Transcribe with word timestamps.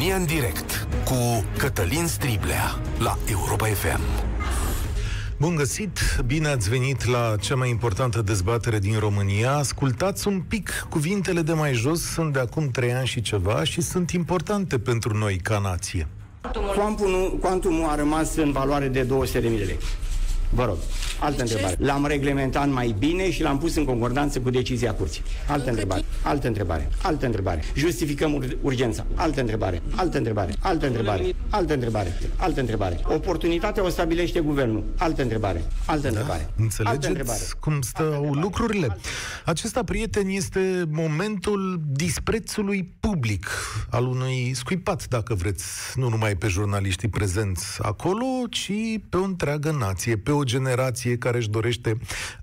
România 0.00 0.20
în 0.20 0.26
direct 0.26 0.88
cu 1.04 1.44
Cătălin 1.58 2.06
Striblea 2.06 2.80
la 2.98 3.18
Europa 3.30 3.66
FM. 3.66 4.00
Bun 5.38 5.54
găsit, 5.54 5.98
bine 6.26 6.48
ați 6.48 6.68
venit 6.68 7.04
la 7.04 7.34
cea 7.40 7.54
mai 7.54 7.70
importantă 7.70 8.22
dezbatere 8.22 8.78
din 8.78 8.98
România. 8.98 9.52
Ascultați 9.52 10.28
un 10.28 10.40
pic, 10.48 10.86
cuvintele 10.88 11.42
de 11.42 11.52
mai 11.52 11.72
jos 11.72 12.02
sunt 12.02 12.32
de 12.32 12.38
acum 12.38 12.68
trei 12.68 12.92
ani 12.92 13.06
și 13.06 13.20
ceva 13.20 13.64
și 13.64 13.80
sunt 13.80 14.10
importante 14.10 14.78
pentru 14.78 15.16
noi 15.16 15.36
ca 15.36 15.58
nație. 15.58 16.08
Quantumul, 16.76 17.38
quantumul 17.40 17.88
a 17.88 17.94
rămas 17.94 18.36
în 18.36 18.52
valoare 18.52 18.88
de 18.88 19.06
200.000 19.06 19.32
de 19.32 19.48
lei. 19.48 19.78
Vă 20.52 20.64
rog, 20.64 20.76
altă 21.20 21.40
întrebare. 21.42 21.74
L-am 21.78 22.06
reglementat 22.06 22.68
mai 22.70 22.94
bine 22.98 23.30
și 23.30 23.42
l-am 23.42 23.58
pus 23.58 23.76
în 23.76 23.84
concordanță 23.84 24.40
cu 24.40 24.50
decizia 24.50 24.94
curții. 24.94 25.22
Altă 25.48 25.68
întrebare. 25.70 26.04
Altă 26.22 26.46
întrebare. 26.46 26.88
Altă 27.02 27.26
întrebare. 27.26 27.62
Justificăm 27.74 28.34
ur- 28.34 28.56
urgența. 28.62 29.04
Altă 29.14 29.40
întrebare. 29.40 29.82
Altă 29.94 30.16
întrebare. 30.16 30.54
Altă 30.60 30.86
întrebare. 30.86 31.34
Altă 31.50 31.72
întrebare. 31.74 32.18
Altă 32.36 32.60
întrebare. 32.60 33.00
Oportunitatea 33.04 33.84
o 33.84 33.88
stabilește 33.88 34.40
guvernul. 34.40 34.84
Altă 34.98 35.22
întrebare. 35.22 35.64
Altă 35.86 36.08
întrebare. 36.08 36.40
Altă 36.40 36.52
Înțelegeți 36.56 37.06
întrebare. 37.08 37.40
cum 37.60 37.80
stau 37.80 38.32
lucrurile? 38.32 38.96
Acesta, 39.44 39.82
prieten, 39.84 40.28
este 40.28 40.84
momentul 40.90 41.80
disprețului 41.86 42.92
public 43.00 43.46
al 43.90 44.06
unui 44.06 44.52
scuipat, 44.54 45.08
dacă 45.08 45.34
vreți, 45.34 45.64
nu 45.94 46.08
numai 46.08 46.34
pe 46.36 46.46
jurnaliștii 46.48 47.08
prezenți 47.08 47.64
acolo, 47.82 48.24
ci 48.50 48.70
pe 49.08 49.16
o 49.16 49.22
întreagă 49.22 49.76
nație, 49.78 50.16
pe 50.16 50.30
o 50.30 50.39
generație 50.44 51.18
care 51.18 51.36
își 51.36 51.50
dorește 51.50 51.98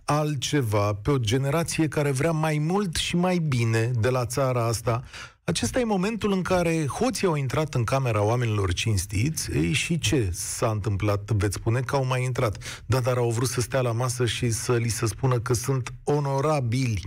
altceva, 0.06 0.94
pe 0.94 1.12
o 1.12 1.18
generație 1.18 1.88
care 1.88 2.12
vrea 2.12 2.32
mai 2.32 2.58
mult 2.58 2.96
și 2.96 3.16
mai 3.16 3.38
bine 3.38 3.92
de 4.00 4.10
la 4.10 4.26
țara 4.26 4.66
asta. 4.66 5.04
Acesta 5.44 5.80
e 5.80 5.84
momentul 5.84 6.32
în 6.32 6.42
care 6.42 6.86
hoții 6.86 7.28
au 7.28 7.36
intrat 7.36 7.74
în 7.74 7.84
camera 7.84 8.24
oamenilor 8.24 8.74
cinstiți 8.74 9.52
ei, 9.52 9.72
și 9.72 10.00
ce 10.00 10.30
s-a 10.34 10.70
întâmplat? 10.70 11.32
Veți 11.32 11.56
spune 11.56 11.80
că 11.80 11.96
au 11.96 12.06
mai 12.06 12.24
intrat, 12.24 12.84
da, 12.86 13.00
dar 13.00 13.18
au 13.18 13.30
vrut 13.30 13.48
să 13.48 13.62
stea 13.62 13.82
la 13.82 13.92
masă 13.92 14.26
și 14.26 14.50
să 14.50 14.76
li 14.76 14.90
se 14.90 15.06
spună 15.06 15.40
că 15.40 15.54
sunt 15.54 15.94
onorabili. 16.04 17.04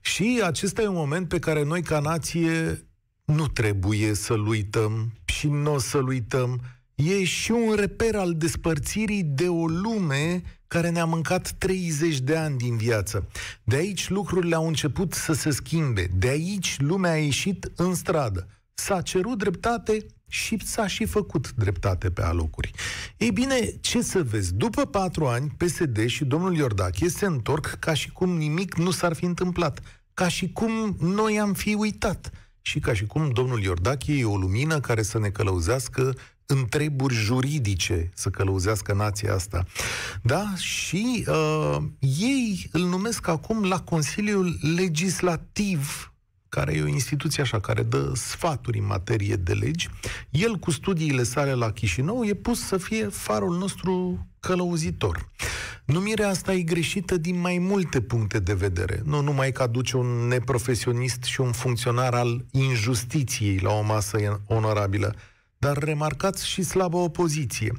Și 0.00 0.40
acesta 0.44 0.82
e 0.82 0.86
un 0.86 0.94
moment 0.94 1.28
pe 1.28 1.38
care 1.38 1.62
noi 1.62 1.82
ca 1.82 2.00
nație 2.00 2.86
nu 3.24 3.46
trebuie 3.46 4.14
să-l 4.14 4.46
uităm 4.46 5.12
și 5.24 5.48
nu 5.48 5.72
o 5.72 5.78
să-l 5.78 6.06
uităm. 6.06 6.60
E 6.96 7.24
și 7.24 7.50
un 7.50 7.74
reper 7.74 8.14
al 8.14 8.34
despărțirii 8.34 9.22
de 9.22 9.48
o 9.48 9.66
lume 9.66 10.42
care 10.66 10.90
ne-a 10.90 11.04
mâncat 11.04 11.50
30 11.50 12.18
de 12.18 12.36
ani 12.36 12.56
din 12.56 12.76
viață. 12.76 13.28
De 13.64 13.76
aici 13.76 14.08
lucrurile 14.08 14.54
au 14.54 14.66
început 14.66 15.12
să 15.12 15.32
se 15.32 15.50
schimbe. 15.50 16.10
De 16.14 16.28
aici 16.28 16.76
lumea 16.80 17.10
a 17.10 17.16
ieșit 17.16 17.72
în 17.76 17.94
stradă. 17.94 18.48
S-a 18.74 19.00
cerut 19.00 19.38
dreptate 19.38 20.06
și 20.28 20.58
s-a 20.64 20.86
și 20.86 21.04
făcut 21.04 21.52
dreptate 21.52 22.10
pe 22.10 22.22
alocuri. 22.22 22.70
Ei 23.16 23.30
bine, 23.30 23.76
ce 23.80 24.02
să 24.02 24.22
vezi? 24.22 24.54
După 24.54 24.84
patru 24.84 25.26
ani, 25.26 25.54
PSD 25.56 26.06
și 26.06 26.24
domnul 26.24 26.56
Iordache 26.56 27.08
se 27.08 27.26
întorc 27.26 27.66
ca 27.66 27.94
și 27.94 28.10
cum 28.10 28.36
nimic 28.36 28.74
nu 28.74 28.90
s-ar 28.90 29.14
fi 29.14 29.24
întâmplat. 29.24 29.80
Ca 30.14 30.28
și 30.28 30.52
cum 30.52 30.96
noi 31.00 31.40
am 31.40 31.52
fi 31.52 31.74
uitat 31.74 32.30
și 32.60 32.78
ca 32.78 32.94
și 32.94 33.06
cum 33.06 33.30
domnul 33.30 33.62
Iordache 33.62 34.12
e 34.12 34.24
o 34.24 34.36
lumină 34.36 34.80
care 34.80 35.02
să 35.02 35.18
ne 35.18 35.28
călăuzească 35.28 36.14
în 36.46 36.64
treburi 36.68 37.14
juridice 37.14 38.10
să 38.14 38.30
călăuzească 38.30 38.92
nația 38.92 39.34
asta. 39.34 39.64
Da? 40.22 40.54
Și 40.56 41.24
uh, 41.28 41.76
ei 42.18 42.68
îl 42.72 42.82
numesc 42.82 43.28
acum 43.28 43.64
la 43.64 43.80
Consiliul 43.80 44.58
Legislativ 44.76 46.10
care 46.48 46.74
e 46.74 46.82
o 46.82 46.86
instituție 46.86 47.42
așa, 47.42 47.60
care 47.60 47.82
dă 47.82 48.12
sfaturi 48.14 48.78
în 48.78 48.86
materie 48.86 49.36
de 49.36 49.52
legi, 49.52 49.88
el 50.30 50.56
cu 50.56 50.70
studiile 50.70 51.22
sale 51.22 51.52
la 51.52 51.72
Chișinău 51.72 52.24
e 52.24 52.34
pus 52.34 52.66
să 52.66 52.76
fie 52.76 53.04
farul 53.04 53.58
nostru 53.58 54.26
călăuzitor. 54.40 55.30
Numirea 55.84 56.28
asta 56.28 56.52
e 56.52 56.62
greșită 56.62 57.16
din 57.16 57.40
mai 57.40 57.58
multe 57.58 58.00
puncte 58.00 58.38
de 58.38 58.54
vedere. 58.54 59.02
Nu 59.04 59.20
numai 59.20 59.52
că 59.52 59.62
aduce 59.62 59.96
un 59.96 60.06
neprofesionist 60.06 61.22
și 61.22 61.40
un 61.40 61.52
funcționar 61.52 62.14
al 62.14 62.44
injustiției 62.50 63.58
la 63.58 63.72
o 63.72 63.82
masă 63.82 64.42
onorabilă, 64.46 65.14
dar 65.58 65.78
remarcați 65.78 66.46
și 66.46 66.62
slabă 66.62 66.96
opoziție. 66.96 67.72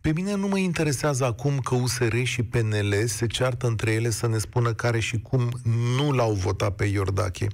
Pe 0.00 0.12
mine 0.12 0.34
nu 0.34 0.48
mă 0.48 0.58
interesează 0.58 1.24
acum 1.24 1.58
că 1.58 1.74
USR 1.74 2.16
și 2.22 2.42
PNL 2.42 2.94
se 3.06 3.26
ceartă 3.26 3.66
între 3.66 3.92
ele 3.92 4.10
să 4.10 4.26
ne 4.26 4.38
spună 4.38 4.72
care 4.72 4.98
și 5.00 5.20
cum 5.20 5.48
nu 5.96 6.12
l-au 6.12 6.32
votat 6.32 6.74
pe 6.74 6.84
Iordache. 6.84 7.46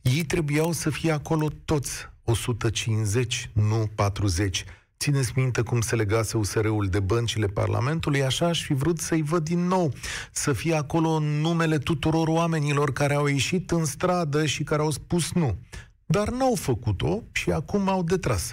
Ei 0.00 0.24
trebuiau 0.24 0.72
să 0.72 0.90
fie 0.90 1.12
acolo 1.12 1.48
toți 1.64 2.10
150, 2.24 3.50
nu 3.52 3.90
40. 3.94 4.64
Țineți 4.98 5.32
minte 5.36 5.62
cum 5.62 5.80
se 5.80 5.96
legase 5.96 6.36
USR-ul 6.36 6.86
de 6.86 7.00
băncile 7.00 7.46
Parlamentului, 7.46 8.22
așa 8.22 8.46
aș 8.46 8.64
fi 8.64 8.74
vrut 8.74 8.98
să-i 8.98 9.22
văd 9.22 9.44
din 9.44 9.66
nou, 9.66 9.92
să 10.32 10.52
fie 10.52 10.74
acolo 10.74 11.08
în 11.08 11.24
numele 11.40 11.78
tuturor 11.78 12.28
oamenilor 12.28 12.92
care 12.92 13.14
au 13.14 13.26
ieșit 13.26 13.70
în 13.70 13.84
stradă 13.84 14.46
și 14.46 14.62
care 14.62 14.82
au 14.82 14.90
spus 14.90 15.32
nu. 15.32 15.58
Dar 16.06 16.28
n-au 16.28 16.54
făcut-o 16.54 17.22
și 17.32 17.50
acum 17.50 17.88
au 17.88 18.02
detras. 18.02 18.52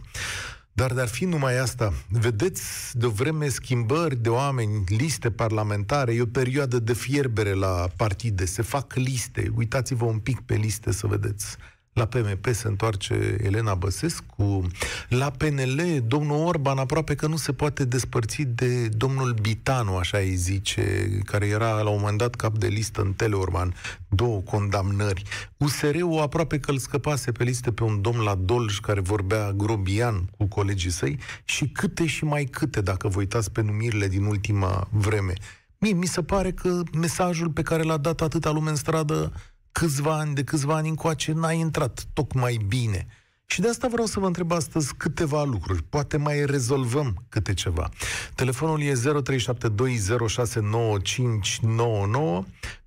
Dar 0.80 0.94
de-ar 0.94 1.08
fi 1.08 1.26
numai 1.26 1.58
asta, 1.58 1.94
vedeți 2.10 2.98
de 2.98 3.06
o 3.06 3.10
vreme 3.10 3.48
schimbări 3.48 4.16
de 4.16 4.30
oameni, 4.30 4.84
liste 4.88 5.32
parlamentare, 5.32 6.14
e 6.14 6.22
o 6.22 6.26
perioadă 6.26 6.80
de 6.80 6.94
fierbere 6.94 7.54
la 7.54 7.88
partide, 7.96 8.46
se 8.46 8.62
fac 8.62 8.94
liste, 8.94 9.52
uitați-vă 9.56 10.06
un 10.06 10.20
pic 10.20 10.40
pe 10.40 10.56
liste 10.56 10.92
să 10.92 11.08
vedeți. 11.08 11.58
La 11.94 12.06
PMP 12.06 12.48
se 12.52 12.68
întoarce 12.68 13.38
Elena 13.44 13.76
Băsescu. 13.76 14.68
La 15.10 15.32
PNL, 15.32 16.04
domnul 16.08 16.46
Orban 16.46 16.78
aproape 16.78 17.16
că 17.16 17.28
nu 17.28 17.36
se 17.36 17.54
poate 17.54 17.86
despărți 17.86 18.42
de 18.42 18.88
domnul 18.88 19.34
Bitanu, 19.42 19.96
așa 19.96 20.18
îi 20.18 20.36
zice, 20.36 21.08
care 21.26 21.48
era 21.48 21.82
la 21.82 21.90
un 21.90 22.00
moment 22.00 22.18
dat 22.18 22.36
cap 22.36 22.58
de 22.58 22.68
listă 22.68 23.02
în 23.02 23.14
Teleorman. 23.14 23.74
Două 24.08 24.40
condamnări. 24.42 25.24
USR-ul 25.58 26.20
aproape 26.20 26.60
că 26.60 26.72
îl 26.72 26.78
scăpase 26.78 27.32
pe 27.32 27.44
listă 27.44 27.72
pe 27.72 27.84
un 27.84 28.02
domn 28.02 28.20
la 28.20 28.36
Dolj 28.36 28.80
care 28.80 29.00
vorbea 29.00 29.52
grobian 29.52 30.30
cu 30.38 30.46
colegii 30.46 30.92
săi 30.92 31.20
și 31.44 31.68
câte 31.68 32.06
și 32.06 32.24
mai 32.24 32.44
câte, 32.44 32.82
dacă 32.82 33.08
vă 33.08 33.20
uitați 33.20 33.52
pe 33.52 33.62
numirile 33.62 34.08
din 34.08 34.24
ultima 34.24 34.88
vreme. 34.92 35.34
Mie 35.78 35.94
mi 35.94 36.06
se 36.06 36.24
pare 36.24 36.52
că 36.52 36.82
mesajul 36.94 37.50
pe 37.50 37.62
care 37.62 37.84
l-a 37.84 37.98
dat 37.98 38.22
atâta 38.22 38.52
lume 38.52 38.70
în 38.70 38.76
stradă 38.76 39.32
câțiva 39.72 40.18
ani, 40.18 40.36
de 40.36 40.44
câțiva 40.44 40.76
ani 40.76 40.90
încoace, 40.90 41.32
n-a 41.32 41.52
intrat 41.52 42.06
tocmai 42.14 42.60
bine. 42.68 43.08
Și 43.46 43.62
de 43.62 43.68
asta 43.70 43.88
vreau 43.88 44.06
să 44.06 44.20
vă 44.20 44.26
întreb 44.26 44.52
astăzi 44.52 44.94
câteva 44.96 45.44
lucruri. 45.44 45.84
Poate 45.84 46.18
mai 46.18 46.46
rezolvăm 46.46 47.26
câte 47.30 47.54
ceva. 47.54 47.90
Telefonul 48.36 48.82
e 48.82 48.94
0372069599. 48.94 48.96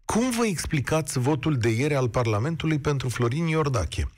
Cum 0.04 0.30
vă 0.30 0.46
explicați 0.46 1.18
votul 1.18 1.56
de 1.56 1.68
ieri 1.68 1.94
al 1.94 2.08
Parlamentului 2.08 2.78
pentru 2.78 3.08
Florin 3.08 3.46
Iordache? 3.46 4.08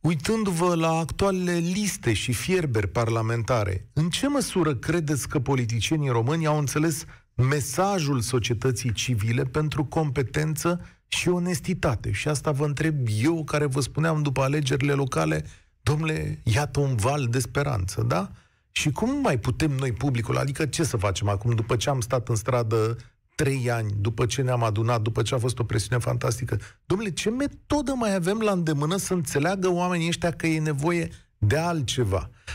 Uitându-vă 0.00 0.74
la 0.74 0.90
actualele 0.90 1.52
liste 1.52 2.12
și 2.12 2.32
fierberi 2.32 2.88
parlamentare, 2.88 3.88
în 3.92 4.08
ce 4.10 4.28
măsură 4.28 4.74
credeți 4.74 5.28
că 5.28 5.40
politicienii 5.40 6.08
români 6.08 6.46
au 6.46 6.58
înțeles 6.58 7.04
mesajul 7.34 8.20
societății 8.20 8.92
civile 8.92 9.44
pentru 9.44 9.84
competență 9.84 10.80
și 11.08 11.28
onestitate. 11.28 12.12
Și 12.12 12.28
asta 12.28 12.50
vă 12.50 12.64
întreb 12.64 13.06
eu, 13.22 13.44
care 13.44 13.66
vă 13.66 13.80
spuneam 13.80 14.22
după 14.22 14.42
alegerile 14.42 14.92
locale, 14.92 15.44
domnule, 15.82 16.40
iată 16.42 16.80
un 16.80 16.96
val 16.96 17.26
de 17.26 17.38
speranță, 17.38 18.02
da? 18.02 18.30
Și 18.70 18.90
cum 18.90 19.20
mai 19.20 19.38
putem 19.38 19.70
noi, 19.70 19.92
publicul, 19.92 20.36
adică 20.36 20.66
ce 20.66 20.84
să 20.84 20.96
facem 20.96 21.28
acum, 21.28 21.54
după 21.54 21.76
ce 21.76 21.90
am 21.90 22.00
stat 22.00 22.28
în 22.28 22.34
stradă 22.34 22.96
trei 23.34 23.70
ani, 23.70 23.94
după 24.00 24.26
ce 24.26 24.42
ne-am 24.42 24.62
adunat, 24.62 25.00
după 25.00 25.22
ce 25.22 25.34
a 25.34 25.38
fost 25.38 25.58
o 25.58 25.64
presiune 25.64 26.02
fantastică, 26.02 26.58
domnule, 26.84 27.10
ce 27.10 27.30
metodă 27.30 27.92
mai 27.96 28.14
avem 28.14 28.38
la 28.38 28.52
îndemână 28.52 28.96
să 28.96 29.14
înțeleagă 29.14 29.68
oamenii 29.68 30.08
ăștia 30.08 30.30
că 30.30 30.46
e 30.46 30.60
nevoie 30.60 31.08
de 31.38 31.56
altceva? 31.56 32.30
0372069599 32.40 32.46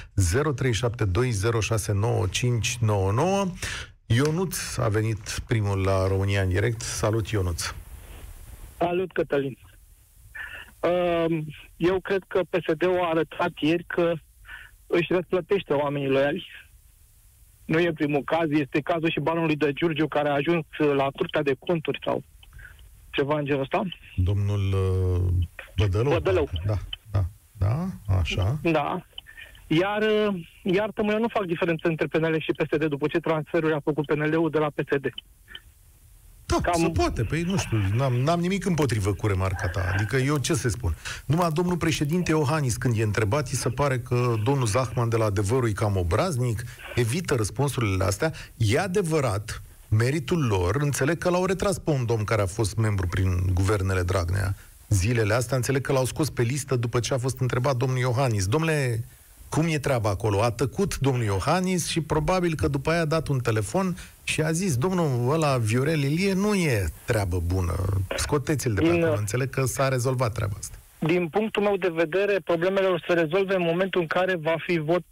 Ionuț 4.05 4.77
a 4.77 4.87
venit 4.87 5.39
primul 5.47 5.79
la 5.79 6.07
România 6.07 6.41
în 6.41 6.49
direct. 6.49 6.81
Salut, 6.81 7.27
Ionuț! 7.27 7.63
Salut, 8.77 9.11
Cătălin. 9.11 9.57
Uh, 10.79 11.37
Eu 11.77 11.99
cred 11.99 12.23
că 12.27 12.41
PSD-ul 12.49 12.99
a 12.99 13.09
arătat 13.09 13.51
ieri 13.59 13.83
că 13.83 14.13
își 14.87 15.13
răsplătește 15.13 15.73
oamenii 15.73 16.09
loiali. 16.09 16.47
Nu 17.65 17.79
e 17.79 17.93
primul 17.93 18.23
caz, 18.23 18.49
este 18.49 18.81
cazul 18.81 19.09
și 19.09 19.19
banului 19.19 19.55
de 19.55 19.73
Giurgiu 19.73 20.07
care 20.07 20.29
a 20.29 20.33
ajuns 20.33 20.65
la 20.95 21.09
curtea 21.15 21.41
de 21.41 21.55
conturi 21.59 21.99
sau 22.05 22.23
ceva 23.09 23.37
în 23.37 23.45
genul 23.45 23.61
ăsta. 23.61 23.83
Domnul 24.15 24.59
uh, 24.59 25.47
Bădălău. 25.77 26.11
Bădălău. 26.11 26.49
Da, 26.65 26.77
da, 27.11 27.23
da, 27.57 27.87
așa. 28.19 28.59
Da. 28.61 29.05
Iar, 29.67 30.01
uh, 30.01 30.45
iar 30.63 30.89
eu 30.95 31.19
nu 31.19 31.27
fac 31.27 31.45
diferență 31.45 31.87
între 31.87 32.07
PNL 32.07 32.39
și 32.39 32.51
PSD 32.51 32.85
după 32.85 33.07
ce 33.07 33.19
transferuri 33.19 33.73
a 33.73 33.79
făcut 33.79 34.05
PNL-ul 34.05 34.49
de 34.49 34.59
la 34.59 34.69
PSD. 34.69 35.13
Da, 36.61 36.71
Cam... 36.71 36.81
se 36.81 36.89
poate. 36.89 37.23
Păi 37.23 37.41
nu 37.41 37.57
știu, 37.57 37.77
n-am, 37.95 38.13
n-am 38.13 38.39
nimic 38.39 38.65
împotrivă 38.65 39.13
cu 39.13 39.27
remarca 39.27 39.67
ta. 39.67 39.91
Adică 39.93 40.15
eu 40.17 40.37
ce 40.37 40.53
să 40.53 40.69
spun? 40.69 40.95
Numai 41.25 41.49
domnul 41.53 41.77
președinte 41.77 42.31
Iohannis, 42.31 42.75
când 42.77 42.97
e 42.97 43.03
întrebat, 43.03 43.49
îi 43.49 43.57
se 43.57 43.69
pare 43.69 43.99
că 43.99 44.33
domnul 44.43 44.67
Zahman 44.67 45.09
de 45.09 45.15
la 45.15 45.25
adevărul 45.25 45.69
e 45.69 45.71
cam 45.71 45.97
obraznic, 45.97 46.63
evită 46.95 47.33
răspunsurile 47.35 48.03
astea. 48.03 48.33
E 48.57 48.79
adevărat, 48.79 49.61
meritul 49.87 50.45
lor, 50.45 50.75
înțeleg 50.75 51.17
că 51.17 51.29
l-au 51.29 51.45
retras 51.45 51.77
pe 51.77 51.91
un 51.91 52.05
domn 52.05 52.23
care 52.23 52.41
a 52.41 52.45
fost 52.45 52.75
membru 52.75 53.07
prin 53.07 53.49
guvernele 53.53 54.01
Dragnea 54.01 54.55
zilele 54.93 55.33
astea, 55.33 55.57
înțeleg 55.57 55.81
că 55.81 55.91
l-au 55.91 56.05
scos 56.05 56.29
pe 56.29 56.41
listă 56.41 56.75
după 56.75 56.99
ce 56.99 57.13
a 57.13 57.17
fost 57.17 57.39
întrebat 57.39 57.75
domnul 57.75 57.97
Iohannis. 57.97 58.45
Domnule, 58.45 59.03
cum 59.49 59.65
e 59.67 59.79
treaba 59.79 60.09
acolo? 60.09 60.41
A 60.41 60.51
tăcut 60.51 60.97
domnul 60.97 61.23
Iohannis 61.23 61.87
și 61.87 62.01
probabil 62.01 62.55
că 62.55 62.67
după 62.67 62.89
aia 62.91 63.01
a 63.01 63.05
dat 63.05 63.27
un 63.27 63.39
telefon 63.39 63.97
și 64.23 64.41
a 64.41 64.51
zis, 64.51 64.75
domnul 64.75 65.33
ăla 65.33 65.57
Viorel 65.57 66.01
Ilie 66.03 66.33
nu 66.33 66.53
e 66.53 66.89
treabă 67.05 67.39
bună. 67.45 67.75
Scoteți-l 68.15 68.73
de 68.73 68.81
pe 68.81 68.89
Din, 68.89 69.03
acolo. 69.03 69.19
Înțeleg 69.19 69.49
că 69.49 69.65
s-a 69.65 69.87
rezolvat 69.87 70.33
treaba 70.33 70.53
asta. 70.59 70.75
Din 70.99 71.27
punctul 71.27 71.63
meu 71.63 71.77
de 71.77 71.91
vedere, 71.93 72.39
problemele 72.43 72.87
o 72.87 72.97
să 72.97 73.03
se 73.07 73.13
rezolve 73.13 73.55
în 73.55 73.61
momentul 73.61 74.01
în 74.01 74.07
care 74.07 74.35
va 74.35 74.55
fi 74.65 74.77
vot 74.77 75.03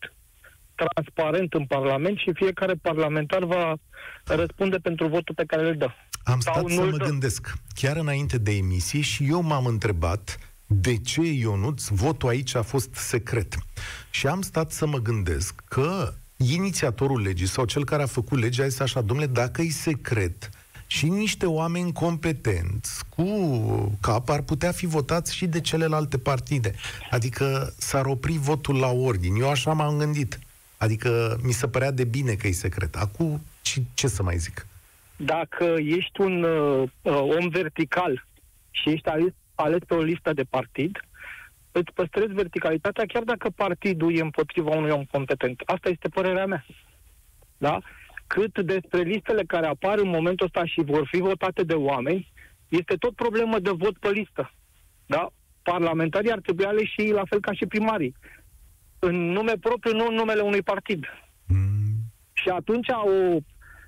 transparent 0.75 1.53
în 1.53 1.65
Parlament 1.65 2.17
și 2.17 2.31
fiecare 2.33 2.73
parlamentar 2.81 3.43
va 3.43 3.75
răspunde 4.23 4.77
pentru 4.77 5.07
votul 5.07 5.35
pe 5.35 5.43
care 5.47 5.67
îl 5.67 5.75
dă. 5.77 5.89
Am 6.23 6.39
stat 6.39 6.69
să 6.69 6.81
mă 6.81 6.97
dă. 6.97 7.05
gândesc, 7.05 7.53
chiar 7.73 7.97
înainte 7.97 8.37
de 8.37 8.51
emisie, 8.51 9.01
și 9.01 9.27
eu 9.29 9.41
m-am 9.41 9.65
întrebat 9.65 10.37
de 10.65 10.97
ce, 10.97 11.21
Ionuț, 11.21 11.87
votul 11.87 12.29
aici 12.29 12.55
a 12.55 12.61
fost 12.61 12.93
secret. 12.93 13.55
Și 14.09 14.27
am 14.27 14.41
stat 14.41 14.71
să 14.71 14.85
mă 14.87 14.97
gândesc 14.97 15.61
că 15.67 16.13
inițiatorul 16.49 17.21
legii 17.21 17.47
sau 17.47 17.65
cel 17.65 17.85
care 17.85 18.03
a 18.03 18.05
făcut 18.05 18.39
legea 18.39 18.65
este 18.65 18.83
așa, 18.83 19.01
domnule, 19.01 19.27
dacă 19.27 19.61
e 19.61 19.69
secret 19.69 20.49
și 20.88 21.07
niște 21.09 21.45
oameni 21.45 21.93
competenți 21.93 23.03
cu 23.09 23.97
cap 24.01 24.29
ar 24.29 24.41
putea 24.41 24.71
fi 24.71 24.85
votați 24.85 25.35
și 25.35 25.45
de 25.47 25.61
celelalte 25.61 26.17
partide. 26.17 26.75
Adică 27.09 27.73
s-ar 27.77 28.05
opri 28.05 28.38
votul 28.38 28.75
la 28.75 28.89
ordine. 28.91 29.39
Eu 29.39 29.49
așa 29.49 29.73
m-am 29.73 29.97
gândit. 29.97 30.39
Adică 30.77 31.39
mi 31.43 31.51
se 31.51 31.67
părea 31.67 31.91
de 31.91 32.03
bine 32.03 32.33
că 32.33 32.47
e 32.47 32.51
secret. 32.51 32.95
Acum, 32.95 33.41
ce, 33.61 33.81
ce 33.94 34.07
să 34.07 34.23
mai 34.23 34.37
zic? 34.37 34.65
Dacă 35.15 35.75
ești 35.77 36.21
un 36.21 36.44
uh, 36.44 36.89
om 37.37 37.49
vertical 37.49 38.25
și 38.71 38.89
ești 38.89 39.07
ales, 39.07 39.33
ales 39.55 39.79
pe 39.87 39.94
o 39.94 40.01
listă 40.01 40.33
de 40.33 40.44
partid, 40.49 40.99
îți 41.71 41.91
păstrezi 41.94 42.33
verticalitatea 42.33 43.06
chiar 43.06 43.23
dacă 43.23 43.50
partidul 43.50 44.15
e 44.15 44.21
împotriva 44.21 44.75
unui 44.75 44.89
om 44.89 45.03
competent. 45.03 45.62
Asta 45.65 45.89
este 45.89 46.09
părerea 46.09 46.45
mea. 46.45 46.65
Da? 47.57 47.79
Cât 48.27 48.59
despre 48.59 49.01
listele 49.01 49.44
care 49.44 49.68
apar 49.68 49.97
în 49.97 50.09
momentul 50.09 50.45
ăsta 50.45 50.65
și 50.65 50.81
vor 50.83 51.07
fi 51.12 51.18
votate 51.18 51.63
de 51.63 51.73
oameni, 51.73 52.31
este 52.69 52.95
tot 52.95 53.15
problemă 53.15 53.59
de 53.59 53.69
vot 53.69 53.97
pe 53.97 54.09
listă. 54.09 54.53
Da? 55.06 55.29
Parlamentarii 55.63 56.31
ar 56.31 56.39
trebui 56.39 56.65
aleși 56.65 56.94
și 56.94 57.12
la 57.12 57.23
fel 57.29 57.39
ca 57.39 57.53
și 57.53 57.65
primarii. 57.65 58.15
În 59.00 59.15
nume 59.15 59.53
propriu, 59.62 59.95
nu 59.95 60.07
în 60.07 60.13
numele 60.13 60.41
unui 60.41 60.62
partid. 60.62 61.06
Mm. 61.47 61.81
Și 62.33 62.50
atunci 62.50 62.88
o 62.89 63.38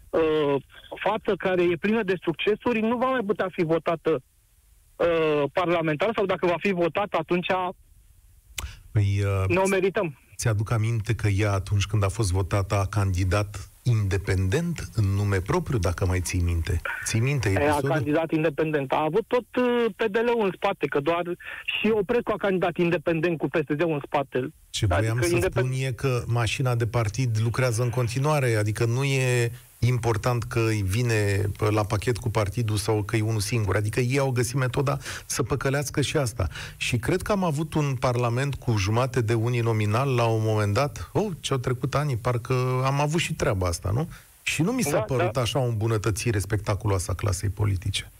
uh, 0.09 0.62
față 1.03 1.35
care 1.35 1.63
e 1.63 1.75
plină 1.75 2.03
de 2.03 2.15
succesuri 2.21 2.80
nu 2.80 2.97
va 2.97 3.09
mai 3.09 3.24
putea 3.25 3.47
fi 3.51 3.63
votată 3.63 4.21
uh, 4.95 5.44
parlamentar 5.54 6.12
sau 6.16 6.25
dacă 6.25 6.45
va 6.45 6.56
fi 6.57 6.72
votat, 6.72 7.13
atunci 7.13 7.48
păi, 8.92 9.24
uh, 9.24 9.48
ne 9.48 9.57
o 9.57 9.68
merităm. 9.68 10.18
Ți-aduc 10.38 10.72
aminte 10.72 11.16
că 11.16 11.28
ea, 11.28 11.51
atunci 11.51 11.86
când 11.86 12.04
a 12.04 12.10
fost 12.10 12.31
votată, 12.31 12.75
a 12.75 12.86
candidat 12.86 13.68
independent 13.84 14.90
în 14.95 15.06
nume 15.06 15.42
propriu, 15.42 15.78
dacă 15.78 16.06
mai 16.06 16.19
ții 16.19 16.40
minte. 16.40 16.81
Ții 17.06 17.19
minte 17.19 17.50
episodul? 17.50 17.92
A 17.92 17.94
candidat 17.94 18.31
independent. 18.31 18.92
A 18.92 19.04
avut 19.04 19.24
tot 19.28 19.45
uh, 19.56 19.86
PDL-ul 19.95 20.44
în 20.44 20.51
spate, 20.56 20.86
că 20.86 21.00
doar 21.00 21.24
și 21.63 21.90
Oprescu 21.94 22.31
a 22.31 22.38
candidat 22.38 22.78
independent 22.78 23.38
cu 23.38 23.48
PSD-ul 23.48 23.92
în 23.92 24.01
spate. 24.06 24.54
Ce 24.69 24.86
voiam 24.86 25.12
adică 25.12 25.25
să 25.25 25.34
independ... 25.34 25.66
spun 25.66 25.86
e 25.86 25.92
că 25.92 26.24
mașina 26.28 26.75
de 26.75 26.88
partid 26.88 27.38
lucrează 27.44 27.84
în 27.84 27.90
continuare, 27.90 28.56
adică 28.56 28.86
nu 28.86 29.04
e 29.04 29.51
important 29.88 30.44
că 30.44 30.59
îi 30.59 30.81
vine 30.81 31.41
la 31.69 31.83
pachet 31.83 32.18
cu 32.18 32.30
partidul 32.30 32.77
sau 32.77 33.03
că 33.03 33.15
e 33.15 33.21
unul 33.21 33.39
singur. 33.39 33.75
Adică 33.75 34.00
ei 34.00 34.19
au 34.19 34.31
găsit 34.31 34.56
metoda 34.56 34.97
să 35.25 35.44
păcălească 35.44 36.01
și 36.01 36.18
asta. 36.18 36.47
Și 36.77 36.97
cred 36.97 37.21
că 37.21 37.31
am 37.31 37.44
avut 37.44 37.74
un 37.74 37.95
parlament 37.95 38.56
cu 38.56 38.77
jumate 38.77 39.21
de 39.21 39.33
unii 39.33 39.59
nominal 39.59 40.15
la 40.15 40.25
un 40.25 40.41
moment 40.44 40.74
dat. 40.74 41.09
Oh, 41.13 41.31
ce-au 41.39 41.59
trecut 41.59 41.95
ani, 41.95 42.18
parcă 42.18 42.81
am 42.85 43.01
avut 43.01 43.19
și 43.19 43.33
treaba 43.33 43.68
asta, 43.68 43.91
nu? 43.94 44.09
Și 44.44 44.62
nu 44.62 44.71
mi 44.71 44.81
s-a 44.81 44.97
da, 44.97 45.01
părut 45.01 45.31
da. 45.31 45.41
așa 45.41 45.59
o 45.59 45.68
îmbunătățire 45.68 46.39
spectaculoasă 46.39 47.12
a 47.12 47.15
clasei 47.15 47.50
politice. 47.50 48.12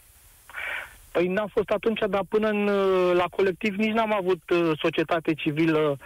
Păi 1.10 1.28
n-a 1.28 1.46
fost 1.52 1.68
atunci, 1.70 2.00
dar 2.10 2.22
până 2.28 2.48
în, 2.48 2.64
la 3.12 3.24
colectiv 3.30 3.74
nici 3.74 3.92
n-am 3.92 4.14
avut 4.14 4.50
uh, 4.50 4.70
societate 4.80 5.34
civilă 5.34 5.78
uh, 5.78 5.98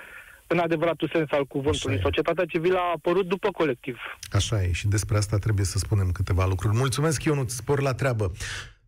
în 0.48 0.58
adevăratul 0.58 1.10
sens 1.12 1.30
al 1.30 1.44
cuvântului. 1.44 2.00
Societatea 2.02 2.44
civilă 2.44 2.78
a 2.78 2.92
apărut 2.94 3.26
după 3.26 3.48
colectiv. 3.50 3.96
Așa 4.30 4.62
e 4.62 4.72
și 4.72 4.88
despre 4.88 5.16
asta 5.16 5.36
trebuie 5.38 5.64
să 5.64 5.78
spunem 5.78 6.10
câteva 6.10 6.46
lucruri. 6.46 6.76
Mulțumesc, 6.76 7.24
Ionut, 7.24 7.50
spor 7.50 7.80
la 7.80 7.94
treabă. 7.94 8.32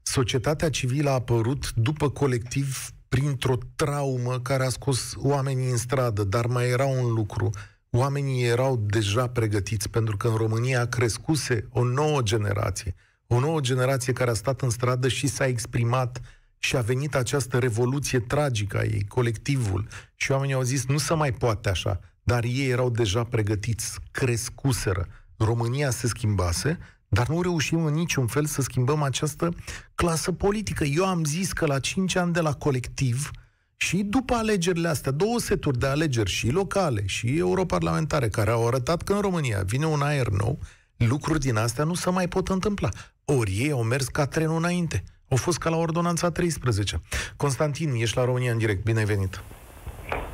Societatea 0.02 0.70
civilă 0.70 1.10
a 1.10 1.12
apărut 1.12 1.72
după 1.72 2.10
colectiv 2.10 2.90
printr-o 3.08 3.58
traumă 3.76 4.38
care 4.42 4.64
a 4.64 4.68
scos 4.68 5.14
oamenii 5.18 5.70
în 5.70 5.76
stradă, 5.76 6.24
dar 6.24 6.46
mai 6.46 6.68
era 6.68 6.86
un 6.86 7.12
lucru. 7.12 7.50
Oamenii 7.90 8.44
erau 8.44 8.76
deja 8.86 9.28
pregătiți 9.28 9.90
pentru 9.90 10.16
că 10.16 10.28
în 10.28 10.34
România 10.34 10.86
crescuse 10.86 11.68
o 11.72 11.84
nouă 11.84 12.22
generație. 12.22 12.94
O 13.26 13.40
nouă 13.40 13.60
generație 13.60 14.12
care 14.12 14.30
a 14.30 14.34
stat 14.34 14.60
în 14.60 14.70
stradă 14.70 15.08
și 15.08 15.26
s-a 15.26 15.46
exprimat 15.46 16.20
și 16.62 16.76
a 16.76 16.80
venit 16.80 17.14
această 17.14 17.58
revoluție 17.58 18.18
tragică 18.18 18.78
a 18.78 18.82
ei, 18.82 19.04
colectivul, 19.08 19.86
și 20.14 20.30
oamenii 20.30 20.54
au 20.54 20.62
zis, 20.62 20.86
nu 20.86 20.98
se 20.98 21.14
mai 21.14 21.32
poate 21.32 21.68
așa, 21.68 22.00
dar 22.22 22.44
ei 22.44 22.68
erau 22.68 22.90
deja 22.90 23.24
pregătiți, 23.24 23.98
crescuseră. 24.10 25.06
România 25.36 25.90
se 25.90 26.06
schimbase, 26.06 26.78
dar 27.08 27.28
nu 27.28 27.42
reușim 27.42 27.84
în 27.84 27.94
niciun 27.94 28.26
fel 28.26 28.46
să 28.46 28.62
schimbăm 28.62 29.02
această 29.02 29.54
clasă 29.94 30.32
politică. 30.32 30.84
Eu 30.84 31.06
am 31.06 31.24
zis 31.24 31.52
că 31.52 31.66
la 31.66 31.78
5 31.78 32.16
ani 32.16 32.32
de 32.32 32.40
la 32.40 32.52
colectiv 32.52 33.30
și 33.76 34.02
după 34.02 34.34
alegerile 34.34 34.88
astea, 34.88 35.12
două 35.12 35.38
seturi 35.38 35.78
de 35.78 35.86
alegeri 35.86 36.30
și 36.30 36.50
locale 36.50 37.06
și 37.06 37.36
europarlamentare 37.36 38.28
care 38.28 38.50
au 38.50 38.66
arătat 38.66 39.02
că 39.02 39.12
în 39.12 39.20
România 39.20 39.62
vine 39.62 39.86
un 39.86 40.02
aer 40.02 40.28
nou, 40.28 40.58
lucruri 40.96 41.40
din 41.40 41.56
astea 41.56 41.84
nu 41.84 41.94
se 41.94 42.10
mai 42.10 42.28
pot 42.28 42.48
întâmpla. 42.48 42.88
Ori 43.24 43.58
ei 43.58 43.70
au 43.70 43.82
mers 43.82 44.06
ca 44.06 44.26
trenul 44.26 44.56
înainte. 44.56 45.04
Au 45.34 45.36
fost 45.36 45.58
ca 45.58 45.70
la 45.70 45.76
ordonanța 45.76 46.30
13. 46.30 47.00
Constantin, 47.36 47.90
ești 47.94 48.16
la 48.16 48.24
România 48.24 48.52
în 48.52 48.58
direct. 48.58 48.82
Bine 48.84 48.98
ai 48.98 49.04
venit! 49.04 49.42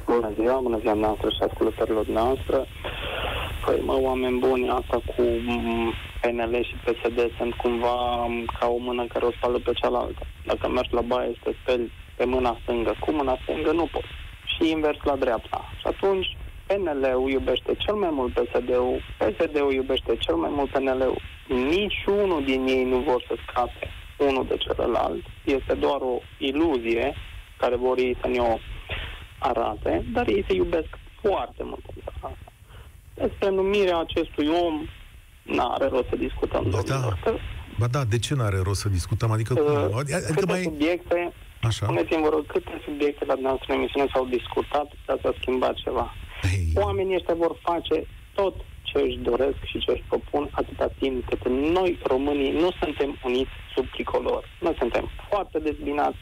Bună 0.06 0.30
ziua, 0.38 0.58
bună 0.60 0.78
ziua 0.78 0.94
noastră 0.94 1.28
și 1.28 1.42
ascultătorilor 1.48 2.06
noastre. 2.06 2.58
Păi, 3.64 3.82
mă, 3.84 3.96
oameni 4.00 4.38
buni, 4.38 4.68
asta 4.68 4.96
cu 5.10 5.22
PNL 6.20 6.54
și 6.68 6.74
PSD 6.84 7.18
sunt 7.38 7.54
cumva 7.54 7.96
ca 8.58 8.66
o 8.66 8.76
mână 8.76 9.06
care 9.12 9.24
o 9.24 9.30
spală 9.30 9.58
pe 9.58 9.72
cealaltă. 9.72 10.22
Dacă 10.46 10.68
mergi 10.68 10.94
la 10.94 11.00
baie 11.00 11.32
să 11.32 11.40
te 11.44 11.56
speli 11.62 11.92
pe 12.16 12.24
mâna 12.24 12.58
stângă, 12.62 12.94
cu 13.00 13.10
mâna 13.10 13.38
stângă 13.42 13.72
nu 13.72 13.88
poți. 13.92 14.12
Și 14.52 14.70
invers 14.70 14.98
la 15.02 15.16
dreapta. 15.16 15.60
Și 15.80 15.86
atunci 15.86 16.36
PNL-ul 16.66 17.30
iubește 17.30 17.74
cel 17.78 17.94
mai 17.94 18.10
mult 18.12 18.32
PSD-ul, 18.32 19.02
PSD-ul 19.18 19.72
iubește 19.72 20.16
cel 20.18 20.34
mai 20.34 20.50
mult 20.52 20.70
PNL-ul. 20.70 21.20
Niciunul 21.48 22.44
din 22.44 22.66
ei 22.66 22.84
nu 22.84 22.98
vor 22.98 23.24
să 23.28 23.34
scape 23.46 23.88
unul 24.18 24.46
de 24.46 24.56
celălalt. 24.56 25.24
Este 25.44 25.74
doar 25.74 26.00
o 26.00 26.20
iluzie 26.38 27.14
care 27.58 27.76
vor 27.76 27.98
ei 27.98 28.16
să 28.20 28.28
ne-o 28.28 28.58
arate, 29.38 30.04
dar 30.12 30.28
ei 30.28 30.44
se 30.48 30.54
iubesc 30.54 30.88
foarte 31.22 31.62
mult 31.62 31.80
pentru 31.80 32.12
asta. 32.14 32.52
Despre 33.14 33.50
numirea 33.50 33.98
acestui 33.98 34.48
om 34.64 34.86
n-are 35.42 35.88
rost 35.88 36.08
să 36.08 36.16
discutăm. 36.16 36.70
Ba 36.70 36.80
da. 36.86 37.16
ba 37.78 37.86
da, 37.86 38.04
de 38.04 38.18
ce 38.18 38.34
n-are 38.34 38.60
rost 38.62 38.80
să 38.80 38.88
discutăm? 38.88 39.30
Adică, 39.30 39.52
uh, 39.60 39.98
adică 39.98 40.18
câte 40.18 40.46
mai... 40.46 40.62
subiecte, 40.62 41.32
Așa. 41.62 41.84
spuneți-mi, 41.86 42.22
vă 42.22 42.28
rog, 42.28 42.46
câte 42.46 42.80
subiecte 42.84 43.24
la 43.24 43.32
dumneavoastră 43.32 43.72
în 43.72 43.78
emisiune 43.78 44.06
s-au 44.12 44.26
discutat 44.26 44.88
ca 45.06 45.18
să 45.22 45.34
schimbat 45.40 45.74
ceva? 45.74 46.14
Hey. 46.42 46.72
Oamenii 46.74 47.14
ăștia 47.14 47.34
vor 47.34 47.56
face 47.62 48.06
tot 48.34 48.54
ce 48.96 49.02
își 49.02 49.18
doresc 49.18 49.60
și 49.64 49.78
ce 49.78 49.90
își 49.90 50.04
propun 50.08 50.48
atâta 50.50 50.88
timp 50.98 51.28
cât 51.28 51.48
noi, 51.48 51.98
românii, 52.02 52.52
nu 52.52 52.68
suntem 52.80 53.18
uniți 53.24 53.50
sub 53.74 53.86
tricolor. 53.90 54.48
Noi 54.60 54.74
suntem 54.78 55.10
foarte 55.28 55.58
dezbinați. 55.58 56.16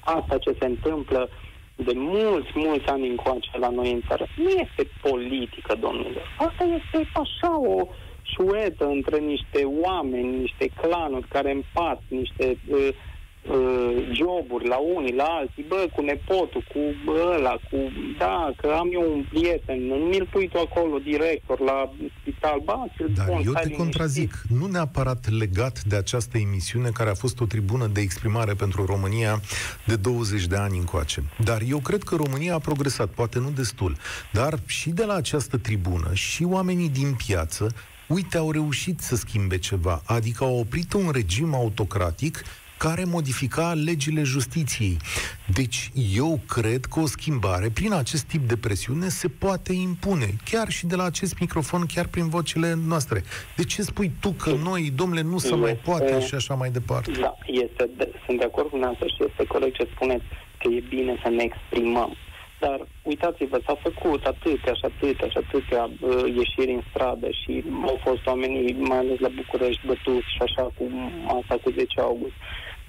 Asta 0.00 0.38
ce 0.38 0.56
se 0.58 0.66
întâmplă 0.66 1.28
de 1.76 1.92
mulți, 1.94 2.50
mulți 2.54 2.86
ani 2.86 3.08
încoace 3.08 3.58
la 3.58 3.68
noi 3.68 3.92
în 3.92 4.00
țară 4.08 4.26
nu 4.36 4.48
este 4.48 4.90
politică, 5.02 5.74
domnule. 5.80 6.20
Asta 6.38 6.64
este 6.64 7.10
așa 7.12 7.60
o 7.60 7.88
șuetă 8.22 8.86
între 8.86 9.18
niște 9.18 9.64
oameni, 9.64 10.38
niște 10.38 10.70
clanuri 10.80 11.28
care 11.28 11.50
împart 11.50 12.02
niște 12.08 12.58
uh, 12.68 12.88
uh, 13.48 14.08
joburi 14.12 14.68
la 14.68 14.76
unii, 14.76 15.14
la 15.14 15.24
alții, 15.24 15.64
bă, 15.68 15.86
cu 15.94 16.00
nepotul, 16.02 16.64
cu 16.72 17.12
ăla, 17.34 17.50
cu... 17.70 17.76
Da, 18.18 18.52
că 18.56 18.66
am 18.78 18.88
eu 18.92 19.12
un 19.12 19.24
prieten, 19.28 19.86
nu 19.86 19.94
mi-l 19.94 20.28
pui 20.32 20.48
tu 20.48 20.58
acolo, 20.58 20.98
director, 20.98 21.60
la 21.60 21.92
spital, 22.20 22.60
ba, 22.64 22.86
ți-l 22.96 23.12
Dar 23.16 23.26
pun, 23.26 23.34
eu 23.34 23.40
stai 23.40 23.52
te 23.52 23.68
liniștit. 23.68 23.76
contrazic, 23.76 24.42
nu 24.48 24.66
neapărat 24.66 25.30
legat 25.38 25.82
de 25.82 25.96
această 25.96 26.38
emisiune 26.38 26.90
care 26.90 27.10
a 27.10 27.14
fost 27.14 27.40
o 27.40 27.44
tribună 27.46 27.86
de 27.86 28.00
exprimare 28.00 28.54
pentru 28.54 28.84
România 28.84 29.40
de 29.84 29.96
20 29.96 30.46
de 30.46 30.56
ani 30.56 30.78
încoace. 30.78 31.22
Dar 31.44 31.60
eu 31.68 31.78
cred 31.78 32.02
că 32.02 32.16
România 32.16 32.54
a 32.54 32.58
progresat, 32.58 33.08
poate 33.08 33.38
nu 33.38 33.50
destul, 33.50 33.96
dar 34.32 34.58
și 34.66 34.90
de 34.90 35.04
la 35.04 35.14
această 35.14 35.56
tribună 35.56 36.10
și 36.12 36.44
oamenii 36.44 36.88
din 36.88 37.14
piață 37.26 37.74
uite, 38.08 38.36
au 38.36 38.50
reușit 38.50 39.00
să 39.00 39.16
schimbe 39.16 39.58
ceva, 39.58 40.02
adică 40.04 40.44
au 40.44 40.58
oprit 40.58 40.92
un 40.92 41.10
regim 41.12 41.54
autocratic 41.54 42.42
care 42.78 43.04
modifica 43.04 43.72
legile 43.72 44.22
justiției. 44.22 44.96
Deci 45.54 45.90
eu 46.14 46.40
cred 46.48 46.84
că 46.84 47.00
o 47.00 47.06
schimbare 47.06 47.68
prin 47.68 47.92
acest 47.92 48.24
tip 48.24 48.48
de 48.48 48.56
presiune 48.56 49.08
se 49.08 49.28
poate 49.28 49.72
impune, 49.72 50.28
chiar 50.50 50.68
și 50.70 50.86
de 50.86 50.96
la 50.96 51.04
acest 51.04 51.38
microfon, 51.40 51.86
chiar 51.94 52.06
prin 52.06 52.28
vocile 52.28 52.74
noastre. 52.86 53.22
De 53.56 53.64
ce 53.64 53.82
spui 53.82 54.12
tu 54.20 54.30
că 54.30 54.50
noi, 54.50 54.92
domnule, 54.94 55.22
nu 55.22 55.38
se 55.38 55.54
mai 55.54 55.74
poate 55.74 56.20
și 56.20 56.34
așa 56.34 56.54
mai 56.54 56.70
departe? 56.70 57.10
Da, 57.20 57.34
este 57.46 57.90
de, 57.96 58.12
sunt 58.26 58.38
de 58.38 58.44
acord 58.44 58.64
cu 58.64 58.70
dumneavoastră 58.70 59.06
și 59.06 59.30
este 59.30 59.44
corect 59.44 59.74
ce 59.74 59.88
spuneți, 59.94 60.24
că 60.58 60.68
e 60.68 60.82
bine 60.88 61.20
să 61.22 61.28
ne 61.28 61.42
exprimăm. 61.42 62.16
Dar 62.60 62.86
uitați-vă, 63.02 63.60
s-au 63.66 63.78
făcut 63.82 64.24
atâtea 64.24 64.72
și 64.72 64.84
atâtea 64.90 65.28
și 65.28 65.38
atâtea 65.44 65.82
uh, 65.84 66.34
ieșiri 66.36 66.72
în 66.72 66.82
stradă 66.90 67.28
și 67.30 67.64
au 67.82 67.98
fost 68.02 68.26
oamenii, 68.26 68.72
mai 68.72 68.98
ales 68.98 69.18
la 69.18 69.28
București, 69.28 69.86
bătuți 69.86 70.32
și 70.34 70.42
așa 70.42 70.62
cu 70.62 70.84
asta 71.38 71.54
cu 71.62 71.70
10 71.70 72.00
august. 72.00 72.34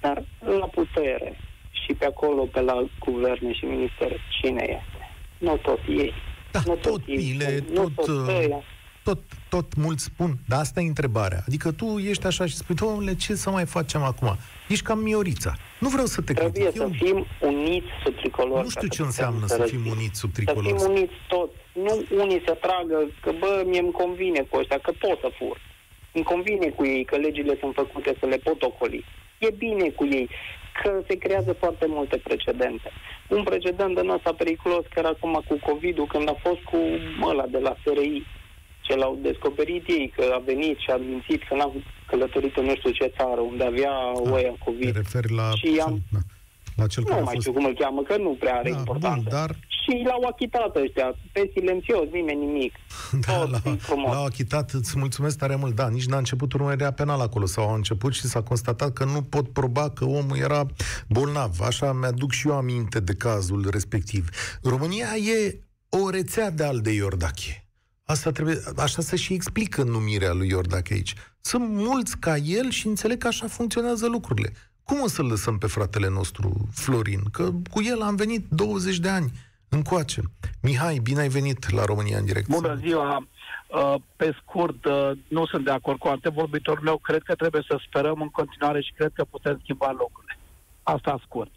Dar 0.00 0.22
la 0.38 0.66
putere 0.66 1.38
și 1.70 1.92
pe 1.94 2.04
acolo, 2.04 2.42
pe 2.42 2.60
la 2.60 2.84
guverne 2.98 3.52
și 3.52 3.64
ministere, 3.64 4.16
cine 4.40 4.62
este? 4.62 5.00
Nu 5.38 5.56
tot 5.56 5.80
ei. 5.88 6.12
Da, 6.50 6.60
nu 6.66 6.74
tot 6.74 7.02
ei 7.06 7.16
bile, 7.16 7.56
spun, 7.56 7.74
nu 7.74 7.88
tot, 7.88 8.08
uh, 8.08 8.34
ăia. 8.38 8.62
Tot, 9.04 9.18
tot 9.48 9.74
mulți 9.76 10.04
spun, 10.04 10.30
dar 10.48 10.58
asta 10.60 10.80
e 10.80 10.86
întrebarea. 10.86 11.40
Adică 11.46 11.72
tu 11.72 11.98
ești 11.98 12.26
așa 12.26 12.46
și 12.46 12.54
spui, 12.56 12.74
domnule, 12.74 13.14
ce 13.14 13.34
să 13.34 13.50
mai 13.50 13.64
facem 13.66 14.02
acum? 14.02 14.36
Ești 14.68 14.84
cam 14.84 14.98
Miorița. 14.98 15.52
Nu 15.80 15.88
vreau 15.88 16.06
să 16.06 16.20
te 16.22 16.32
Trebuie 16.32 16.52
critic. 16.62 16.76
să 16.76 16.82
Eu 16.82 16.90
fim 16.92 17.26
uniți 17.40 17.86
sub 18.04 18.14
tricolor. 18.16 18.62
nu 18.62 18.68
știu 18.68 18.80
ca 18.88 18.94
ce 18.94 18.96
să 19.00 19.02
înseamnă 19.02 19.40
putem 19.40 19.56
să 19.56 19.62
fim 19.64 19.82
răzbi. 19.82 19.98
uniți 19.98 20.18
sub 20.18 20.30
Să 20.34 20.36
tricolor. 20.36 20.64
fim 20.78 20.90
uniți 20.90 21.12
toți. 21.28 21.52
Nu 21.84 22.04
unii 22.22 22.42
să 22.46 22.58
tragă 22.60 22.98
că, 23.22 23.30
bă, 23.38 23.62
mie 23.66 23.80
îmi 23.80 23.90
convine 24.02 24.40
cu 24.40 24.56
ăștia, 24.58 24.78
că 24.78 24.92
pot 24.98 25.18
să 25.20 25.30
fur. 25.38 25.56
Îmi 26.12 26.24
convine 26.24 26.68
cu 26.68 26.84
ei 26.86 27.04
că 27.04 27.16
legile 27.16 27.56
sunt 27.60 27.74
făcute 27.74 28.16
să 28.20 28.26
le 28.26 28.36
pot 28.36 28.62
ocoli. 28.62 29.04
E 29.38 29.48
bine 29.58 29.88
cu 29.88 30.04
ei 30.06 30.28
că 30.82 31.00
se 31.08 31.14
creează 31.16 31.52
foarte 31.52 31.86
multe 31.88 32.16
precedente. 32.16 32.90
Un 33.28 33.42
precedent 33.42 33.94
de 33.94 34.02
ăsta 34.16 34.32
periculos, 34.32 34.84
chiar 34.94 35.04
acum 35.04 35.42
cu 35.48 35.58
COVID-ul, 35.70 36.06
când 36.06 36.28
a 36.28 36.36
fost 36.42 36.60
cu 36.70 36.78
ăla 37.30 37.46
de 37.46 37.58
la 37.58 37.76
SRI, 37.84 38.26
ce 38.90 38.96
l-au 38.96 39.18
descoperit 39.22 39.84
ei, 39.88 40.12
că 40.16 40.24
a 40.36 40.42
venit 40.50 40.76
și 40.84 40.90
a 40.90 40.96
mințit 40.96 41.40
că 41.48 41.54
n-a 41.54 41.72
călătorit 42.10 42.56
în 42.56 42.64
nu 42.64 42.74
știu 42.76 42.90
ce 42.90 43.12
țară, 43.16 43.40
unde 43.40 43.64
avea 43.64 43.90
Ah, 43.90 44.30
oia 44.34 44.50
Te 44.56 44.62
COVID. 44.64 44.94
referi 44.96 45.32
la, 45.40 45.50
Și 45.60 45.68
cel, 45.74 45.80
am- 45.86 46.02
da, 46.12 46.18
la 46.76 46.86
cel 46.86 47.04
care 47.04 47.14
Nu 47.20 47.20
a 47.22 47.24
mai 47.24 47.34
fost... 47.34 47.46
știu 47.46 47.56
cum 47.58 47.64
îl 47.70 47.74
cheamă, 47.80 48.02
că 48.02 48.16
nu 48.16 48.36
prea 48.42 48.54
are 48.54 48.70
Da, 48.70 48.78
importanță. 48.78 49.20
bun, 49.22 49.32
dar 49.38 49.50
Și 49.82 50.02
l-au 50.06 50.22
achitat 50.32 50.76
ăștia, 50.76 51.14
pe 51.32 51.50
silențios, 51.54 52.04
nimeni 52.12 52.44
nimic. 52.46 52.72
Da, 53.26 53.32
Tot 53.38 53.50
la, 53.50 53.58
frumos. 53.78 54.12
l-au 54.14 54.24
achitat, 54.24 54.70
îți 54.70 54.98
mulțumesc 54.98 55.38
tare 55.38 55.56
mult. 55.56 55.74
Da, 55.74 55.88
nici 55.88 56.06
n-a 56.06 56.16
început 56.16 56.52
urmărirea 56.52 56.92
penală 56.92 57.22
acolo, 57.22 57.46
sau 57.46 57.68
a 57.70 57.74
început 57.74 58.14
și 58.14 58.20
s-a 58.26 58.42
constatat 58.42 58.92
că 58.92 59.04
nu 59.04 59.22
pot 59.22 59.48
proba 59.48 59.90
că 59.90 60.04
omul 60.04 60.36
era 60.36 60.66
bolnav. 61.08 61.60
Așa 61.60 61.92
mi-aduc 61.92 62.32
și 62.32 62.48
eu 62.48 62.54
aminte 62.56 63.00
de 63.00 63.14
cazul 63.14 63.68
respectiv. 63.70 64.28
România 64.62 65.06
e 65.16 65.58
o 65.88 66.10
rețea 66.10 66.50
de 66.50 66.64
al 66.64 66.78
de 66.80 66.90
Iordache. 66.92 67.64
Asta 68.10 68.30
trebuie, 68.30 68.56
așa 68.76 69.02
se 69.02 69.16
și 69.16 69.32
explică 69.32 69.82
numirea 69.82 70.32
lui 70.32 70.48
Iordache 70.48 70.92
aici. 70.92 71.14
Sunt 71.40 71.68
mulți 71.68 72.18
ca 72.18 72.36
el 72.36 72.70
și 72.70 72.86
înțeleg 72.86 73.18
că 73.18 73.26
așa 73.26 73.46
funcționează 73.46 74.08
lucrurile. 74.08 74.52
Cum 74.84 75.00
o 75.02 75.08
să-l 75.08 75.26
lăsăm 75.26 75.58
pe 75.58 75.66
fratele 75.66 76.08
nostru, 76.08 76.68
Florin? 76.72 77.20
Că 77.32 77.50
cu 77.70 77.82
el 77.82 78.02
am 78.02 78.16
venit 78.16 78.46
20 78.48 78.98
de 78.98 79.08
ani 79.08 79.30
încoace. 79.68 80.20
Mihai, 80.62 80.98
bine 81.02 81.20
ai 81.20 81.28
venit 81.28 81.70
la 81.70 81.84
România 81.84 82.18
în 82.18 82.24
direct. 82.24 82.48
Bună 82.48 82.74
ziua! 82.74 83.26
Uh, 83.68 83.94
Pe 84.16 84.36
scurt, 84.42 84.84
uh, 84.84 85.10
nu 85.28 85.46
sunt 85.46 85.64
de 85.64 85.70
acord 85.70 85.98
cu 85.98 86.08
antevorbitorul 86.08 86.84
meu. 86.84 86.96
Cred 86.96 87.22
că 87.22 87.34
trebuie 87.34 87.64
să 87.68 87.80
sperăm 87.86 88.20
în 88.20 88.28
continuare 88.28 88.80
și 88.80 88.92
cred 88.96 89.10
că 89.14 89.24
putem 89.24 89.58
schimba 89.62 89.90
locurile. 89.98 90.38
Asta 90.82 91.20
scurt. 91.24 91.50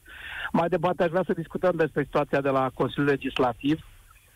Mai 0.52 0.70
departe, 0.70 1.04
aș 1.04 1.10
vrea 1.10 1.24
să 1.26 1.34
discutăm 1.34 1.74
despre 1.76 2.04
situația 2.04 2.42
de 2.42 2.50
la 2.50 2.72
Consiliul 2.74 3.08
Legislativ. 3.08 3.80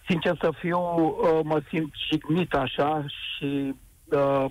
Sincer 0.08 0.38
să 0.42 0.52
fiu, 0.58 0.80
uh, 0.80 1.40
mă 1.44 1.62
simt 1.70 1.94
jignit 2.10 2.54
așa 2.54 3.06
și, 3.08 3.76
uh, 4.06 4.46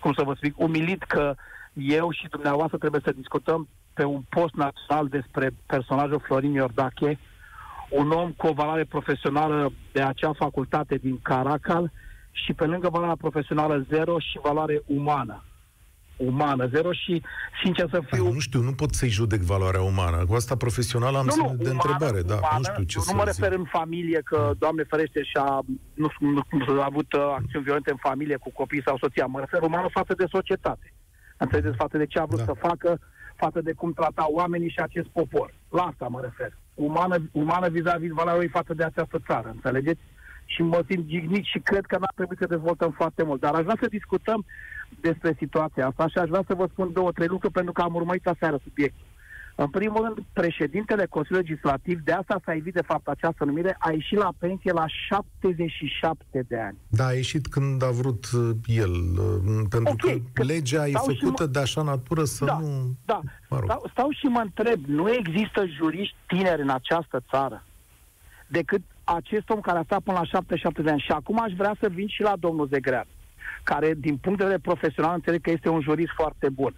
cum 0.00 0.12
să 0.12 0.22
vă 0.22 0.34
spun, 0.34 0.52
umilit 0.56 1.02
că 1.02 1.34
eu 1.72 2.10
și 2.10 2.28
dumneavoastră 2.28 2.78
trebuie 2.78 3.00
să 3.04 3.12
discutăm 3.12 3.68
pe 3.94 4.04
un 4.04 4.22
post 4.28 4.54
național 4.54 5.08
despre 5.08 5.50
personajul 5.66 6.20
Florin 6.20 6.52
Iordache, 6.52 7.18
un 7.90 8.10
om 8.10 8.32
cu 8.32 8.46
o 8.46 8.52
valoare 8.52 8.84
profesională 8.84 9.72
de 9.92 10.02
acea 10.02 10.32
facultate 10.32 10.96
din 10.96 11.20
Caracal 11.22 11.90
și 12.30 12.52
pe 12.52 12.64
lângă 12.64 12.88
valoarea 12.88 13.16
profesională 13.16 13.86
zero 13.88 14.18
și 14.18 14.38
valoare 14.42 14.82
umană. 14.86 15.44
Umană, 16.16 16.66
zero 16.66 16.92
și, 16.92 17.22
sincer 17.62 17.88
să 17.90 18.00
Fiu... 18.06 18.24
fiu... 18.24 18.32
Nu 18.32 18.38
știu, 18.38 18.60
nu 18.60 18.72
pot 18.72 18.94
să-i 18.94 19.08
judec 19.08 19.40
valoarea 19.40 19.80
umană. 19.82 20.24
Cu 20.26 20.34
asta 20.34 20.56
profesională 20.56 21.18
am 21.18 21.28
semne 21.28 21.54
de 21.58 21.68
întrebare, 21.70 22.22
da, 22.22 22.34
nu 22.56 22.62
știu 22.62 22.82
ce 22.82 22.96
eu 22.96 23.02
să 23.02 23.10
nu 23.12 23.16
mă 23.16 23.24
zic. 23.30 23.42
refer 23.42 23.58
în 23.58 23.64
familie 23.64 24.20
că, 24.24 24.50
Doamne 24.58 24.82
ferește, 24.82 25.22
și-a 25.22 25.60
nu, 25.94 26.08
știu, 26.08 26.26
nu, 26.28 26.42
nu, 26.74 26.80
a 26.80 26.84
avut 26.84 27.12
uh, 27.12 27.20
acțiuni 27.38 27.64
violente 27.64 27.90
în 27.90 27.96
familie 28.00 28.36
cu 28.36 28.50
copii 28.52 28.82
sau 28.86 28.98
soția. 28.98 29.26
Mă 29.26 29.38
refer 29.38 29.62
umană 29.62 29.88
față 29.90 30.14
de 30.16 30.24
societate. 30.30 30.92
Înțelegeți? 31.36 31.76
Față 31.76 31.98
de 31.98 32.06
ce 32.06 32.18
a 32.18 32.24
vrut 32.24 32.38
Da. 32.38 32.44
să 32.44 32.52
facă, 32.58 32.98
față 33.36 33.60
de 33.60 33.72
cum 33.72 33.92
trata 33.92 34.26
oamenii 34.28 34.70
și 34.70 34.78
acest 34.80 35.06
popor. 35.06 35.54
La 35.68 35.82
asta 35.82 36.06
mă 36.10 36.20
refer. 36.22 36.56
Umană, 36.74 37.16
umană 37.32 37.68
vis-a-vis 37.68 38.10
valoarea 38.10 38.40
lui 38.40 38.48
față 38.48 38.74
de 38.74 38.84
această 38.84 39.18
țară. 39.26 39.48
Înțelegeți? 39.48 40.00
Și 40.44 40.62
mă 40.62 40.84
simt 40.88 41.08
jignit 41.08 41.44
și 41.44 41.58
cred 41.58 41.84
că 41.86 41.96
n-ar 41.98 42.12
trebui 42.14 42.36
să 42.38 42.46
dezvoltăm 42.46 42.90
foarte 42.90 43.22
mult. 43.22 43.40
Dar 43.40 43.54
aș 43.54 43.62
vrea 43.62 43.76
să 43.80 43.86
discutăm 43.86 44.44
despre 45.00 45.34
situația 45.38 45.86
asta 45.86 46.08
și 46.08 46.18
aș 46.18 46.28
vrea 46.28 46.44
să 46.46 46.54
vă 46.54 46.66
spun 46.72 46.92
două, 46.92 47.12
trei 47.12 47.26
lucruri 47.26 47.52
pentru 47.52 47.72
că 47.72 47.80
am 47.82 47.94
urmărit 47.94 48.26
aseară 48.26 48.58
subiectul. 48.62 49.06
În 49.56 49.68
primul 49.68 50.02
rând, 50.02 50.26
președintele 50.32 51.06
Consiliului 51.06 51.48
Legislativ, 51.48 52.00
de 52.04 52.12
asta 52.12 52.40
s-a 52.44 52.54
evit 52.54 52.72
de 52.74 52.82
fapt 52.82 53.08
această 53.08 53.44
numire, 53.44 53.76
a 53.78 53.90
ieșit 53.92 54.18
la 54.18 54.32
pensie 54.38 54.72
la 54.72 54.84
77 55.08 56.44
de 56.48 56.58
ani. 56.60 56.76
Da, 56.88 57.06
a 57.06 57.12
ieșit 57.12 57.46
când 57.46 57.82
a 57.82 57.90
vrut 57.90 58.24
uh, 58.32 58.50
el, 58.66 58.90
uh, 58.92 59.62
pentru 59.68 59.92
Ok, 59.92 60.00
că 60.00 60.16
că 60.32 60.42
legea 60.42 60.86
e 60.86 60.90
stau 60.90 61.12
și 61.12 61.18
făcută 61.20 61.42
mă- 61.42 61.48
de 61.48 61.58
așa 61.58 61.82
natură 61.82 62.24
să 62.24 62.44
Da, 62.44 62.58
nu... 62.58 62.96
Da, 63.04 63.20
Mă 63.48 63.56
rog. 63.58 63.64
stau, 63.70 63.88
stau 63.90 64.10
și 64.10 64.24
mă 64.26 64.40
întreb, 64.44 64.84
nu 64.86 65.10
există 65.12 65.66
juriști 65.66 66.16
tineri 66.26 66.62
în 66.62 66.70
această 66.70 67.22
țară 67.30 67.64
decât 68.46 68.80
acest 69.04 69.48
om 69.50 69.60
care 69.60 69.78
a 69.78 69.82
stat 69.82 70.00
până 70.00 70.18
la 70.18 70.24
77 70.24 70.82
de 70.82 70.90
ani. 70.90 71.00
Și 71.00 71.10
acum 71.12 71.40
aș 71.42 71.52
vrea 71.52 71.74
să 71.80 71.88
vin 71.88 72.06
și 72.08 72.22
la 72.22 72.32
domnul 72.38 72.66
Zegrean, 72.66 73.06
care 73.62 73.94
din 73.96 74.16
punct 74.16 74.38
de 74.38 74.44
vedere 74.44 74.62
profesional 74.62 75.14
înțeleg 75.14 75.40
că 75.40 75.50
este 75.50 75.68
un 75.68 75.80
jurist 75.80 76.12
foarte 76.14 76.48
bun. 76.48 76.74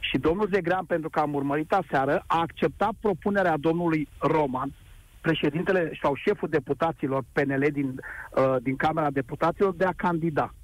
Și 0.00 0.18
domnul 0.18 0.48
Zegrean, 0.52 0.84
pentru 0.84 1.10
că 1.10 1.20
am 1.20 1.34
urmărit 1.34 1.72
aseară, 1.72 2.22
a 2.26 2.40
acceptat 2.40 2.92
propunerea 3.00 3.56
domnului 3.56 4.08
Roman, 4.18 4.72
președintele 5.20 5.98
sau 6.02 6.14
șeful 6.14 6.48
deputaților 6.48 7.24
PNL 7.32 7.66
din, 7.72 7.88
uh, 7.90 8.56
din 8.62 8.76
Camera 8.76 9.10
Deputaților, 9.10 9.74
de 9.74 9.84
a 9.84 9.92
candida. 9.96 10.54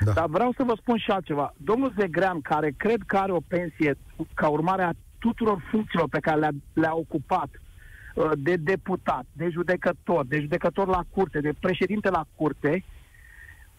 Da. 0.00 0.12
Dar 0.12 0.26
vreau 0.26 0.52
să 0.56 0.62
vă 0.62 0.74
spun 0.76 0.98
și 0.98 1.10
altceva. 1.10 1.54
Domnul 1.56 1.92
Zegrean, 1.98 2.40
care 2.40 2.74
cred 2.76 3.00
că 3.06 3.16
are 3.16 3.32
o 3.32 3.46
pensie 3.48 3.94
ca 4.34 4.48
urmare 4.48 4.82
a 4.82 4.92
tuturor 5.18 5.62
funcțiilor 5.70 6.08
pe 6.08 6.20
care 6.20 6.38
le-a, 6.38 6.50
le-a 6.72 6.94
ocupat, 6.94 7.48
uh, 8.14 8.30
de 8.34 8.56
deputat, 8.56 9.24
de 9.32 9.48
judecător, 9.48 10.26
de 10.26 10.40
judecător 10.40 10.86
la 10.86 11.02
curte, 11.10 11.40
de 11.40 11.52
președinte 11.60 12.10
la 12.10 12.24
curte, 12.34 12.84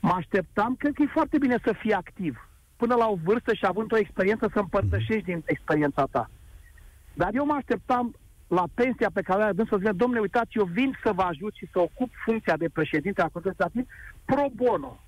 mă 0.02 0.14
așteptam, 0.16 0.76
cred 0.76 0.94
că 0.94 1.02
e 1.02 1.18
foarte 1.18 1.38
bine 1.38 1.58
să 1.64 1.74
fii 1.80 1.94
activ. 1.94 2.50
Până 2.76 2.96
la 2.96 3.08
o 3.08 3.18
vârstă 3.24 3.54
și 3.54 3.66
având 3.66 3.94
o 3.94 3.98
experiență 3.98 4.50
să 4.54 4.60
împărtășești 4.60 5.24
din 5.32 5.44
experiența 5.46 6.06
ta. 6.12 6.30
Dar 7.14 7.30
eu 7.34 7.46
mă 7.46 7.54
așteptam 7.54 8.16
la 8.48 8.64
pensia 8.74 9.10
pe 9.14 9.22
care 9.22 9.40
o 9.40 9.44
are 9.44 9.54
dânsul 9.54 9.78
să 9.78 9.84
spună, 9.84 9.98
domnule, 9.98 10.22
uitați, 10.22 10.58
eu 10.58 10.66
vin 10.66 10.98
să 11.04 11.12
vă 11.12 11.22
ajut 11.22 11.54
și 11.56 11.68
să 11.72 11.80
ocup 11.80 12.10
funcția 12.26 12.58
de 12.58 12.70
președinte 12.70 13.22
a 13.22 13.28
Consiliului 13.28 13.66
Legislativ 13.66 13.94
pro 14.26 14.46
bono, 14.56 15.00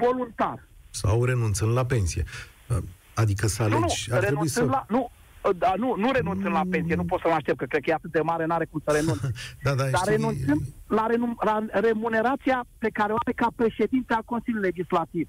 voluntar. 0.00 0.68
Sau 0.90 1.24
renunțând 1.24 1.72
la 1.72 1.84
pensie. 1.84 2.24
Uh, 2.68 2.76
Adică 3.14 3.46
să 3.46 3.62
Nu, 3.62 3.68
nu, 3.68 3.76
alegi... 3.76 4.12
ar 4.12 4.18
trebui 4.18 4.34
renunțând 4.34 4.70
să... 4.70 4.72
la... 4.72 4.86
Nu, 4.88 5.10
da, 5.56 5.72
nu, 5.76 5.94
nu 5.96 6.10
renunțând 6.12 6.52
la 6.52 6.62
pensie, 6.70 6.94
nu 6.94 7.04
pot 7.04 7.20
să 7.20 7.28
mă 7.28 7.34
aștept, 7.34 7.58
că 7.58 7.64
cred 7.64 7.82
că 7.82 7.90
e 7.90 7.94
atât 7.94 8.12
de 8.12 8.20
mare, 8.20 8.44
n-are 8.46 8.64
cum 8.70 8.80
să 8.84 8.92
renunțe. 8.92 9.30
Da, 9.64 9.70
da, 9.74 9.82
Dar 9.84 10.00
știi, 10.04 10.10
renunțând 10.16 10.60
la, 10.86 11.06
renum- 11.12 11.38
la 11.44 11.64
remunerația 11.72 12.64
pe 12.78 12.88
care 12.92 13.12
o 13.12 13.16
are 13.24 13.32
ca 13.32 13.48
președinte 13.56 14.12
al 14.14 14.22
Consiliului 14.24 14.68
Legislativ. 14.70 15.28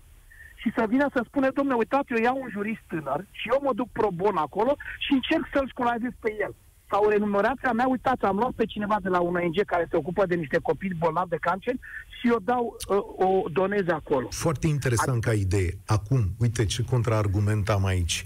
și 0.55 0.71
să 0.77 0.85
vină 0.89 1.07
să 1.13 1.21
spune, 1.25 1.49
domnule, 1.53 1.77
uitați, 1.77 2.11
eu 2.13 2.23
iau 2.23 2.37
un 2.41 2.49
jurist 2.51 2.81
tânăr 2.87 3.25
și 3.31 3.49
eu 3.53 3.59
mă 3.63 3.73
duc 3.73 3.89
pro 3.91 4.07
bon 4.13 4.37
acolo 4.37 4.75
și 4.99 5.13
încerc 5.13 5.45
să-l 5.53 5.67
școlarizez 5.69 6.11
pe 6.19 6.31
el. 6.39 6.53
Sau 6.91 7.09
remunerația 7.09 7.71
mea, 7.71 7.87
uitați, 7.87 8.23
am 8.23 8.35
luat 8.35 8.51
pe 8.51 8.65
cineva 8.65 8.97
de 9.01 9.09
la 9.09 9.19
un 9.19 9.35
ONG 9.35 9.57
care 9.65 9.87
se 9.89 9.95
ocupă 9.97 10.25
de 10.25 10.35
niște 10.35 10.59
copii 10.61 10.93
bolnavi 10.97 11.29
de 11.29 11.37
cancer 11.41 11.73
și 12.19 12.27
eu 12.27 12.37
dau, 12.43 12.77
uh, 12.87 13.25
o 13.27 13.49
donez 13.49 13.87
acolo. 13.87 14.27
Foarte 14.31 14.67
interesant 14.67 15.23
ca 15.23 15.33
idee. 15.33 15.77
Acum, 15.85 16.21
uite 16.39 16.65
ce 16.65 16.83
contraargument 16.83 17.69
am 17.69 17.85
aici. 17.85 18.25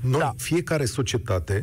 Noi, 0.00 0.20
da. 0.20 0.34
fiecare 0.36 0.84
societate, 0.84 1.62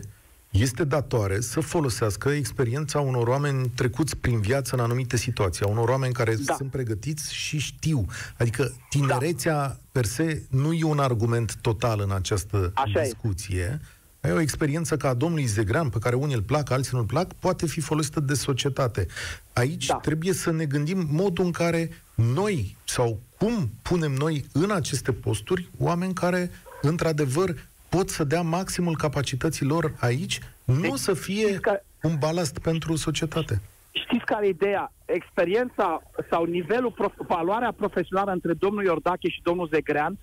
este 0.49 0.83
datoare 0.83 1.39
să 1.39 1.59
folosească 1.59 2.29
experiența 2.29 2.99
unor 2.99 3.27
oameni 3.27 3.69
trecuți 3.75 4.17
prin 4.17 4.39
viață 4.39 4.75
în 4.75 4.81
anumite 4.81 5.17
situații, 5.17 5.65
a 5.65 5.67
unor 5.67 5.89
oameni 5.89 6.13
care 6.13 6.35
da. 6.35 6.53
sunt 6.53 6.71
pregătiți 6.71 7.33
și 7.33 7.57
știu. 7.57 8.05
Adică 8.37 8.73
tinerețea 8.89 9.67
da. 9.67 9.77
per 9.91 10.05
se 10.05 10.43
nu 10.49 10.73
e 10.73 10.83
un 10.83 10.99
argument 10.99 11.55
total 11.55 11.99
în 12.03 12.11
această 12.11 12.71
Așa 12.73 13.01
discuție. 13.01 13.79
E. 13.81 14.27
Ai 14.27 14.31
o 14.31 14.39
experiență 14.39 14.97
ca 14.97 15.09
a 15.09 15.13
domnului 15.13 15.45
Zegrean, 15.45 15.89
pe 15.89 15.99
care 15.99 16.15
unii 16.15 16.35
îl 16.35 16.41
plac, 16.41 16.69
alții 16.69 16.91
nu-l 16.93 17.05
plac, 17.05 17.33
poate 17.33 17.65
fi 17.67 17.79
folosită 17.79 18.19
de 18.19 18.33
societate. 18.33 19.07
Aici 19.53 19.85
da. 19.85 19.95
trebuie 19.95 20.33
să 20.33 20.51
ne 20.51 20.65
gândim 20.65 21.07
modul 21.11 21.45
în 21.45 21.51
care 21.51 21.89
noi, 22.15 22.77
sau 22.83 23.19
cum 23.37 23.71
punem 23.81 24.11
noi 24.11 24.45
în 24.51 24.71
aceste 24.71 25.11
posturi, 25.11 25.69
oameni 25.77 26.13
care, 26.13 26.51
într-adevăr, 26.81 27.55
pot 27.95 28.09
să 28.09 28.23
dea 28.23 28.41
maximul 28.41 28.95
capacității 28.95 29.65
lor 29.65 29.93
aici, 29.99 30.39
nu 30.63 30.79
deci, 30.79 30.93
să 30.93 31.13
fie 31.13 31.59
că, 31.59 31.79
un 32.01 32.15
balast 32.19 32.59
pentru 32.59 32.95
societate. 32.95 33.61
Știți 33.91 34.25
care 34.25 34.45
e 34.45 34.49
ideea? 34.49 34.91
Experiența 35.05 36.01
sau 36.29 36.43
nivelul, 36.43 36.91
prof- 36.91 37.27
valoarea 37.27 37.71
profesională 37.71 38.31
între 38.31 38.53
domnul 38.53 38.83
Iordache 38.83 39.29
și 39.29 39.41
domnul 39.43 39.69
Zegrean, 39.73 40.17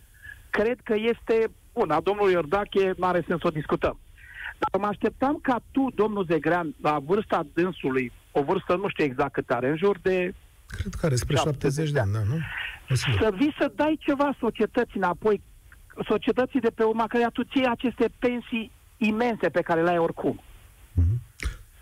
cred 0.50 0.78
că 0.82 0.94
este 0.96 1.50
bună. 1.72 1.94
A 1.94 2.00
domnului 2.00 2.32
Iordache 2.32 2.92
nu 2.96 3.06
are 3.06 3.24
sens 3.26 3.40
să 3.40 3.46
o 3.46 3.58
discutăm. 3.60 3.98
Dar 4.58 4.80
mă 4.80 4.86
așteptam 4.86 5.38
ca 5.42 5.60
tu, 5.70 5.90
domnul 5.94 6.24
Zegrean, 6.30 6.74
la 6.82 6.98
vârsta 7.04 7.46
dânsului, 7.54 8.12
o 8.32 8.42
vârstă 8.42 8.76
nu 8.76 8.88
știu 8.88 9.04
exact 9.04 9.32
cât 9.32 9.50
are, 9.50 9.68
în 9.68 9.76
jur 9.76 9.98
de 10.02 10.34
Cred 10.66 10.94
că 10.94 11.06
are 11.06 11.14
spre 11.14 11.36
70 11.36 11.90
de 11.90 12.00
ani, 12.00 12.12
da, 12.12 12.18
nu? 12.28 12.38
Să 12.96 13.30
vii 13.36 13.54
să 13.58 13.72
dai 13.74 13.98
ceva 14.00 14.36
societății 14.38 15.00
înapoi, 15.00 15.42
societății 16.08 16.60
de 16.60 16.70
pe 16.74 16.82
urma 16.82 17.06
care 17.06 17.28
tu 17.32 17.44
ții 17.44 17.66
aceste 17.66 18.10
pensii 18.18 18.70
imense 18.96 19.48
pe 19.48 19.60
care 19.60 19.82
le 19.82 19.90
ai 19.90 19.98
oricum. 19.98 20.40
Mm-hmm. 20.40 21.26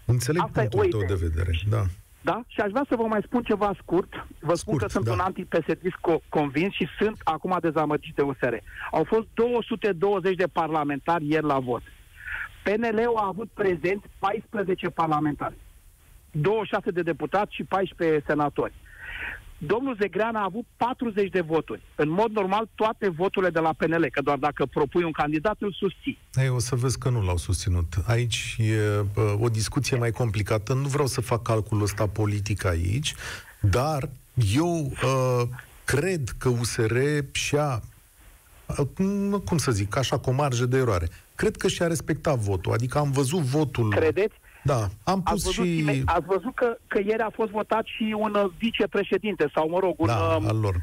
Înțeleg 0.05 0.43
Asta 0.43 0.61
punctul 0.61 0.85
e, 0.85 0.89
tău 0.89 1.17
de 1.17 1.27
vedere, 1.27 1.51
da. 1.69 1.83
Da? 2.21 2.43
Și 2.47 2.61
aș 2.61 2.71
vrea 2.71 2.85
să 2.89 2.97
vă 2.97 3.03
mai 3.03 3.21
spun 3.25 3.43
ceva 3.43 3.73
scurt. 3.83 4.27
Vă 4.41 4.55
scurt, 4.55 4.59
spun 4.59 4.77
că 4.79 4.89
sunt 4.89 5.05
da. 5.05 5.13
un 5.13 5.19
anti-PSD 5.19 5.87
convins 6.29 6.73
și 6.73 6.89
sunt 6.99 7.21
acum 7.25 7.59
dezamăgit 7.61 8.15
de 8.15 8.23
USR. 8.23 8.55
Au 8.91 9.05
fost 9.05 9.27
220 9.35 10.37
de 10.37 10.47
parlamentari 10.47 11.29
ieri 11.29 11.45
la 11.45 11.59
vot. 11.59 11.83
PNL-ul 12.65 13.17
a 13.17 13.27
avut 13.27 13.49
prezent 13.55 14.05
14 14.19 14.89
parlamentari. 14.89 15.55
26 16.31 16.91
de 16.91 17.03
deputați 17.03 17.55
și 17.55 17.65
14 17.65 18.23
senatori. 18.27 18.73
Domnul 19.59 19.97
Zegrean 20.01 20.35
a 20.35 20.45
avut 20.45 20.65
40 20.77 21.31
de 21.31 21.41
voturi. 21.41 21.81
În 21.95 22.09
mod 22.09 22.31
normal, 22.31 22.69
toate 22.75 23.09
voturile 23.09 23.51
de 23.51 23.59
la 23.59 23.73
PNL, 23.73 24.09
că 24.13 24.21
doar 24.23 24.39
dacă 24.39 24.67
propui 24.67 25.03
un 25.03 25.13
candidat, 25.13 25.57
îl 25.59 25.73
susții. 25.73 26.19
Ei, 26.35 26.49
o 26.49 26.59
să 26.59 26.75
vezi 26.75 26.99
că 26.99 27.09
nu 27.09 27.23
l-au 27.23 27.37
susținut. 27.37 27.95
Aici 28.07 28.57
e 28.59 28.99
uh, 28.99 29.35
o 29.41 29.49
discuție 29.49 29.97
mai 29.97 30.11
complicată. 30.11 30.75
Nu 30.75 30.89
vreau 30.89 31.07
să 31.07 31.21
fac 31.21 31.43
calculul 31.43 31.83
ăsta 31.83 32.07
politic 32.07 32.65
aici, 32.65 33.15
dar 33.61 34.09
eu 34.55 34.93
uh, 35.05 35.49
cred 35.85 36.35
că 36.39 36.49
USR 36.49 36.97
și-a 37.33 37.83
uh, 38.67 39.41
cum 39.45 39.59
să 39.59 39.71
zic, 39.71 39.97
așa, 39.97 40.19
cu 40.19 40.31
o 40.31 40.33
marjă 40.33 40.67
de 40.67 40.77
eroare. 40.77 41.09
Cred 41.35 41.57
că 41.57 41.69
și-a 41.69 41.87
respectat 41.87 42.39
votul. 42.39 42.73
Adică 42.73 42.99
am 42.99 43.11
văzut 43.11 43.41
votul... 43.41 43.91
Credeți? 43.91 44.35
Da, 44.67 44.89
am 45.05 45.23
pus 45.23 45.47
ați 45.47 45.57
văzut, 45.57 45.65
și... 45.65 46.03
Ați 46.05 46.27
văzut 46.27 46.55
că, 46.55 46.77
că 46.87 46.99
ieri 46.99 47.23
a 47.23 47.31
fost 47.35 47.51
votat 47.51 47.85
și 47.85 48.15
un 48.19 48.35
uh, 48.35 48.51
vicepreședinte, 48.59 49.51
sau 49.55 49.69
mă 49.69 49.79
rog, 49.79 49.95
un... 50.01 50.07
Da, 50.07 50.37
um, 50.41 50.49
al 50.49 50.59
lor. 50.61 50.77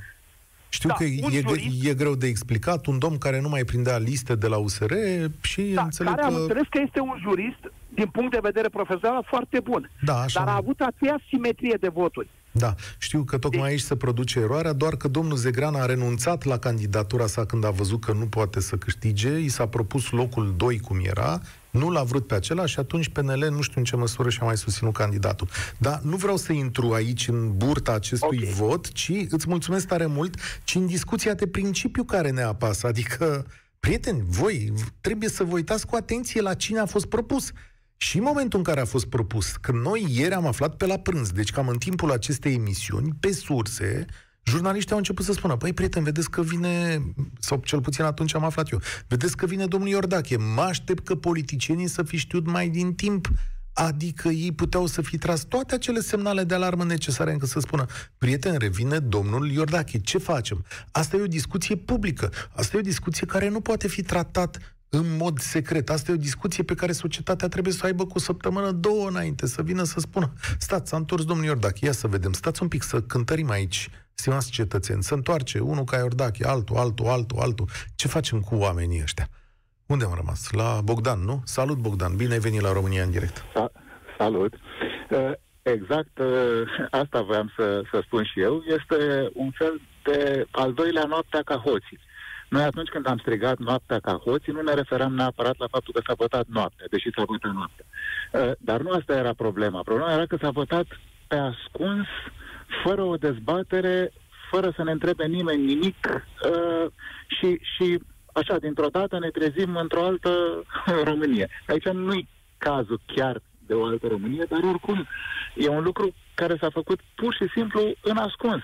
Știu 0.69 0.89
da, 0.89 0.95
că 0.95 1.03
e, 1.03 1.41
jurist, 1.47 1.85
e 1.85 1.93
greu 1.93 2.15
de 2.15 2.27
explicat, 2.27 2.85
un 2.85 2.99
domn 2.99 3.17
care 3.17 3.41
nu 3.41 3.49
mai 3.49 3.63
prindea 3.63 3.97
liste 3.97 4.35
de 4.35 4.47
la 4.47 4.57
USR 4.57 4.93
și 5.41 5.61
da, 5.61 5.83
înțeleg 5.83 6.15
care 6.15 6.27
că... 6.27 6.33
am 6.33 6.41
înțeles 6.41 6.67
că 6.69 6.79
este 6.85 6.99
un 6.99 7.17
jurist, 7.21 7.71
din 7.89 8.07
punct 8.07 8.31
de 8.31 8.39
vedere 8.41 8.69
profesional, 8.69 9.25
foarte 9.29 9.59
bun. 9.59 9.91
Da, 10.01 10.19
așa 10.19 10.43
dar 10.43 10.53
a 10.53 10.57
avut 10.57 10.79
aceeași 10.79 11.25
simetrie 11.27 11.77
de 11.79 11.87
voturi. 11.87 12.29
Da, 12.51 12.75
știu 12.97 13.23
că 13.23 13.37
tocmai 13.37 13.61
deci... 13.61 13.71
aici 13.71 13.79
se 13.79 13.95
produce 13.95 14.39
eroarea, 14.39 14.73
doar 14.73 14.95
că 14.95 15.07
domnul 15.07 15.37
Zegran 15.37 15.75
a 15.75 15.85
renunțat 15.85 16.43
la 16.43 16.57
candidatura 16.57 17.25
sa 17.25 17.45
când 17.45 17.65
a 17.65 17.69
văzut 17.69 18.03
că 18.03 18.13
nu 18.13 18.25
poate 18.25 18.59
să 18.59 18.75
câștige, 18.75 19.39
i 19.39 19.47
s-a 19.47 19.67
propus 19.67 20.11
locul 20.11 20.53
2 20.57 20.79
cum 20.79 20.97
era, 21.03 21.41
nu 21.73 21.89
l-a 21.89 22.03
vrut 22.03 22.27
pe 22.27 22.35
acela 22.35 22.65
și 22.65 22.79
atunci 22.79 23.09
PNL 23.09 23.47
nu 23.51 23.61
știu 23.61 23.73
în 23.79 23.83
ce 23.83 23.95
măsură 23.95 24.29
și-a 24.29 24.45
mai 24.45 24.57
susținut 24.57 24.93
candidatul. 24.93 25.47
Dar 25.77 25.99
nu 26.03 26.15
vreau 26.15 26.37
să 26.37 26.51
intru 26.51 26.91
aici 26.91 27.27
în 27.27 27.57
burta 27.57 27.91
acestui 27.91 28.39
okay. 28.41 28.53
vot, 28.53 28.91
ci 28.91 29.11
îți 29.29 29.47
mulțumesc 29.47 29.87
tare 29.87 30.05
mult, 30.05 30.35
ci 30.63 30.75
în 30.75 30.85
discuția 30.85 31.33
de 31.33 31.47
principiu 31.47 32.03
care 32.03 32.29
ne 32.29 32.41
apasă. 32.41 32.87
Adică, 32.87 33.45
prieteni, 33.79 34.23
voi 34.27 34.73
trebuie 35.01 35.29
să 35.29 35.43
vă 35.43 35.53
uitați 35.53 35.85
cu 35.85 35.95
atenție 35.95 36.41
la 36.41 36.53
cine 36.53 36.79
a 36.79 36.85
fost 36.85 37.05
propus. 37.05 37.51
Și 37.97 38.17
în 38.17 38.23
momentul 38.23 38.59
în 38.59 38.65
care 38.65 38.79
a 38.79 38.85
fost 38.85 39.05
propus, 39.05 39.55
când 39.61 39.81
noi 39.81 40.05
ieri 40.09 40.33
am 40.33 40.45
aflat 40.45 40.75
pe 40.75 40.85
la 40.85 40.97
prânz, 40.97 41.31
deci 41.31 41.51
cam 41.51 41.67
în 41.67 41.77
timpul 41.77 42.11
acestei 42.11 42.53
emisiuni, 42.53 43.13
pe 43.19 43.31
surse, 43.31 44.05
jurnaliștii 44.43 44.91
au 44.91 44.97
început 44.97 45.25
să 45.25 45.33
spună, 45.33 45.57
păi, 45.57 45.73
prieten, 45.73 46.03
vedeți 46.03 46.29
că 46.29 46.41
vine, 46.41 47.03
sau 47.39 47.61
cel 47.63 47.81
puțin 47.81 48.03
atunci 48.03 48.35
am 48.35 48.43
aflat 48.43 48.71
eu, 48.71 48.81
vedeți 49.07 49.37
că 49.37 49.45
vine 49.45 49.65
domnul 49.65 49.89
Iordache, 49.89 50.37
mă 50.37 50.61
aștept 50.61 51.05
că 51.05 51.15
politicienii 51.15 51.87
să 51.87 52.03
fi 52.03 52.17
știut 52.17 52.47
mai 52.47 52.69
din 52.69 52.93
timp. 52.93 53.27
Adică 53.73 54.27
ei 54.27 54.51
puteau 54.51 54.85
să 54.85 55.01
fi 55.01 55.17
tras 55.17 55.43
toate 55.43 55.75
acele 55.75 55.99
semnale 55.99 56.43
de 56.43 56.53
alarmă 56.53 56.83
necesare 56.83 57.31
încât 57.31 57.49
să 57.49 57.59
spună, 57.59 57.85
prieten, 58.17 58.57
revine 58.57 58.99
domnul 58.99 59.51
Iordache, 59.51 59.99
ce 59.99 60.17
facem? 60.17 60.65
Asta 60.91 61.17
e 61.17 61.21
o 61.21 61.27
discuție 61.27 61.75
publică, 61.75 62.31
asta 62.51 62.75
e 62.77 62.79
o 62.79 62.83
discuție 62.83 63.27
care 63.27 63.49
nu 63.49 63.61
poate 63.61 63.87
fi 63.87 64.01
tratat 64.01 64.75
în 64.89 65.17
mod 65.17 65.39
secret. 65.39 65.89
Asta 65.89 66.11
e 66.11 66.13
o 66.13 66.17
discuție 66.17 66.63
pe 66.63 66.73
care 66.75 66.91
societatea 66.91 67.47
trebuie 67.47 67.73
să 67.73 67.79
o 67.83 67.85
aibă 67.85 68.05
cu 68.05 68.13
o 68.15 68.19
săptămână, 68.19 68.71
două 68.71 69.07
înainte, 69.07 69.47
să 69.47 69.61
vină 69.61 69.83
să 69.83 69.99
spună, 69.99 70.33
stați, 70.59 70.89
s-a 70.89 70.97
întors 70.97 71.25
domnul 71.25 71.45
Iordache, 71.45 71.85
ia 71.85 71.91
să 71.91 72.07
vedem, 72.07 72.33
stați 72.33 72.61
un 72.61 72.67
pic 72.67 72.83
să 72.83 73.01
cântărim 73.01 73.49
aici 73.49 73.89
stimați 74.13 74.51
cetățeni, 74.51 75.03
se 75.03 75.13
întoarce 75.13 75.59
unul 75.59 75.83
ca 75.83 75.97
Iordache, 75.97 76.47
altul, 76.47 76.75
altul, 76.75 77.07
altul, 77.07 77.39
altul. 77.39 77.67
Ce 77.95 78.07
facem 78.07 78.39
cu 78.39 78.55
oamenii 78.55 79.01
ăștia? 79.01 79.27
Unde 79.85 80.05
am 80.05 80.13
rămas? 80.15 80.51
La 80.51 80.81
Bogdan, 80.83 81.19
nu? 81.19 81.41
Salut, 81.45 81.77
Bogdan. 81.77 82.15
Bine 82.15 82.33
ai 82.33 82.39
venit 82.39 82.61
la 82.61 82.71
România 82.71 83.03
în 83.03 83.11
direct. 83.11 83.37
Sa- 83.37 83.71
salut. 84.17 84.53
Uh, 85.09 85.31
exact 85.61 86.19
uh, 86.19 86.27
asta 86.91 87.21
voiam 87.21 87.51
să, 87.57 87.81
să 87.91 88.01
spun 88.05 88.23
și 88.23 88.41
eu. 88.41 88.63
Este 88.67 89.29
un 89.33 89.51
fel 89.51 89.81
de 90.03 90.45
al 90.51 90.73
doilea 90.73 91.03
noaptea 91.03 91.41
ca 91.41 91.55
hoții. 91.55 91.99
Noi 92.49 92.63
atunci 92.63 92.89
când 92.89 93.07
am 93.07 93.17
strigat 93.17 93.57
noaptea 93.57 93.99
ca 93.99 94.13
hoții, 94.13 94.51
nu 94.53 94.61
ne 94.61 94.73
referam 94.73 95.13
neapărat 95.13 95.57
la 95.57 95.67
faptul 95.71 95.93
că 95.93 96.01
s-a 96.07 96.13
votat 96.17 96.45
noaptea, 96.47 96.85
deși 96.89 97.09
s-a 97.15 97.23
votat 97.25 97.51
noaptea. 97.51 97.85
Uh, 98.31 98.51
dar 98.59 98.81
nu 98.81 98.89
asta 98.89 99.13
era 99.13 99.33
problema. 99.33 99.81
Problema 99.81 100.13
era 100.13 100.25
că 100.25 100.37
s-a 100.41 100.49
votat 100.49 100.85
pe 101.27 101.35
ascuns 101.35 102.07
uh, 102.07 102.42
fără 102.83 103.03
o 103.03 103.15
dezbatere, 103.15 104.11
fără 104.51 104.73
să 104.75 104.83
ne 104.83 104.91
întrebe 104.91 105.25
nimeni 105.25 105.65
nimic 105.65 105.97
uh, 106.07 106.91
și, 107.27 107.59
și 107.75 107.99
așa, 108.33 108.57
dintr-o 108.57 108.87
dată 108.87 109.19
ne 109.19 109.29
trezim 109.29 109.75
într-o 109.75 110.03
altă 110.03 110.63
Românie. 111.09 111.49
Aici 111.67 111.85
nu-i 111.85 112.27
cazul 112.57 112.99
chiar 113.05 113.41
de 113.67 113.73
o 113.73 113.85
altă 113.85 114.07
Românie, 114.07 114.45
dar 114.49 114.59
oricum 114.63 115.07
e 115.55 115.67
un 115.67 115.83
lucru 115.83 116.13
care 116.33 116.57
s-a 116.59 116.69
făcut 116.69 116.99
pur 117.15 117.33
și 117.33 117.47
simplu 117.53 117.81
în 118.01 118.17
ascuns. 118.17 118.61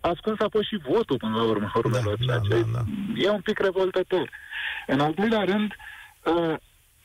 Ascuns 0.00 0.40
a 0.40 0.46
fost 0.50 0.66
și 0.66 0.80
votul 0.88 1.16
până 1.16 1.36
la 1.36 1.42
urmă, 1.42 1.72
urmelor, 1.74 2.16
da, 2.26 2.38
da, 2.48 2.56
da, 2.56 2.66
da. 2.72 2.82
e 3.16 3.28
un 3.28 3.40
pic 3.40 3.58
revoltător. 3.58 4.30
În 4.86 5.00
al 5.00 5.12
doilea 5.14 5.44
rând, 5.44 5.72
uh, 6.24 6.54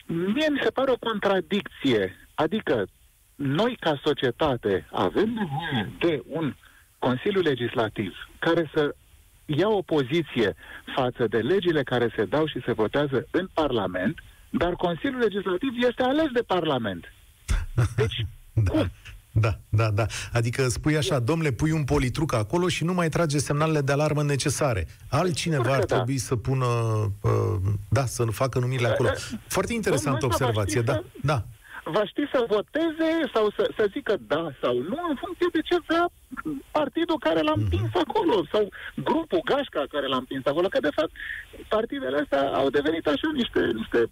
mie 0.06 0.48
mi 0.50 0.60
se 0.62 0.70
pare 0.70 0.90
o 0.90 1.08
contradicție. 1.08 2.16
Adică 2.34 2.86
noi, 3.42 3.76
ca 3.80 4.00
societate, 4.04 4.86
avem 4.92 5.28
nevoie 5.28 5.92
de 5.98 6.22
un 6.26 6.54
Consiliu 6.98 7.40
Legislativ 7.40 8.12
care 8.38 8.70
să 8.74 8.94
ia 9.44 9.68
o 9.68 9.82
poziție 9.82 10.54
față 10.94 11.26
de 11.26 11.38
legile 11.38 11.82
care 11.82 12.12
se 12.16 12.24
dau 12.24 12.46
și 12.46 12.60
se 12.64 12.72
votează 12.72 13.26
în 13.30 13.48
Parlament, 13.52 14.18
dar 14.50 14.72
Consiliul 14.72 15.20
Legislativ 15.20 15.70
este 15.88 16.02
ales 16.02 16.30
de 16.32 16.42
Parlament. 16.46 17.12
Deci, 17.96 18.26
da. 18.64 18.70
cum? 18.70 18.90
Da, 19.32 19.58
da, 19.68 19.90
da. 19.90 20.06
Adică 20.32 20.68
spui 20.68 20.96
așa, 20.96 21.18
domnule, 21.18 21.52
pui 21.52 21.70
un 21.70 21.84
politruc 21.84 22.34
acolo 22.34 22.68
și 22.68 22.84
nu 22.84 22.92
mai 22.92 23.08
trage 23.08 23.38
semnalele 23.38 23.80
de 23.80 23.92
alarmă 23.92 24.22
necesare. 24.22 24.86
Altcineva 25.08 25.72
ar 25.72 25.84
da. 25.84 25.94
trebui 25.96 26.16
da. 26.16 26.22
să 26.22 26.36
pună, 26.36 26.66
uh, 27.20 27.72
da, 27.88 28.06
să 28.06 28.24
nu 28.24 28.30
facă 28.30 28.58
numirile 28.58 28.88
acolo. 28.88 29.08
Foarte 29.46 29.72
interesantă 29.72 30.24
observație, 30.24 30.80
da. 30.80 31.02
da. 31.22 31.44
Va 31.84 32.04
ști 32.04 32.22
să 32.32 32.44
voteze 32.48 33.10
sau 33.34 33.50
să, 33.56 33.70
să 33.76 33.88
zică 33.92 34.16
da 34.26 34.50
sau 34.62 34.74
nu 34.78 34.98
în 35.08 35.16
funcție 35.22 35.48
de 35.52 35.60
ce 35.60 35.76
vrea 35.86 36.10
partidul 36.70 37.18
care 37.18 37.40
l-a 37.40 37.52
împins 37.56 37.90
acolo 37.94 38.44
sau 38.52 38.68
grupul 38.94 39.40
Gașca 39.44 39.84
care 39.90 40.06
l-a 40.06 40.16
împins 40.16 40.46
acolo, 40.46 40.68
că 40.68 40.80
de 40.80 40.94
fapt 40.94 41.10
partidele 41.68 42.18
astea 42.18 42.42
au 42.48 42.70
devenit 42.70 43.06
așa 43.06 43.28
niște, 43.32 43.60
niște 43.74 44.10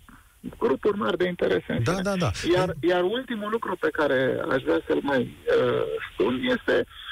grupuri 0.59 0.98
mari 0.98 1.16
de 1.16 1.26
interese. 1.26 1.78
Da, 1.85 2.00
da, 2.02 2.16
da. 2.16 2.31
Iar, 2.54 2.74
iar 2.81 3.02
ultimul 3.02 3.50
lucru 3.50 3.76
pe 3.81 3.88
care 3.92 4.40
aș 4.50 4.62
vrea 4.62 4.81
să-l 4.87 5.00
mai 5.02 5.20
uh, 5.20 5.83
spun 6.12 6.40
este 6.42 6.76
uh, 6.78 7.08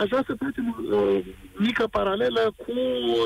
aș 0.00 0.08
vrea 0.08 0.24
să 0.26 0.34
facem 0.44 0.66
o 0.92 0.96
uh, 0.96 1.24
mică 1.56 1.86
paralelă 1.86 2.54
cu 2.56 2.72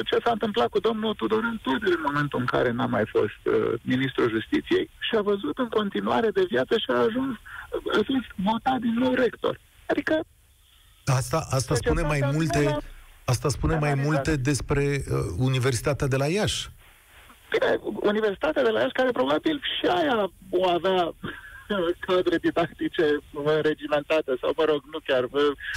ce 0.08 0.16
s-a 0.24 0.30
întâmplat 0.30 0.68
cu 0.68 0.78
domnul 0.78 1.14
Tudoran 1.14 1.60
Tudor 1.62 1.94
în 1.96 2.04
momentul 2.06 2.38
în 2.40 2.46
care 2.46 2.70
n-a 2.70 2.86
mai 2.86 3.04
fost 3.06 3.40
uh, 3.44 3.72
ministrul 3.82 4.30
justiției 4.30 4.90
și 4.98 5.16
a 5.16 5.20
văzut 5.20 5.58
în 5.58 5.68
continuare 5.68 6.30
de 6.30 6.44
viață 6.48 6.78
și 6.78 6.86
a 6.88 6.98
ajuns, 6.98 7.36
a 7.70 8.00
fost 8.10 8.28
votat 8.36 8.78
din 8.78 8.94
nou 8.98 9.14
rector. 9.14 9.60
Adică 9.86 10.20
Asta, 11.06 11.46
asta 11.50 11.74
spune 11.74 12.02
mai 12.02 12.20
multe, 12.32 12.76
asta 13.24 13.48
spune 13.48 13.78
mai 13.78 13.94
multe 13.94 14.36
despre 14.36 14.82
uh, 14.82 15.18
Universitatea 15.38 16.06
de 16.06 16.16
la 16.16 16.26
Iași. 16.26 16.68
Bine, 17.50 17.78
Universitatea 17.82 18.62
de 18.62 18.70
la 18.70 18.80
Iași, 18.80 18.92
care 18.92 19.10
probabil 19.10 19.60
și 19.78 19.86
aia 19.86 20.30
o 20.50 20.68
avea 20.68 21.14
cadre 22.06 22.36
didactice 22.38 23.18
regimentate 23.62 24.32
sau, 24.40 24.52
mă 24.56 24.64
rog, 24.64 24.82
nu 24.92 24.98
chiar 25.06 25.28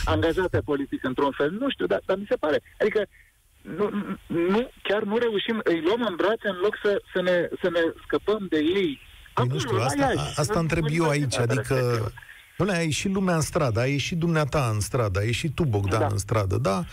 angajate 0.05 0.59
politic 0.65 1.03
într-un 1.03 1.31
fel, 1.31 1.51
nu 1.51 1.69
știu, 1.69 1.85
dar, 1.85 2.01
dar 2.05 2.17
mi 2.17 2.29
se 2.29 2.35
pare. 2.35 2.61
Adică 2.79 3.05
nu, 3.61 3.89
nu, 4.27 4.71
chiar 4.83 5.03
nu 5.03 5.17
reușim, 5.17 5.59
îi 5.63 5.81
luăm 5.81 6.01
în 6.09 6.15
brațe 6.15 6.47
în 6.47 6.57
loc 6.61 6.77
să, 6.83 7.01
să, 7.13 7.21
ne, 7.21 7.49
să 7.61 7.69
ne 7.69 7.79
scăpăm 8.05 8.45
de 8.49 8.57
ei. 8.57 8.99
Păi 9.33 9.47
nu 9.47 9.59
știu, 9.59 9.77
asta, 9.77 10.13
asta 10.35 10.59
întreb 10.59 10.85
eu 10.89 11.09
aici, 11.09 11.37
adică 11.37 11.75
Doamne, 12.59 12.77
a 12.77 12.81
ieșit 12.81 13.13
lumea 13.13 13.35
în 13.35 13.41
stradă, 13.41 13.79
a 13.79 13.85
ieșit 13.85 14.17
dumneata 14.17 14.69
în 14.73 14.79
stradă, 14.79 15.19
a 15.19 15.23
ieșit 15.23 15.55
tu, 15.55 15.63
Bogdan, 15.65 15.99
da. 15.99 16.07
în 16.11 16.17
stradă, 16.17 16.57
da? 16.57 16.85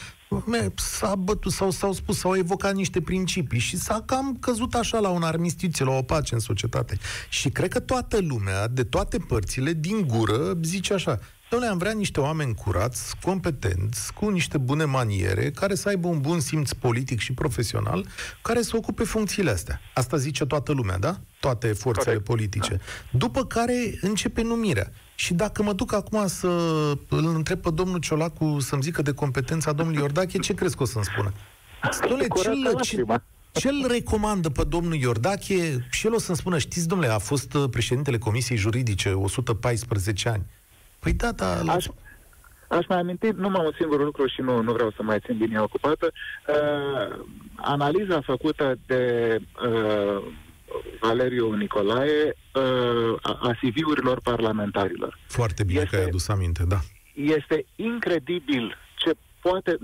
Me, 0.45 0.69
s-a 0.75 1.15
bătut 1.15 1.53
sau 1.53 1.71
s-au 1.71 1.93
spus, 1.93 2.19
s-au 2.19 2.37
evocat 2.37 2.75
niște 2.75 3.01
principii 3.01 3.59
și 3.59 3.77
s-a 3.77 4.03
cam 4.07 4.37
căzut 4.41 4.75
așa 4.75 4.99
la 4.99 5.09
un 5.09 5.23
armistiție, 5.23 5.85
la 5.85 5.91
o 5.91 6.03
pace 6.03 6.35
în 6.35 6.41
societate. 6.41 6.99
Și 7.29 7.49
cred 7.49 7.69
că 7.69 7.81
toată 7.81 8.19
lumea, 8.21 8.69
de 8.69 8.85
toate 8.85 9.19
părțile, 9.19 9.73
din 9.73 10.07
gură, 10.07 10.59
zice 10.63 10.95
așa, 10.95 11.19
Doamne, 11.49 11.69
am 11.69 11.79
vrea 11.79 11.93
niște 11.93 12.21
oameni 12.21 12.55
curați, 12.55 13.17
competenți, 13.23 14.13
cu 14.13 14.29
niște 14.29 14.59
bune 14.59 14.85
maniere, 14.85 15.51
care 15.51 15.75
să 15.75 15.89
aibă 15.89 16.09
un 16.09 16.21
bun 16.21 16.41
simț 16.41 16.73
politic 16.73 17.19
și 17.19 17.33
profesional, 17.33 18.07
care 18.43 18.63
să 18.63 18.77
ocupe 18.77 19.05
funcțiile 19.05 19.51
astea. 19.51 19.81
Asta 19.95 20.17
zice 20.17 20.45
toată 20.45 20.73
lumea, 20.73 20.99
da? 20.99 21.21
Toate 21.41 21.73
forțele 21.73 22.05
Corect. 22.05 22.25
politice. 22.25 22.71
Da. 22.71 23.19
După 23.19 23.45
care 23.45 23.99
începe 24.01 24.43
numirea. 24.43 24.93
Și 25.15 25.35
dacă 25.35 25.63
mă 25.63 25.73
duc 25.73 25.93
acum 25.93 26.27
să 26.27 26.49
îl 27.09 27.35
întreb 27.35 27.61
pe 27.61 27.71
domnul 27.71 27.99
Ciolacu 27.99 28.59
să-mi 28.61 28.83
zică 28.83 29.03
de 29.03 29.13
competența 29.13 29.73
domnului 29.73 30.01
Iordache, 30.01 30.39
ce 30.39 30.55
crezi 30.55 30.77
că 30.77 30.83
o 30.83 30.87
să-mi 30.87 31.05
spună? 31.05 31.33
Domnule, 32.09 32.27
ce, 32.83 32.97
ce, 32.97 33.05
ce 33.53 33.69
îl 33.69 33.87
recomandă 33.89 34.49
pe 34.49 34.65
domnul 34.65 34.95
Iordache 34.95 35.87
și 35.91 36.07
el 36.07 36.15
o 36.15 36.19
să-mi 36.19 36.37
spună, 36.37 36.59
știți, 36.59 36.89
domnule, 36.89 37.11
a 37.11 37.19
fost 37.19 37.55
uh, 37.55 37.69
președintele 37.71 38.19
Comisiei 38.19 38.59
Juridice 38.59 39.09
114 39.09 40.29
ani. 40.29 40.47
Păi 41.07 41.15
da, 41.15 41.33
da... 41.33 41.73
Aș, 41.73 41.87
aș 42.69 42.87
mai 42.87 42.99
aminti 42.99 43.29
numai 43.29 43.65
un 43.65 43.73
singur 43.79 44.05
lucru 44.05 44.27
și 44.27 44.41
nu, 44.41 44.63
nu 44.63 44.73
vreau 44.73 44.91
să 44.97 45.03
mai 45.03 45.19
țin 45.25 45.37
linia 45.37 45.63
ocupată. 45.63 46.13
Uh, 46.49 47.19
analiza 47.55 48.21
făcută 48.21 48.79
de 48.87 49.03
uh, 49.69 50.23
Valeriu 51.01 51.53
Nicolae 51.53 52.37
uh, 52.55 53.15
a 53.23 53.51
CV-urilor 53.61 54.21
parlamentarilor. 54.21 55.19
Foarte 55.27 55.65
bine 55.65 55.81
este, 55.81 55.97
că 55.97 56.03
ai 56.03 56.09
adus 56.09 56.29
aminte, 56.29 56.65
da. 56.69 56.79
Este 57.15 57.67
incredibil 57.77 58.77
ce 58.95 59.11
poate... 59.41 59.79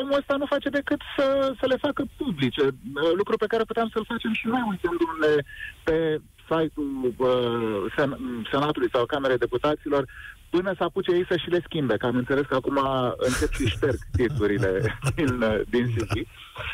Omul 0.00 0.16
ăsta 0.18 0.36
nu 0.36 0.46
face 0.46 0.68
decât 0.68 1.00
să, 1.16 1.54
să 1.60 1.66
le 1.66 1.76
facă 1.76 2.04
publice, 2.16 2.62
uh, 2.62 3.12
lucru 3.16 3.36
pe 3.36 3.46
care 3.46 3.64
puteam 3.64 3.90
să-l 3.92 4.04
facem 4.08 4.32
și 4.32 4.46
noi 4.46 4.62
uitându-ne 4.68 5.42
pe 5.84 6.20
site-ul 6.48 7.14
uh, 7.16 7.92
sen- 7.96 8.18
Senatului 8.50 8.88
sau 8.92 9.06
Camerei 9.06 9.38
Deputaților 9.38 10.04
până 10.50 10.74
să 10.76 10.82
apuce 10.82 11.12
ei 11.12 11.26
să 11.28 11.36
și 11.36 11.50
le 11.50 11.60
schimbe, 11.64 11.96
că 11.96 12.06
am 12.06 12.16
înțeles 12.16 12.46
că 12.46 12.54
acum 12.54 12.78
încep 13.16 13.52
și 13.52 13.66
șterg 13.66 13.98
titlurile 14.16 14.98
din, 15.16 15.44
din 15.70 15.94
CV. 15.94 16.26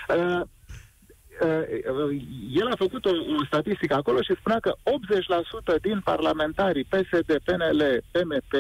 Da. 0.06 0.14
Uh, 0.14 0.42
uh, 1.40 2.22
el 2.52 2.66
a 2.66 2.76
făcut 2.76 3.04
o, 3.04 3.10
o 3.10 3.44
statistică 3.46 3.94
acolo 3.94 4.22
și 4.22 4.34
spunea 4.38 4.58
că 4.60 4.74
80% 5.76 5.80
din 5.80 6.00
parlamentarii 6.00 6.84
PSD, 6.84 7.38
PNL, 7.44 8.04
PMP 8.10 8.52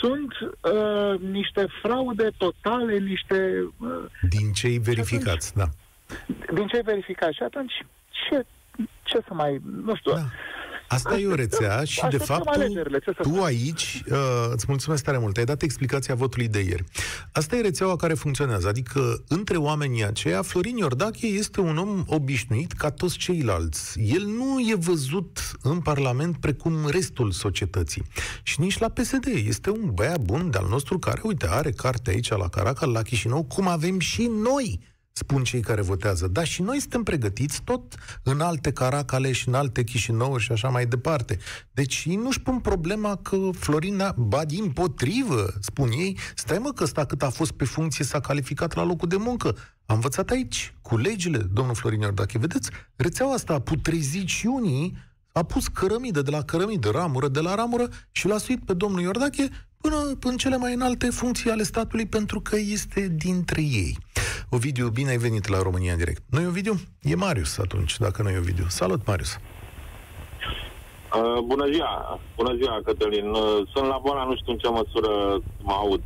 sunt 0.00 0.32
uh, 0.40 1.20
niște 1.20 1.66
fraude 1.82 2.30
totale, 2.36 2.98
niște... 2.98 3.68
Uh, 3.78 4.04
din 4.28 4.52
cei 4.52 4.78
verificați, 4.78 5.52
atunci, 5.56 5.74
da. 6.46 6.54
Din 6.54 6.66
cei 6.66 6.82
verificați. 6.82 7.34
Și 7.34 7.42
atunci, 7.42 7.72
ce, 8.08 8.46
ce 9.02 9.20
să 9.26 9.34
mai... 9.34 9.60
Nu 9.84 9.94
știu... 9.94 10.12
Da. 10.12 10.20
Asta 10.88 11.18
e 11.18 11.26
o 11.26 11.34
rețea 11.34 11.84
și, 11.84 12.02
de 12.10 12.16
fapt, 12.16 12.50
tu, 13.04 13.12
tu 13.22 13.42
aici, 13.42 14.02
uh, 14.10 14.16
îți 14.50 14.64
mulțumesc 14.68 15.04
tare 15.04 15.18
mult, 15.18 15.36
ai 15.36 15.44
dat 15.44 15.62
explicația 15.62 16.14
votului 16.14 16.48
de 16.48 16.58
ieri. 16.58 16.84
Asta 17.32 17.56
e 17.56 17.60
rețeaua 17.60 17.96
care 17.96 18.14
funcționează, 18.14 18.68
adică 18.68 19.24
între 19.28 19.56
oamenii 19.56 20.04
aceia, 20.04 20.42
Florin 20.42 20.76
Iordache 20.76 21.26
este 21.26 21.60
un 21.60 21.76
om 21.76 22.04
obișnuit 22.06 22.72
ca 22.72 22.90
toți 22.90 23.16
ceilalți. 23.16 24.00
El 24.00 24.24
nu 24.24 24.60
e 24.60 24.74
văzut 24.74 25.50
în 25.62 25.80
Parlament 25.80 26.36
precum 26.36 26.74
restul 26.88 27.30
societății. 27.30 28.02
Și 28.42 28.60
nici 28.60 28.78
la 28.78 28.88
PSD. 28.88 29.26
Este 29.46 29.70
un 29.70 29.90
băiat 29.94 30.20
bun 30.20 30.50
de-al 30.50 30.66
nostru 30.68 30.98
care, 30.98 31.20
uite, 31.24 31.46
are 31.50 31.70
carte 31.70 32.10
aici 32.10 32.28
la 32.28 32.48
Caracal, 32.48 32.90
la 32.90 33.02
Chișinău, 33.02 33.44
cum 33.44 33.68
avem 33.68 33.98
și 33.98 34.30
noi 34.42 34.80
spun 35.18 35.44
cei 35.44 35.60
care 35.60 35.80
votează. 35.80 36.26
Da, 36.26 36.44
și 36.44 36.62
noi 36.62 36.80
suntem 36.80 37.02
pregătiți 37.02 37.62
tot 37.64 37.94
în 38.22 38.40
alte 38.40 38.72
Caracale 38.72 39.32
și 39.32 39.48
în 39.48 39.54
alte 39.54 39.84
Chișinăuri 39.84 40.42
și 40.42 40.52
așa 40.52 40.68
mai 40.68 40.86
departe. 40.86 41.38
Deci 41.72 42.04
ei 42.06 42.16
nu-și 42.16 42.40
pun 42.40 42.58
problema 42.58 43.16
că 43.16 43.36
Florina, 43.58 44.14
ba 44.18 44.44
din 44.44 44.70
potrivă, 44.70 45.54
spun 45.60 45.90
ei, 45.90 46.18
stai 46.34 46.58
mă 46.58 46.72
că 46.72 46.82
ăsta 46.82 47.04
cât 47.04 47.22
a 47.22 47.30
fost 47.30 47.52
pe 47.52 47.64
funcție 47.64 48.04
s-a 48.04 48.20
calificat 48.20 48.74
la 48.74 48.84
locul 48.84 49.08
de 49.08 49.16
muncă. 49.16 49.56
Am 49.86 49.94
învățat 49.94 50.30
aici, 50.30 50.74
cu 50.82 50.96
legile, 50.96 51.38
domnul 51.38 51.74
Florin 51.74 52.00
Iordache. 52.00 52.38
Vedeți, 52.38 52.70
rețeaua 52.96 53.34
asta 53.34 53.52
a 53.52 53.60
putrezit 53.60 54.28
și 54.28 54.46
unii, 54.46 54.96
a 55.32 55.42
pus 55.42 55.68
cărămidă 55.68 56.22
de 56.22 56.30
la 56.30 56.42
cărămidă, 56.42 56.90
ramură 56.90 57.28
de 57.28 57.40
la 57.40 57.54
ramură 57.54 57.88
și 58.10 58.26
l-a 58.26 58.38
suit 58.38 58.64
pe 58.64 58.74
domnul 58.74 59.00
Iordache 59.00 59.48
până 59.80 60.16
în 60.20 60.36
cele 60.36 60.56
mai 60.56 60.74
înalte 60.74 61.10
funcții 61.10 61.50
ale 61.50 61.62
statului 61.62 62.06
pentru 62.06 62.40
că 62.40 62.56
este 62.56 63.08
dintre 63.16 63.62
ei. 63.62 63.98
Ovidiu, 64.48 64.88
bine 64.88 65.10
ai 65.10 65.16
venit 65.16 65.48
la 65.48 65.62
România 65.62 65.92
în 65.92 65.98
direct. 65.98 66.22
Nu 66.30 66.40
e 66.40 66.46
Ovidiu? 66.46 66.80
E 67.02 67.14
Marius 67.14 67.58
atunci, 67.58 67.98
dacă 67.98 68.22
nu 68.22 68.28
e 68.28 68.38
Ovidiu. 68.38 68.64
Salut, 68.68 69.06
Marius! 69.06 69.38
Uh, 71.14 71.42
bună 71.44 71.66
ziua! 71.72 72.20
Bună 72.36 72.54
ziua, 72.54 72.80
Cătălin! 72.84 73.28
Uh, 73.28 73.68
sunt 73.74 73.86
la 73.86 74.00
boala, 74.02 74.24
nu 74.24 74.36
știu 74.36 74.52
în 74.52 74.58
ce 74.58 74.68
măsură 74.68 75.42
mă 75.62 75.72
aud. 75.72 76.00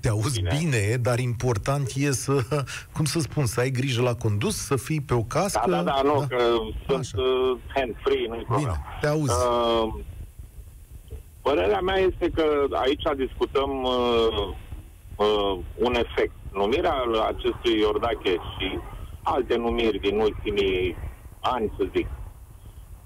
Te 0.00 0.08
auzi 0.08 0.40
bine. 0.40 0.56
bine, 0.58 0.96
dar 0.96 1.18
important 1.18 1.92
e 1.94 2.12
să, 2.12 2.42
cum 2.96 3.04
să 3.04 3.20
spun, 3.20 3.46
să 3.46 3.60
ai 3.60 3.70
grijă 3.70 4.02
la 4.02 4.14
condus, 4.14 4.56
să 4.56 4.76
fii 4.76 5.00
pe 5.00 5.14
o 5.14 5.22
cască. 5.22 5.70
Da, 5.70 5.76
da, 5.76 5.82
da, 5.82 6.00
nu, 6.04 6.18
da. 6.18 6.36
că 6.36 6.42
Așa. 6.86 7.02
sunt 7.02 7.22
uh, 7.24 7.58
hand-free, 7.74 8.26
nu-i 8.28 8.46
Bine, 8.56 8.72
te 9.00 9.06
auzi. 9.06 9.32
Uh, 9.32 9.94
părerea 11.42 11.80
mea 11.80 11.96
este 11.96 12.30
că 12.34 12.44
aici 12.72 13.02
discutăm 13.16 13.82
uh, 13.82 14.54
uh, 15.16 15.58
un 15.78 15.94
efect 15.94 16.32
numirea 16.52 17.02
acestui 17.26 17.78
Iordache 17.78 18.30
și 18.30 18.78
alte 19.22 19.56
numiri 19.56 19.98
din 19.98 20.18
ultimii 20.18 20.96
ani, 21.40 21.72
să 21.78 21.88
zic, 21.94 22.06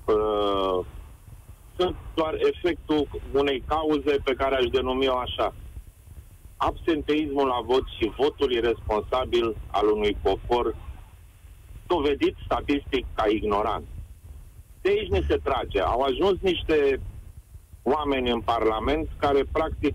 uh, 0.04 0.86
sunt 1.76 1.96
doar 2.14 2.34
efectul 2.34 3.08
unei 3.32 3.60
cauze 3.66 4.18
pe 4.24 4.34
care 4.34 4.54
aș 4.54 4.64
denumi-o 4.64 5.16
așa. 5.16 5.54
Absenteismul 6.56 7.46
la 7.46 7.60
vot 7.60 7.84
și 7.98 8.12
votul 8.16 8.52
irresponsabil 8.52 9.56
al 9.70 9.86
unui 9.86 10.14
popor 10.22 10.76
dovedit 11.86 12.36
statistic 12.44 13.06
ca 13.14 13.28
ignorant. 13.28 13.86
De 14.80 14.88
aici 14.90 15.10
ne 15.10 15.20
se 15.28 15.36
trage. 15.36 15.80
Au 15.80 16.00
ajuns 16.00 16.40
niște 16.40 17.00
oameni 17.82 18.30
în 18.30 18.40
Parlament 18.40 19.08
care 19.16 19.44
practic 19.52 19.94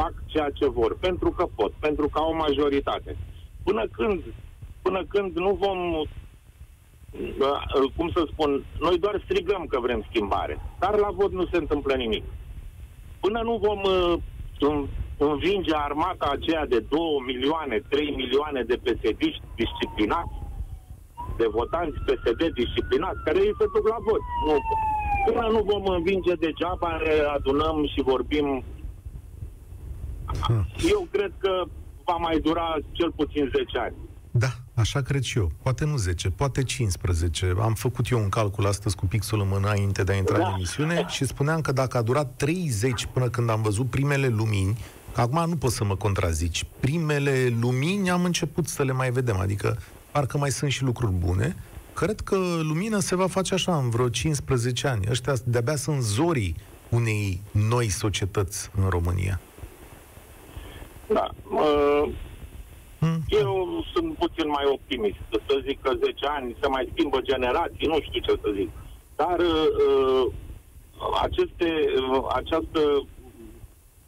fac 0.00 0.12
ceea 0.26 0.50
ce 0.50 0.68
vor, 0.68 0.96
pentru 0.98 1.30
că 1.30 1.44
pot, 1.54 1.72
pentru 1.72 2.08
că 2.08 2.18
au 2.18 2.34
majoritate. 2.34 3.16
Până 3.62 3.86
când, 3.96 4.22
până 4.82 5.04
când 5.08 5.36
nu 5.36 5.52
vom, 5.64 5.92
uh, 5.94 6.08
cum 7.96 8.10
să 8.14 8.22
spun, 8.32 8.64
noi 8.80 8.98
doar 8.98 9.22
strigăm 9.24 9.66
că 9.66 9.80
vrem 9.80 10.06
schimbare, 10.08 10.58
dar 10.78 10.98
la 10.98 11.10
vot 11.10 11.32
nu 11.32 11.46
se 11.46 11.56
întâmplă 11.56 11.94
nimic. 11.94 12.24
Până 13.20 13.40
nu 13.42 13.56
vom 13.66 13.80
uh, 13.82 14.84
învinge 15.18 15.74
armata 15.74 16.26
aceea 16.30 16.66
de 16.66 16.78
2 16.78 17.00
milioane, 17.26 17.82
3 17.88 18.10
milioane 18.10 18.62
de 18.62 18.76
pesediști 18.82 19.42
disciplinați, 19.54 20.34
de 21.36 21.46
votanți 21.46 21.98
PSD 22.06 22.42
disciplinați, 22.54 23.22
care 23.24 23.38
îi 23.38 23.56
se 23.58 23.64
duc 23.74 23.88
la 23.88 23.98
vot. 24.06 24.22
Nu, 24.46 24.54
până 25.26 25.48
nu 25.54 25.60
vom 25.72 25.84
învinge 25.94 26.34
degeaba, 26.34 26.90
ne 26.96 27.14
adunăm 27.36 27.86
și 27.92 28.00
vorbim. 28.02 28.64
Eu 30.90 31.08
cred 31.10 31.32
că 31.38 31.64
va 32.04 32.16
mai 32.16 32.38
dura 32.38 32.76
cel 32.92 33.12
puțin 33.12 33.50
10 33.56 33.78
ani. 33.78 33.94
Da, 34.30 34.48
așa 34.74 35.00
cred 35.00 35.22
și 35.22 35.38
eu. 35.38 35.50
Poate 35.62 35.84
nu 35.84 35.96
10, 35.96 36.30
poate 36.30 36.62
15. 36.62 37.54
Am 37.60 37.74
făcut 37.74 38.08
eu 38.08 38.18
un 38.18 38.28
calcul 38.28 38.66
astăzi 38.66 38.96
cu 38.96 39.06
pixul 39.06 39.40
în 39.40 39.48
mână 39.48 39.66
înainte 39.66 40.02
de 40.04 40.12
a 40.12 40.16
intra 40.16 40.38
da. 40.38 40.46
în 40.46 40.52
emisiune 40.54 41.04
și 41.08 41.24
spuneam 41.24 41.60
că 41.60 41.72
dacă 41.72 41.96
a 41.96 42.02
durat 42.02 42.36
30 42.36 43.06
până 43.12 43.28
când 43.28 43.50
am 43.50 43.62
văzut 43.62 43.90
primele 43.90 44.28
lumini, 44.28 44.78
acum 45.14 45.48
nu 45.48 45.56
pot 45.56 45.70
să 45.70 45.84
mă 45.84 45.96
contrazici, 45.96 46.64
primele 46.80 47.56
lumini 47.60 48.10
am 48.10 48.24
început 48.24 48.66
să 48.66 48.82
le 48.82 48.92
mai 48.92 49.10
vedem, 49.10 49.36
adică 49.36 49.78
parcă 50.10 50.38
mai 50.38 50.50
sunt 50.50 50.70
și 50.70 50.82
lucruri 50.82 51.12
bune, 51.12 51.56
cred 51.94 52.20
că 52.20 52.36
lumina 52.62 53.00
se 53.00 53.16
va 53.16 53.26
face 53.26 53.54
așa 53.54 53.76
în 53.76 53.90
vreo 53.90 54.08
15 54.08 54.86
ani. 54.86 55.06
Ăștia 55.10 55.34
de-abia 55.44 55.76
sunt 55.76 56.02
zorii 56.02 56.56
unei 56.88 57.42
noi 57.50 57.88
societăți 57.88 58.70
în 58.76 58.88
România. 58.88 59.40
Da. 61.12 61.28
Uh, 61.50 62.08
hmm. 62.98 63.22
Eu 63.28 63.84
sunt 63.94 64.14
puțin 64.14 64.48
mai 64.48 64.64
optimist. 64.72 65.16
Să 65.30 65.62
zic 65.66 65.80
că 65.80 65.92
10 66.04 66.26
ani 66.26 66.56
se 66.60 66.68
mai 66.68 66.88
schimbă 66.92 67.20
generații, 67.20 67.86
nu 67.86 68.00
știu 68.00 68.20
ce 68.20 68.40
să 68.42 68.50
zic. 68.54 68.70
Dar 69.16 69.38
uh, 69.38 70.32
aceste, 71.22 71.70
uh, 72.10 72.26
această 72.34 73.06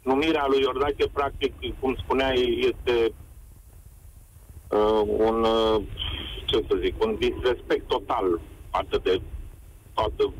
numire 0.01 0.37
a 0.37 0.47
lui 0.47 0.61
Iordache, 0.61 1.07
practic, 1.13 1.53
cum 1.79 1.95
spuneai, 1.95 2.71
este 2.71 3.13
uh, 4.69 5.01
un, 5.17 5.43
uh, 5.43 5.81
ce 6.45 6.65
să 6.67 6.79
zic, 6.83 7.03
un 7.03 7.15
disrespect 7.19 7.87
total 7.87 8.39
față 8.69 8.99
de 9.03 9.21
toată 9.93 10.33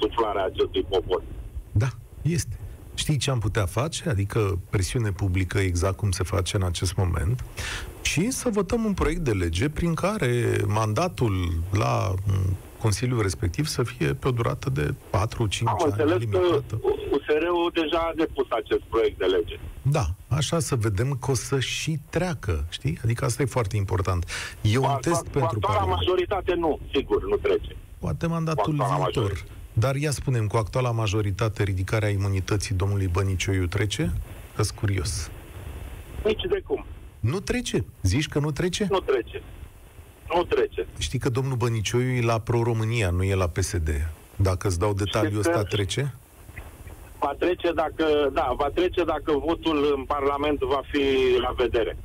suflarea 0.00 0.44
acestui 0.44 0.82
popor. 0.82 1.22
Da, 1.72 1.88
este. 2.22 2.58
Știi 2.96 3.16
ce 3.16 3.30
am 3.30 3.38
putea 3.38 3.66
face? 3.66 4.08
Adică 4.08 4.58
presiune 4.70 5.10
publică 5.10 5.58
exact 5.58 5.96
cum 5.96 6.10
se 6.10 6.22
face 6.24 6.56
în 6.56 6.62
acest 6.62 6.96
moment 6.96 7.44
și 8.02 8.30
să 8.30 8.48
votăm 8.48 8.84
un 8.84 8.92
proiect 8.92 9.20
de 9.20 9.30
lege 9.30 9.68
prin 9.68 9.94
care 9.94 10.60
mandatul 10.66 11.62
la 11.72 12.14
Consiliul 12.80 13.22
respectiv 13.22 13.66
să 13.66 13.82
fie 13.82 14.14
pe 14.14 14.28
o 14.28 14.30
durată 14.30 14.70
de 14.70 14.94
4-5 14.94 14.94
ani. 15.18 15.48
Am 15.66 15.76
înțeles 15.84 16.18
limitată. 16.18 16.64
că 16.68 16.78
USR-ul 17.10 17.70
deja 17.74 17.98
a 17.98 18.12
depus 18.16 18.46
acest 18.50 18.80
proiect 18.88 19.18
de 19.18 19.24
lege. 19.24 19.58
Da, 19.82 20.06
așa 20.28 20.58
să 20.58 20.76
vedem 20.76 21.16
că 21.20 21.30
o 21.30 21.34
să 21.34 21.60
și 21.60 21.98
treacă, 22.10 22.64
știi? 22.68 22.98
Adică 23.04 23.24
asta 23.24 23.42
e 23.42 23.46
foarte 23.46 23.76
important. 23.76 24.24
E 24.60 24.78
un 24.78 24.96
test 25.00 25.22
cu, 25.22 25.28
pentru 25.28 25.58
cu 25.60 25.86
majoritate 25.88 26.54
nu, 26.54 26.78
sigur, 26.94 27.28
nu 27.28 27.36
trece. 27.36 27.76
Poate 27.98 28.26
mandatul 28.26 28.72
viitor. 28.72 28.98
Majoritate. 28.98 29.50
Dar 29.78 29.96
ia 29.96 30.10
spunem, 30.10 30.46
cu 30.46 30.56
actuala 30.56 30.90
majoritate, 30.90 31.62
ridicarea 31.62 32.08
imunității 32.08 32.74
domnului 32.74 33.06
Bănicioiu 33.06 33.66
trece? 33.66 34.12
că 34.54 34.62
curios. 34.74 35.30
Nici 36.24 36.42
de 36.50 36.62
cum. 36.66 36.84
Nu 37.20 37.40
trece? 37.40 37.84
Zici 38.02 38.28
că 38.28 38.38
nu 38.38 38.50
trece? 38.50 38.86
Nu 38.90 39.00
trece. 39.00 39.42
Nu 40.34 40.42
trece. 40.42 40.86
Știi 40.98 41.18
că 41.18 41.28
domnul 41.28 41.56
Bănicioiu 41.56 42.08
e 42.14 42.20
la 42.20 42.38
Pro-România, 42.38 43.10
nu 43.10 43.22
e 43.22 43.34
la 43.34 43.48
PSD. 43.48 43.88
Dacă 44.36 44.66
îți 44.66 44.78
dau 44.78 44.92
detaliul 44.92 45.38
ăsta, 45.38 45.62
trece? 45.62 46.14
Va 47.18 47.34
trece 47.38 47.72
dacă, 47.72 48.30
da, 48.32 48.54
va 48.56 48.70
trece 48.74 49.04
dacă 49.04 49.32
votul 49.32 49.94
în 49.96 50.04
Parlament 50.04 50.58
va 50.58 50.80
fi 50.90 51.04
la 51.40 51.54
vedere. 51.56 51.96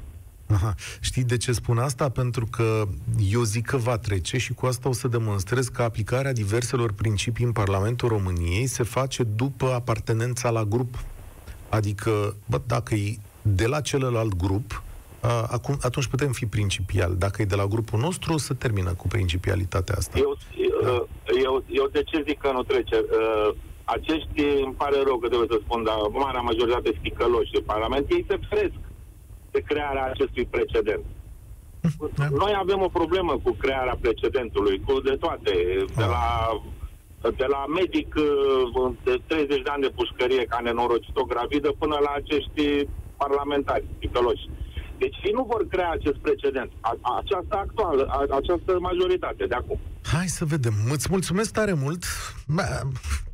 Aha. 0.54 0.76
Știi 1.00 1.24
de 1.24 1.38
ce 1.38 1.52
spun 1.52 1.78
asta? 1.78 2.10
Pentru 2.10 2.46
că 2.46 2.84
eu 3.32 3.42
zic 3.42 3.66
că 3.66 3.78
va 3.78 3.98
trece 3.98 4.38
și 4.38 4.54
cu 4.54 4.66
asta 4.66 4.90
o 4.90 4.92
să 4.92 5.08
demonstrez 5.08 5.68
că 5.68 5.82
aplicarea 5.82 6.34
diverselor 6.34 6.92
principii 6.92 7.46
în 7.46 7.52
Parlamentul 7.52 8.08
României 8.08 8.66
se 8.66 8.84
face 8.84 9.24
după 9.24 9.72
apartenența 9.74 10.50
la 10.50 10.64
grup. 10.64 11.04
Adică, 11.70 12.36
bă, 12.46 12.62
dacă 12.68 12.96
e 12.96 13.18
de 13.42 13.68
la 13.68 13.82
celălalt 13.82 14.36
grup, 14.38 14.84
a, 15.20 15.48
acum, 15.52 15.78
atunci 15.82 16.08
putem 16.08 16.32
fi 16.32 16.46
principial. 16.46 17.16
Dacă 17.18 17.42
e 17.42 17.46
de 17.46 17.56
la 17.56 17.66
grupul 17.66 18.00
nostru, 18.00 18.34
o 18.34 18.38
să 18.38 18.54
termină 18.54 18.94
cu 18.94 19.08
principialitatea 19.08 19.96
asta. 19.98 20.18
Eu, 20.18 20.38
da. 20.84 20.90
eu, 21.44 21.64
eu 21.70 21.88
de 21.92 22.04
ce 22.04 22.24
zic 22.28 22.40
că 22.40 22.52
nu 22.52 22.64
trece? 22.64 22.96
Uh, 22.96 23.56
acești, 23.84 24.42
îmi 24.66 24.74
pare 24.78 24.98
rău 25.04 25.18
că 25.18 25.28
trebuie 25.28 25.52
să 25.52 25.60
spun, 25.64 25.84
dar 25.84 25.96
marea 26.12 26.42
majoritate 26.42 26.98
sticăloși 27.00 27.52
de 27.52 27.62
Parlament, 27.66 28.10
ei 28.10 28.26
se 28.28 28.40
feresc 28.50 28.80
de 29.52 29.60
crearea 29.60 30.06
acestui 30.06 30.46
precedent. 30.46 31.04
Da. 32.16 32.28
Noi 32.30 32.54
avem 32.58 32.82
o 32.82 32.96
problemă 33.00 33.34
cu 33.44 33.52
crearea 33.52 33.98
precedentului, 34.02 34.82
cu 34.86 35.02
de 35.02 35.16
toate, 35.20 35.54
de 35.96 36.06
la, 36.16 36.26
de 37.22 37.46
la 37.56 37.66
medic 37.80 38.16
uh, 38.16 38.94
de 39.04 39.22
30 39.28 39.62
de 39.62 39.70
ani 39.70 39.82
de 39.82 39.96
pușcărie 39.96 40.44
ca 40.46 40.60
nenorocit-o 40.60 41.24
gravidă 41.24 41.70
până 41.78 41.98
la 42.06 42.12
acești 42.16 42.88
parlamentari 43.18 43.86
ticăloși. 44.00 44.50
Deci 44.98 45.18
ei 45.24 45.32
nu 45.34 45.44
vor 45.52 45.68
crea 45.68 45.90
acest 45.92 46.18
precedent. 46.28 46.72
această 47.22 47.56
actuală, 47.66 48.28
această 48.40 48.80
majoritate 48.80 49.46
de 49.46 49.56
acum. 49.56 49.80
Hai 50.04 50.28
să 50.28 50.46
vedem. 50.46 50.74
Îți 50.92 51.08
mulțumesc 51.10 51.54
tare 51.54 51.74
mult. 51.74 52.04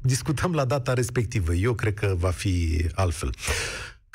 Discutăm 0.01 0.53
la 0.53 0.65
data 0.65 0.93
respectivă. 0.93 1.53
Eu 1.53 1.73
cred 1.73 1.93
că 1.93 2.13
va 2.17 2.30
fi 2.30 2.86
altfel. 2.95 3.30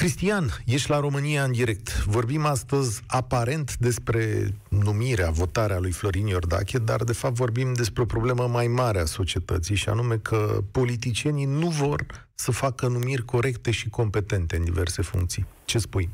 Cristian, 0.03 0.45
ești 0.67 0.91
la 0.91 1.01
România 1.01 1.43
în 1.43 1.53
direct. 1.53 2.05
Vorbim 2.05 2.45
astăzi 2.45 3.03
aparent 3.07 3.77
despre 3.77 4.23
numirea, 4.69 5.31
votarea 5.31 5.79
lui 5.79 5.91
Florin 5.91 6.27
Iordache, 6.27 6.79
dar 6.79 7.05
de 7.05 7.13
fapt 7.13 7.35
vorbim 7.35 7.73
despre 7.73 8.03
o 8.03 8.05
problemă 8.05 8.47
mai 8.47 8.67
mare 8.67 8.99
a 8.99 9.05
societății 9.05 9.75
și 9.75 9.89
anume 9.89 10.17
că 10.17 10.59
politicienii 10.73 11.45
nu 11.45 11.69
vor 11.69 12.07
să 12.35 12.51
facă 12.51 12.87
numiri 12.87 13.25
corecte 13.25 13.71
și 13.71 13.89
competente 13.89 14.57
în 14.57 14.65
diverse 14.65 15.03
funcții. 15.03 15.47
Ce 15.65 15.79
spui? 15.79 16.09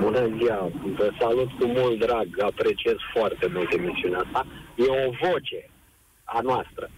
Bună 0.00 0.28
ziua, 0.36 0.70
vă 0.96 1.10
salut 1.18 1.50
cu 1.58 1.66
mult 1.66 1.98
drag, 1.98 2.28
apreciez 2.42 2.96
foarte 3.12 3.46
mult 3.54 3.72
emisiunea 3.72 4.18
asta. 4.18 4.46
E 4.76 4.84
o 5.06 5.10
voce 5.28 5.70
a 6.24 6.40
noastră. 6.40 6.90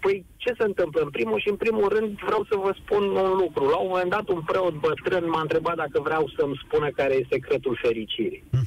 Păi, 0.00 0.24
ce 0.36 0.54
se 0.58 0.64
întâmplă? 0.64 1.00
În 1.00 1.10
primul 1.10 1.40
și 1.40 1.48
în 1.48 1.56
primul 1.56 1.88
rând 1.88 2.18
vreau 2.18 2.46
să 2.50 2.56
vă 2.56 2.74
spun 2.82 3.02
un 3.02 3.36
lucru. 3.42 3.64
La 3.64 3.76
un 3.76 3.88
moment 3.88 4.10
dat 4.10 4.28
un 4.28 4.42
preot 4.42 4.74
bătrân 4.74 5.28
m-a 5.28 5.40
întrebat 5.40 5.76
dacă 5.76 6.00
vreau 6.00 6.30
să-mi 6.36 6.60
spună 6.64 6.90
care 6.90 7.14
e 7.14 7.26
secretul 7.30 7.78
fericirii. 7.82 8.44
Hmm. 8.50 8.66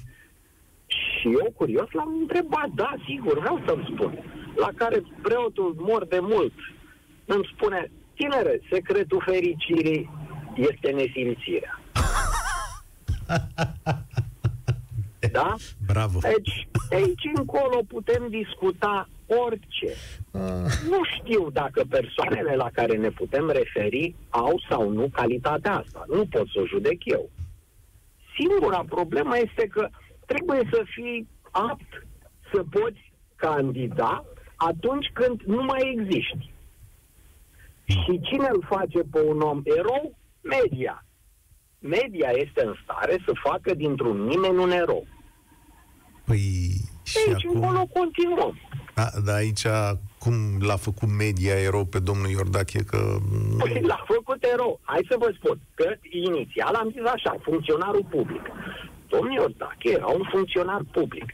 Și 0.86 1.28
eu, 1.28 1.54
curios, 1.56 1.92
l-am 1.92 2.16
întrebat, 2.20 2.70
da, 2.76 2.94
sigur, 3.06 3.40
vreau 3.40 3.62
să-mi 3.66 3.90
spun. 3.94 4.24
La 4.56 4.70
care 4.76 5.04
preotul 5.22 5.76
mor 5.78 6.06
de 6.06 6.20
mult 6.22 6.54
îmi 7.26 7.50
spune, 7.54 7.92
tinere, 8.14 8.62
secretul 8.72 9.24
fericirii 9.26 10.10
este 10.56 10.92
nesimțirea. 10.92 11.80
Da? 15.32 15.56
Bravo. 15.88 16.20
Deci, 16.20 16.68
aici 16.92 17.30
încolo 17.34 17.82
putem 17.88 18.28
discuta 18.30 19.10
orice. 19.46 19.94
Uh. 20.32 20.42
Nu 20.90 21.04
știu 21.18 21.50
dacă 21.50 21.84
persoanele 21.90 22.56
la 22.56 22.70
care 22.74 22.98
ne 22.98 23.10
putem 23.10 23.50
referi 23.50 24.16
au 24.30 24.62
sau 24.70 24.90
nu 24.90 25.08
calitatea 25.12 25.76
asta. 25.76 26.06
Nu 26.08 26.26
pot 26.26 26.48
să 26.48 26.60
o 26.60 26.66
judec 26.66 27.06
eu. 27.06 27.30
Singura 28.40 28.84
problemă 28.90 29.38
este 29.38 29.68
că 29.68 29.90
trebuie 30.26 30.70
să 30.72 30.84
fii 30.86 31.28
apt 31.52 32.06
să 32.54 32.64
poți 32.70 33.14
candida 33.36 34.26
atunci 34.56 35.10
când 35.14 35.42
nu 35.42 35.64
mai 35.64 35.96
existi. 35.96 36.54
Și 37.86 38.20
cine 38.22 38.48
îl 38.52 38.66
face 38.68 39.00
pe 39.12 39.22
un 39.22 39.42
om 39.42 39.62
erou? 39.64 40.18
Media 40.42 41.06
media 41.82 42.30
este 42.30 42.66
în 42.66 42.74
stare 42.84 43.22
să 43.26 43.32
facă 43.44 43.74
dintr-un 43.74 44.24
nimeni 44.24 44.58
un 44.58 44.72
erou. 44.72 45.06
Păi 46.26 46.40
și 47.04 47.18
aici 47.28 47.46
acum... 47.46 47.62
încolo 47.62 47.86
continuăm. 47.94 48.60
A, 48.96 49.10
dar 49.26 49.36
aici 49.36 49.66
cum 50.18 50.34
l-a 50.60 50.76
făcut 50.76 51.10
media 51.18 51.54
erou 51.54 51.86
pe 51.86 52.00
domnul 52.00 52.30
Iordache? 52.30 52.84
Că... 52.84 52.98
Păi 53.58 53.82
l-a 53.82 54.04
făcut 54.08 54.44
erou. 54.54 54.80
Hai 54.84 55.06
să 55.10 55.16
vă 55.20 55.34
spun 55.38 55.60
că 55.74 55.94
inițial 56.10 56.74
am 56.74 56.90
zis 56.92 57.06
așa, 57.06 57.36
funcționarul 57.42 58.06
public. 58.10 58.42
Domnul 59.08 59.34
Iordache 59.34 59.92
era 59.92 60.08
un 60.08 60.24
funcționar 60.32 60.82
public. 60.92 61.26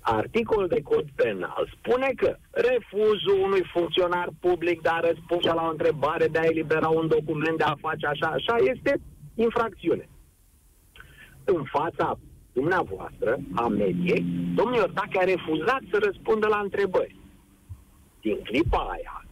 Articolul 0.00 0.68
de 0.68 0.82
cod 0.82 1.06
penal 1.14 1.76
spune 1.76 2.12
că 2.16 2.36
refuzul 2.50 3.40
unui 3.42 3.64
funcționar 3.72 4.28
public 4.40 4.82
de 4.82 4.88
a 4.88 5.00
răspunde 5.00 5.50
la 5.50 5.66
o 5.66 5.70
întrebare, 5.70 6.26
de 6.26 6.38
a 6.38 6.44
elibera 6.44 6.88
un 6.88 7.08
document, 7.08 7.56
de 7.56 7.64
a 7.64 7.74
face 7.80 8.06
așa, 8.06 8.26
așa, 8.26 8.56
este 8.56 9.00
infracțiune. 9.34 10.08
În 11.44 11.62
fața 11.64 12.18
dumneavoastră, 12.52 13.38
a 13.54 13.68
mediei, 13.68 14.24
domnul 14.54 14.76
Iordache 14.76 15.18
a 15.18 15.24
refuzat 15.24 15.80
să 15.90 15.98
răspundă 16.04 16.46
la 16.46 16.58
întrebări. 16.58 17.16
Din 18.20 18.42
clipa 18.42 18.78
aia, 18.78 19.24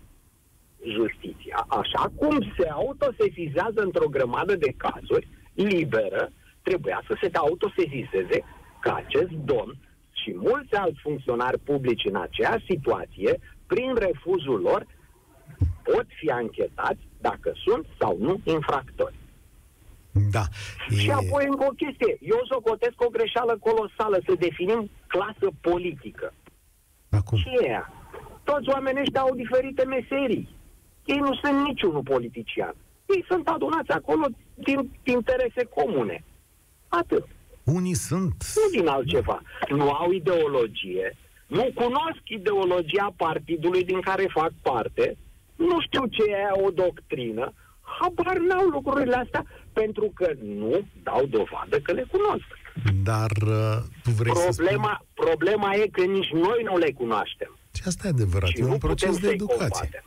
justiția, 0.97 1.67
așa 1.69 2.13
cum 2.17 2.53
se 2.59 2.69
autosesizează 2.69 3.81
într-o 3.83 4.09
grămadă 4.09 4.57
de 4.57 4.75
cazuri, 4.77 5.29
liberă, 5.55 6.33
trebuia 6.63 7.03
să 7.07 7.17
se 7.21 7.31
autosesizeze 7.33 8.45
că 8.81 8.93
acest 8.97 9.31
domn 9.31 9.79
și 10.23 10.29
și 10.29 10.35
mulți 10.37 10.75
alți 10.75 11.01
funcționari 11.01 11.59
publici 11.59 12.05
în 12.05 12.17
aceeași 12.17 12.65
situație, 12.69 13.41
prin 13.67 13.95
refuzul 13.95 14.61
lor, 14.61 14.87
pot 15.83 16.07
fi 16.19 16.31
anchetați 16.31 17.01
dacă 17.21 17.53
sunt 17.65 17.87
sau 17.99 18.17
nu 18.21 18.41
infractori. 18.45 19.15
Da. 20.13 20.43
Și 20.99 21.11
apoi 21.11 21.45
încă 21.49 21.65
o 21.65 21.79
chestie. 21.83 22.19
Eu 22.21 22.41
socotesc 22.51 22.95
o 22.97 23.09
greșeală 23.09 23.59
colosală 23.61 24.21
să 24.27 24.35
definim 24.39 24.91
clasă 25.07 25.49
politică. 25.61 26.35
Acum. 27.11 27.39
Ce 27.39 27.51
e 27.65 27.69
ea? 27.69 27.93
Toți 28.45 28.69
oamenii 28.69 29.01
ăștia 29.01 29.21
au 29.21 29.35
diferite 29.35 29.85
meserii. 29.85 30.49
Ei 31.05 31.19
nu 31.19 31.35
sunt 31.35 31.67
niciunul 31.67 32.03
politician. 32.03 32.75
Ei 33.07 33.25
sunt 33.29 33.49
adunați 33.49 33.91
acolo 33.91 34.27
din 34.55 34.91
interese 35.03 35.65
comune. 35.75 36.25
Atât. 36.89 37.27
Unii 37.65 37.95
sunt... 37.95 38.35
Nu 38.55 38.79
din 38.79 38.89
altceva. 38.89 39.43
Nu 39.69 39.91
au 39.91 40.11
ideologie, 40.11 41.17
nu 41.47 41.71
cunosc 41.75 42.23
ideologia 42.25 43.15
partidului 43.17 43.85
din 43.85 44.01
care 44.01 44.27
fac 44.33 44.53
parte, 44.63 45.17
nu 45.57 45.81
știu 45.81 46.07
ce 46.07 46.23
e 46.23 46.63
o 46.65 46.71
doctrină, 46.71 47.53
habar 48.01 48.37
n-au 48.37 48.67
lucrurile 48.67 49.17
astea, 49.17 49.45
pentru 49.81 50.13
că 50.15 50.29
nu 50.43 50.87
dau 51.03 51.27
dovadă 51.27 51.81
că 51.83 51.93
le 51.93 52.05
cunosc. 52.11 52.49
Dar 53.03 53.31
uh, 53.31 53.77
tu 54.03 54.11
vrei 54.11 54.33
problema, 54.33 54.51
să 54.51 55.07
spun... 55.15 55.25
problema 55.27 55.75
e 55.75 55.87
că 55.93 56.05
nici 56.05 56.31
noi 56.33 56.61
nu 56.65 56.77
le 56.79 56.93
cunoaștem. 56.93 57.57
Și 57.75 57.83
asta 57.87 58.07
e 58.07 58.11
adevărat. 58.11 58.49
Și 58.49 58.61
e 58.61 58.63
nu 58.63 58.71
un 58.71 58.79
proces 58.79 59.09
putem 59.09 59.21
de 59.21 59.27
să-i 59.27 59.35
educație. 59.35 59.69
combatem. 59.69 60.05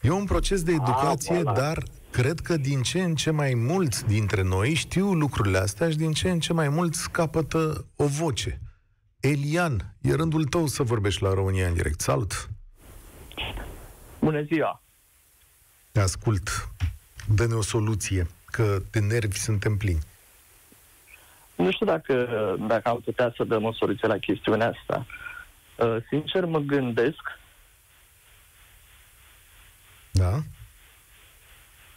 E 0.00 0.10
un 0.10 0.24
proces 0.24 0.62
de 0.62 0.72
educație, 0.72 1.36
A, 1.36 1.40
voilà. 1.40 1.54
dar 1.56 1.82
cred 2.10 2.40
că 2.40 2.56
din 2.56 2.82
ce 2.82 3.02
în 3.02 3.14
ce 3.14 3.30
mai 3.30 3.54
mulți 3.54 4.06
dintre 4.06 4.42
noi 4.42 4.74
știu 4.74 5.12
lucrurile 5.12 5.58
astea 5.58 5.90
și 5.90 5.96
din 5.96 6.12
ce 6.12 6.30
în 6.30 6.40
ce 6.40 6.52
mai 6.52 6.68
mulți 6.68 7.10
capătă 7.10 7.86
o 7.96 8.06
voce. 8.06 8.60
Elian, 9.20 9.94
e 10.00 10.14
rândul 10.14 10.44
tău 10.44 10.66
să 10.66 10.82
vorbești 10.82 11.22
la 11.22 11.34
România 11.34 11.66
în 11.66 11.74
direct. 11.74 12.00
Salut! 12.00 12.48
Bună 14.20 14.42
ziua! 14.42 14.82
Te 15.92 16.00
ascult. 16.00 16.68
Dă-ne 17.34 17.54
o 17.54 17.62
soluție, 17.62 18.26
că 18.50 18.78
de 18.90 19.00
nervi 19.00 19.38
suntem 19.38 19.76
plini. 19.76 20.00
Nu 21.56 21.70
știu 21.70 21.86
dacă, 21.86 22.26
dacă 22.66 22.88
am 22.88 23.00
putea 23.04 23.32
să 23.36 23.44
dăm 23.44 23.64
o 23.64 23.72
soluție 23.72 24.08
la 24.08 24.16
chestiunea 24.18 24.74
asta. 24.78 25.06
Uh, 25.76 25.96
Sincer, 26.08 26.44
mă 26.44 26.58
gândesc, 26.58 27.38
Da? 30.10 30.38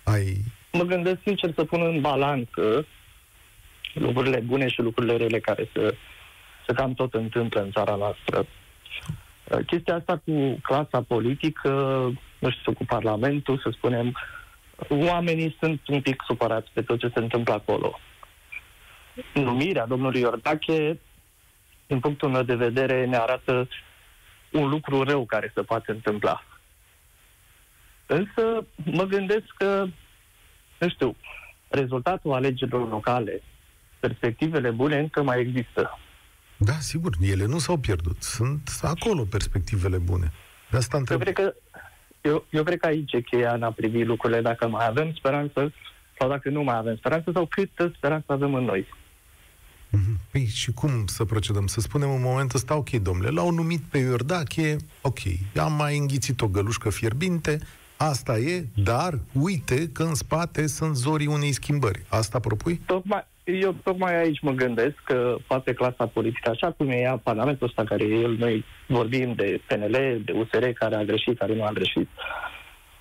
Ai... 0.04 0.44
mă 0.72 0.84
gândesc 0.84 1.18
sincer 1.24 1.54
să 1.54 1.64
pun 1.64 1.82
în 1.82 2.02
balanță 2.02 2.86
lucrurile 3.94 4.40
bune 4.40 4.68
și 4.68 4.82
lucrurile 4.82 5.18
rele 5.18 5.40
care 5.40 5.70
se, 5.74 5.98
se 6.68 6.74
cam 6.74 6.94
tot 6.94 7.14
întâmplă 7.14 7.62
în 7.62 7.72
țara 7.72 7.96
noastră. 7.96 8.46
Uh, 9.50 9.66
Chestia 9.66 9.96
asta 9.96 10.22
cu 10.26 10.60
clasa 10.62 11.02
politică, 11.02 11.70
nu 12.40 12.50
știu, 12.50 12.74
cu 12.74 12.86
Parlamentul, 12.86 13.60
să 13.60 13.70
spunem, 13.74 14.18
oamenii 14.90 15.56
sunt 15.60 15.88
un 15.88 16.02
pic 16.02 16.24
supărați 16.28 16.70
pe 16.74 16.82
tot 16.82 17.00
ce 17.00 17.12
se 17.14 17.20
întâmplă 17.20 17.54
acolo. 17.54 18.00
Numirea 19.34 19.86
domnului 19.86 20.20
Iordache, 20.20 21.00
din 21.88 22.00
punctul 22.00 22.30
meu 22.30 22.44
de 22.44 22.56
vedere, 22.56 23.06
ne 23.06 23.18
arată 23.18 23.68
un 24.52 24.70
lucru 24.70 25.04
rău 25.04 25.26
care 25.26 25.52
se 25.56 25.62
poate 25.62 25.92
întâmpla. 25.92 26.44
Însă 28.06 28.66
mă 28.76 29.04
gândesc 29.04 29.46
că, 29.58 29.86
nu 30.80 30.90
știu, 30.90 31.16
rezultatul 31.68 32.34
alegerilor 32.34 32.90
locale, 32.90 33.42
perspectivele 34.00 34.72
bune 34.72 35.00
încă 35.00 35.24
mai 35.24 35.40
există. 35.40 36.00
Da, 36.58 36.74
sigur, 36.74 37.14
ele 37.22 37.46
nu 37.46 37.58
s-au 37.58 37.78
pierdut. 37.78 38.24
Sunt 38.24 38.70
acolo 38.82 39.24
perspectivele 39.24 39.98
bune. 39.98 40.32
De 40.70 40.78
asta 40.78 40.94
Eu 40.94 41.00
întreb. 41.00 41.22
cred 41.22 41.34
că, 41.34 41.54
eu, 42.24 42.46
eu 42.50 42.64
cred 42.64 42.80
că 42.80 42.86
aici 42.86 43.14
e 43.14 43.22
cheia 43.22 43.54
în 43.54 43.64
a 43.64 43.72
privi 43.72 44.04
lucrurile, 44.04 44.42
dacă 44.42 44.68
mai 44.68 44.86
avem 44.88 45.14
speranță 45.14 45.74
sau 46.20 46.30
dacă 46.30 46.50
nu 46.50 46.64
mai 46.64 46.76
avem 46.76 46.96
speranță 46.96 47.32
sau 47.34 47.46
câtă 47.46 47.92
speranță 47.96 48.32
avem 48.32 48.54
în 48.54 48.64
noi. 48.64 48.88
Mhm. 49.90 50.20
Păi 50.32 50.46
și 50.46 50.72
cum 50.72 51.06
să 51.06 51.26
procedăm? 51.26 51.68
Să 51.68 51.80
spunem 51.80 52.12
în 52.12 52.22
momentul 52.22 52.58
ăsta, 52.58 52.76
ok, 52.76 52.90
domnule, 52.90 53.30
l-au 53.30 53.52
numit 53.52 53.82
pe 53.82 53.98
Iordache, 53.98 54.76
ok, 55.02 55.20
am 55.60 55.74
mai 55.74 55.98
înghițit 55.98 56.42
o 56.42 56.48
gălușcă 56.48 56.90
fierbinte, 56.90 57.60
asta 57.98 58.38
e, 58.38 58.66
dar 58.76 59.20
uite 59.34 59.90
că 59.90 60.04
în 60.04 60.16
spate 60.16 60.68
sunt 60.68 60.96
zorii 60.96 61.28
unei 61.28 61.52
schimbări. 61.52 62.06
Asta 62.08 62.40
propui? 62.40 62.82
Tocmai, 62.86 63.28
eu 63.44 63.76
tocmai 63.84 64.18
aici 64.18 64.40
mă 64.42 64.52
gândesc 64.52 64.96
că 65.04 65.36
poate 65.48 65.74
clasa 65.74 66.08
politică, 66.08 66.50
așa 66.50 66.72
cum 66.72 66.90
e 66.90 66.96
ea 66.96 67.18
Parlamentul 67.18 67.68
ăsta 67.68 67.84
care 67.84 68.04
e 68.04 68.20
el, 68.20 68.36
noi 68.38 68.66
vorbim 68.88 69.34
de 69.34 69.62
PNL, 69.68 70.22
de 70.26 70.32
USR, 70.32 70.66
care 70.66 70.96
a 70.96 71.04
greșit, 71.04 71.38
care 71.38 71.56
nu 71.56 71.64
a 71.64 71.72
greșit. 71.72 72.10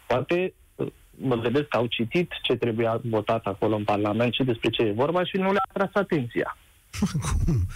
Poate 0.07 0.55
uh, 0.75 0.87
mă 1.11 1.37
gândesc 1.37 1.67
că 1.69 1.77
au 1.77 1.87
citit 1.87 2.33
ce 2.43 2.57
trebuia 2.57 3.01
votat 3.05 3.47
acolo 3.47 3.77
în 3.77 3.85
Parlament 3.85 4.33
și 4.35 4.45
despre 4.45 4.71
ce 4.71 4.83
e 4.83 4.93
vorba 4.93 5.25
și 5.25 5.37
nu 5.37 5.53
le-a 5.53 5.69
tras 5.73 5.91
atenția. 5.93 6.57
cum? 7.45 7.67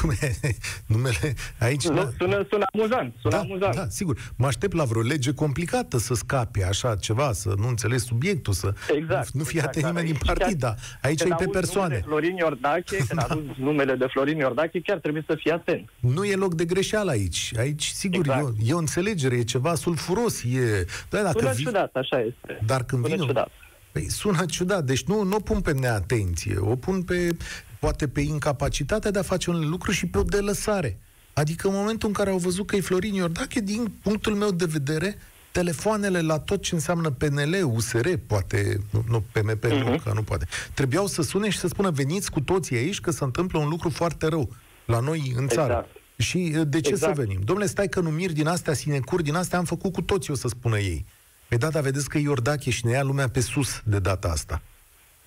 Cum 0.00 0.10
e? 0.20 0.36
Numele 0.86 1.34
aici... 1.58 1.86
Nu, 1.86 1.94
da. 1.94 2.10
sună, 2.18 2.46
sună 2.50 2.64
amuzant, 2.72 3.14
sună 3.20 3.34
da, 3.34 3.40
amuzant. 3.40 3.74
da, 3.74 3.86
sigur. 3.88 4.32
Mă 4.36 4.46
aștept 4.46 4.74
la 4.74 4.84
vreo 4.84 5.02
lege 5.02 5.32
complicată 5.32 5.98
să 5.98 6.14
scape 6.14 6.64
așa 6.64 6.96
ceva, 6.96 7.32
să 7.32 7.54
nu 7.58 7.68
înțelegi 7.68 8.02
subiectul, 8.04 8.52
să 8.52 8.72
Exact, 8.94 9.30
nu 9.30 9.44
fie 9.44 9.58
exact, 9.58 9.76
atent 9.76 9.86
nimeni 9.86 10.06
din 10.06 10.18
dar 10.24 10.28
aici 10.28 10.38
partid, 10.38 10.60
chiar- 10.60 10.70
dar 10.74 10.98
aici 11.02 11.18
Când 11.20 11.30
e 11.32 11.34
pe 11.34 11.42
auzi 11.44 11.58
persoane. 11.58 11.86
numele 11.94 12.04
Florin 12.06 12.36
Iordache, 12.36 12.96
când 12.96 13.20
Da. 13.20 13.26
auzi 13.34 13.46
numele 13.60 13.94
de 13.94 14.06
Florin 14.10 14.36
Iordache, 14.38 14.80
chiar 14.80 14.98
trebuie 14.98 15.24
să 15.26 15.34
fii 15.38 15.50
atent. 15.50 15.90
Nu 16.00 16.24
e 16.24 16.34
loc 16.34 16.54
de 16.54 16.64
greșeală 16.64 17.10
aici. 17.10 17.52
Aici, 17.58 17.84
sigur, 17.84 18.18
Exact. 18.18 18.40
e, 18.40 18.42
o, 18.42 18.50
e 18.66 18.72
o 18.72 18.78
înțelegere, 18.78 19.36
e 19.36 19.42
ceva 19.42 19.74
sulfuros, 19.74 20.42
e... 20.42 20.84
Da, 21.10 21.22
dacă 21.22 21.38
Sună 21.38 21.52
vii- 21.52 21.64
ciudat, 21.64 21.94
așa 21.94 22.20
este. 22.20 22.60
Dar 22.66 22.84
când 22.84 23.02
Sună 23.04 23.14
vine... 23.14 23.26
ciudat. 23.26 23.48
Păi 23.92 24.10
sună 24.10 24.44
ciudat, 24.44 24.84
deci 24.84 25.02
nu, 25.04 25.22
nu 25.22 25.36
o 25.36 25.40
pun 25.40 25.60
pe 25.60 25.72
neatenție, 25.72 26.56
o 26.58 26.76
pun 26.76 27.02
pe, 27.02 27.36
poate 27.86 28.08
pe 28.08 28.20
incapacitatea 28.20 29.10
de 29.10 29.18
a 29.18 29.22
face 29.22 29.50
un 29.50 29.68
lucru 29.68 29.90
și 29.90 30.06
pe 30.06 30.18
o 30.18 30.22
delăsare. 30.22 30.98
Adică 31.32 31.68
în 31.68 31.74
momentul 31.74 32.08
în 32.08 32.14
care 32.14 32.30
au 32.30 32.38
văzut 32.38 32.66
că 32.66 32.76
e 32.76 32.80
Florin 32.80 33.14
Iordache, 33.14 33.60
din 33.60 33.92
punctul 34.02 34.34
meu 34.34 34.50
de 34.50 34.64
vedere, 34.64 35.18
telefoanele 35.52 36.20
la 36.20 36.38
tot 36.38 36.62
ce 36.62 36.74
înseamnă 36.74 37.10
PNL, 37.10 37.54
USR, 37.74 38.08
poate, 38.26 38.80
nu, 38.90 39.04
nu 39.08 39.24
PMP, 39.32 39.64
uh-huh. 39.64 39.78
nu, 39.78 39.90
Mhm. 39.90 40.02
că 40.02 40.12
nu 40.14 40.22
poate, 40.22 40.46
trebuiau 40.74 41.06
să 41.06 41.22
sune 41.22 41.48
și 41.48 41.58
să 41.58 41.68
spună 41.68 41.90
veniți 41.90 42.30
cu 42.30 42.40
toții 42.40 42.76
aici 42.76 43.00
că 43.00 43.10
se 43.10 43.24
întâmplă 43.24 43.58
un 43.58 43.68
lucru 43.68 43.88
foarte 43.90 44.26
rău 44.26 44.56
la 44.86 45.00
noi 45.00 45.32
în 45.36 45.48
țară. 45.48 45.72
Exact. 45.72 45.88
Și 46.16 46.54
uh, 46.58 46.66
de 46.68 46.80
ce 46.80 46.90
Exact. 46.90 47.14
să 47.16 47.20
venim? 47.22 47.40
Domnule, 47.44 47.68
stai 47.68 47.88
că 47.88 48.00
numiri 48.00 48.32
din 48.32 48.46
astea, 48.46 48.74
sinecuri 48.74 49.22
din 49.22 49.34
astea 49.34 49.58
am 49.58 49.64
făcut 49.64 49.92
cu 49.92 50.02
toții, 50.02 50.32
o 50.32 50.36
să 50.36 50.48
spună 50.48 50.78
ei. 50.78 51.04
Pe 51.48 51.56
data 51.56 51.80
vedeți 51.80 52.08
că 52.08 52.18
e 52.18 52.20
Iordache 52.20 52.70
și 52.70 52.86
ne 52.86 52.92
ia 52.92 53.02
lumea 53.02 53.28
pe 53.28 53.40
sus 53.40 53.80
de 53.84 53.98
data 53.98 54.28
asta. 54.28 54.62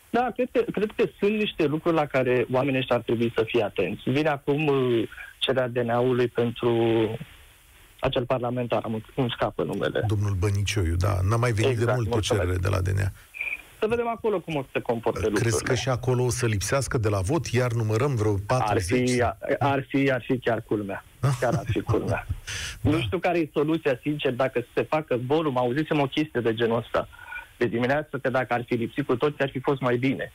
Da, 0.10 0.32
cred 0.36 0.50
că, 0.52 0.62
cred 0.72 0.92
că 0.96 1.04
sunt 1.20 1.32
niște 1.38 1.66
lucruri 1.66 1.96
la 1.96 2.06
care 2.06 2.46
oamenii 2.52 2.80
ăștia 2.80 2.96
ar 2.96 3.02
trebui 3.02 3.32
să 3.36 3.44
fie 3.48 3.64
atenți. 3.64 4.02
Vine 4.10 4.30
acum 4.30 4.68
uh, 4.68 5.10
cererea 5.38 5.68
DNA-ului 5.68 6.28
pentru 6.28 6.72
acel 8.00 8.26
parlamentar, 8.26 8.82
am 8.84 9.04
îmi 9.16 9.30
scapă 9.36 9.64
numele. 9.64 10.04
Domnul 10.08 10.34
Bănicioiu, 10.40 10.96
da, 10.96 11.18
n-a 11.30 11.36
mai 11.36 11.52
venit 11.52 11.76
de 11.76 11.82
Exact, 11.82 11.96
mult 11.98 12.08
o 12.08 12.14
mulțumesc. 12.14 12.46
cerere 12.46 12.62
de 12.62 12.70
la 12.70 12.82
DNA. 12.82 13.12
Să 13.80 13.88
vedem 13.88 14.08
acolo 14.08 14.40
cum 14.40 14.56
o 14.56 14.62
să 14.62 14.68
se 14.74 14.80
comporte 14.80 15.20
Crezi 15.20 15.34
lucrurile. 15.34 15.68
că 15.70 15.76
și 15.76 15.90
acolo 15.90 16.24
o 16.24 16.30
să 16.30 16.46
lipsească 16.46 16.98
de 16.98 17.10
la 17.10 17.20
vot, 17.20 17.46
iar 17.48 17.72
numărăm 17.72 18.16
vreo 18.16 18.36
40? 18.48 19.00
Ar 19.00 19.08
fi, 19.08 19.22
ar 19.60 19.86
fi, 19.88 20.12
ar 20.12 20.22
fi 20.26 20.38
chiar 20.40 20.62
culmea. 20.62 21.04
Chiar 21.40 21.54
ar 21.54 21.66
fi 21.66 21.80
culmea. 21.82 22.28
Nu 22.82 23.00
știu 23.00 23.18
care 23.20 23.38
e 23.40 23.50
soluția, 23.54 24.00
sincer, 24.02 24.34
dacă 24.34 24.66
se 24.74 24.82
facă 24.84 25.20
volum. 25.28 25.58
Auzisem 25.58 26.00
o 26.00 26.06
chestie 26.06 26.42
de 26.42 26.54
genul 26.54 26.78
ăsta 26.78 27.08
de 27.60 27.66
dimineață, 27.66 28.18
că 28.22 28.30
dacă 28.30 28.54
ar 28.54 28.64
fi 28.68 28.74
lipsit 28.74 29.06
cu 29.06 29.16
toți, 29.16 29.42
ar 29.42 29.50
fi 29.50 29.60
fost 29.60 29.82
mai 29.82 29.98
bine. 29.98 30.32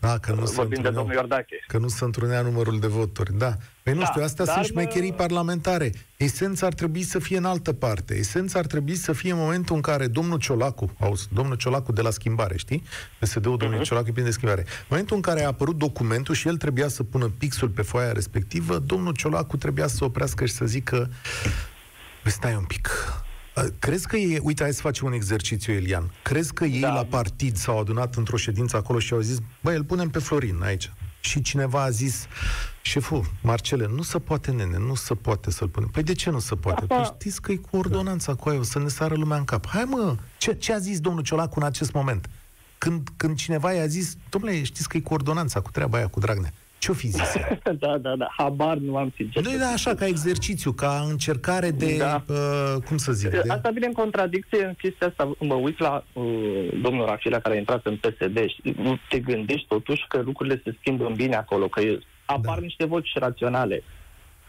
Da, 0.00 0.18
că 0.18 0.32
nu 0.32 0.44
se 0.46 0.54
Vorbim 0.54 0.68
de 0.70 0.88
întruneau, 0.88 0.92
domnul 0.92 1.14
Iordache. 1.14 1.64
că 1.66 1.78
nu 1.78 1.88
se 1.88 2.04
întrunea 2.04 2.40
numărul 2.40 2.80
de 2.80 2.86
voturi, 2.86 3.32
da. 3.38 3.52
Păi 3.82 3.92
nu 3.92 3.98
Da, 4.00 4.04
știu, 4.06 4.22
astea 4.22 4.44
dar 4.44 4.54
sunt 4.64 4.74
mă- 4.74 4.80
șmecherii 4.80 5.12
parlamentare. 5.12 5.92
Esența 6.16 6.66
ar 6.66 6.72
trebui 6.74 7.02
să 7.02 7.18
fie 7.18 7.36
în 7.36 7.44
altă 7.44 7.72
parte. 7.72 8.14
Esența 8.14 8.58
ar 8.58 8.66
trebui 8.66 8.94
să 8.94 9.12
fie 9.12 9.30
în 9.32 9.38
momentul 9.38 9.74
în 9.76 9.80
care 9.82 10.06
domnul 10.06 10.38
Ciolacu, 10.38 10.92
auzi, 11.00 11.28
domnul 11.32 11.56
Ciolacu 11.56 11.92
de 11.92 12.00
la 12.02 12.10
schimbare, 12.10 12.56
știi? 12.56 12.82
PSD-ul 13.18 13.42
domnului 13.42 13.74
Mhm. 13.76 13.84
Ciolacu 13.86 14.08
e 14.08 14.12
plin 14.12 14.24
de 14.24 14.30
schimbare. 14.30 14.60
În 14.60 14.86
momentul 14.88 15.16
în 15.16 15.22
care 15.22 15.42
a 15.42 15.46
apărut 15.46 15.76
documentul 15.76 16.34
și 16.34 16.48
el 16.48 16.56
trebuia 16.56 16.88
să 16.88 17.02
pună 17.02 17.32
pixul 17.38 17.68
pe 17.68 17.82
foaia 17.82 18.12
respectivă, 18.12 18.78
domnul 18.78 19.12
Ciolacu 19.14 19.56
trebuia 19.56 19.86
să 19.86 19.96
se 19.96 20.04
oprească 20.04 20.44
și 20.46 20.52
să 20.52 20.64
zică 20.64 21.10
Păi 22.22 22.32
stai 22.32 22.54
un 22.54 22.64
pic. 22.64 22.88
Uh, 23.64 23.70
Crezi 23.78 24.06
că 24.06 24.16
e, 24.16 24.38
uite, 24.42 24.62
hai 24.62 24.72
să 24.72 24.80
facem 24.80 25.06
un 25.06 25.12
exercițiu, 25.12 25.72
Elian. 25.72 26.10
Crezi 26.22 26.52
că 26.52 26.64
ei 26.64 26.80
Da. 26.80 26.92
la 26.92 27.04
partid 27.04 27.56
s-au 27.56 27.78
adunat 27.80 28.14
într-o 28.14 28.36
ședință 28.36 28.76
acolo 28.76 28.98
și 28.98 29.12
au 29.12 29.20
zis, 29.20 29.38
băi, 29.60 29.76
îl 29.76 29.84
punem 29.84 30.08
pe 30.08 30.18
Florin 30.18 30.62
aici. 30.62 30.92
Și 31.20 31.42
cineva 31.42 31.82
a 31.82 31.90
zis, 31.90 32.26
șeful, 32.82 33.24
Marcele, 33.42 33.86
nu 33.94 34.02
se 34.02 34.18
poate, 34.18 34.50
nene, 34.50 34.78
nu 34.78 34.94
se 34.94 35.14
poate 35.14 35.50
să-l 35.50 35.68
punem. 35.68 35.88
Păi 35.88 36.02
de 36.02 36.12
ce 36.12 36.30
nu 36.30 36.38
se 36.38 36.54
poate? 36.54 36.80
Asta- 36.80 36.94
Păi 36.94 37.04
știți 37.04 37.40
că 37.42 37.52
e 37.52 37.56
cu 37.56 37.76
ordonanța 37.76 38.34
cu 38.34 38.48
aia, 38.48 38.58
o 38.58 38.62
să 38.62 38.78
ne 38.78 38.88
sară 38.88 39.14
lumea 39.14 39.36
în 39.36 39.44
cap. 39.44 39.66
Hai 39.66 39.84
mă, 39.84 40.16
ce, 40.38 40.52
ce 40.54 40.72
a 40.72 40.78
zis 40.78 41.00
domnul 41.00 41.22
Ciolacu 41.22 41.58
în 41.60 41.66
acest 41.66 41.92
moment? 41.92 42.28
Când, 42.78 43.08
când 43.16 43.36
cineva 43.36 43.72
i-a 43.72 43.86
zis, 43.86 44.14
domnule, 44.28 44.62
știți 44.62 44.88
că 44.88 44.96
e 44.96 45.00
cu 45.00 45.14
ordonanța, 45.14 45.60
cu 45.60 45.70
treaba 45.70 45.96
aia, 45.96 46.06
cu 46.06 46.20
Dragnea. 46.20 46.52
Ce-o 46.78 46.94
fi 46.94 47.06
zis? 47.06 47.34
da, 47.78 47.98
da, 47.98 48.16
da, 48.16 48.28
habar 48.36 48.76
nu 48.76 48.96
am 48.96 49.12
sincer. 49.16 49.44
Nu, 49.44 49.58
da, 49.58 49.66
așa, 49.66 49.94
ca 49.94 50.06
exercițiu, 50.06 50.72
ca 50.72 51.04
încercare 51.08 51.70
de, 51.70 51.96
da. 51.96 52.24
uh, 52.28 52.82
cum 52.86 52.96
să 52.96 53.12
zic, 53.12 53.30
de... 53.30 53.42
Asta 53.48 53.70
vine 53.70 53.86
în 53.86 53.92
contradicție 53.92 54.64
în 54.64 54.74
chestia 54.74 55.06
asta. 55.06 55.30
Mă 55.38 55.54
uit 55.54 55.78
la 55.78 56.04
uh, 56.12 56.24
domnul 56.82 57.06
Rafila 57.06 57.38
care 57.38 57.54
a 57.54 57.58
intrat 57.58 57.86
în 57.86 57.96
PSD 57.96 58.38
și 58.48 58.74
te 59.08 59.18
gândești 59.18 59.66
totuși 59.66 60.04
că 60.08 60.20
lucrurile 60.24 60.60
se 60.64 60.76
schimbă 60.80 61.06
în 61.06 61.14
bine 61.14 61.36
acolo, 61.36 61.68
că 61.68 61.80
apar 62.24 62.54
da. 62.54 62.60
niște 62.60 62.84
voci 62.84 63.08
raționale. 63.14 63.82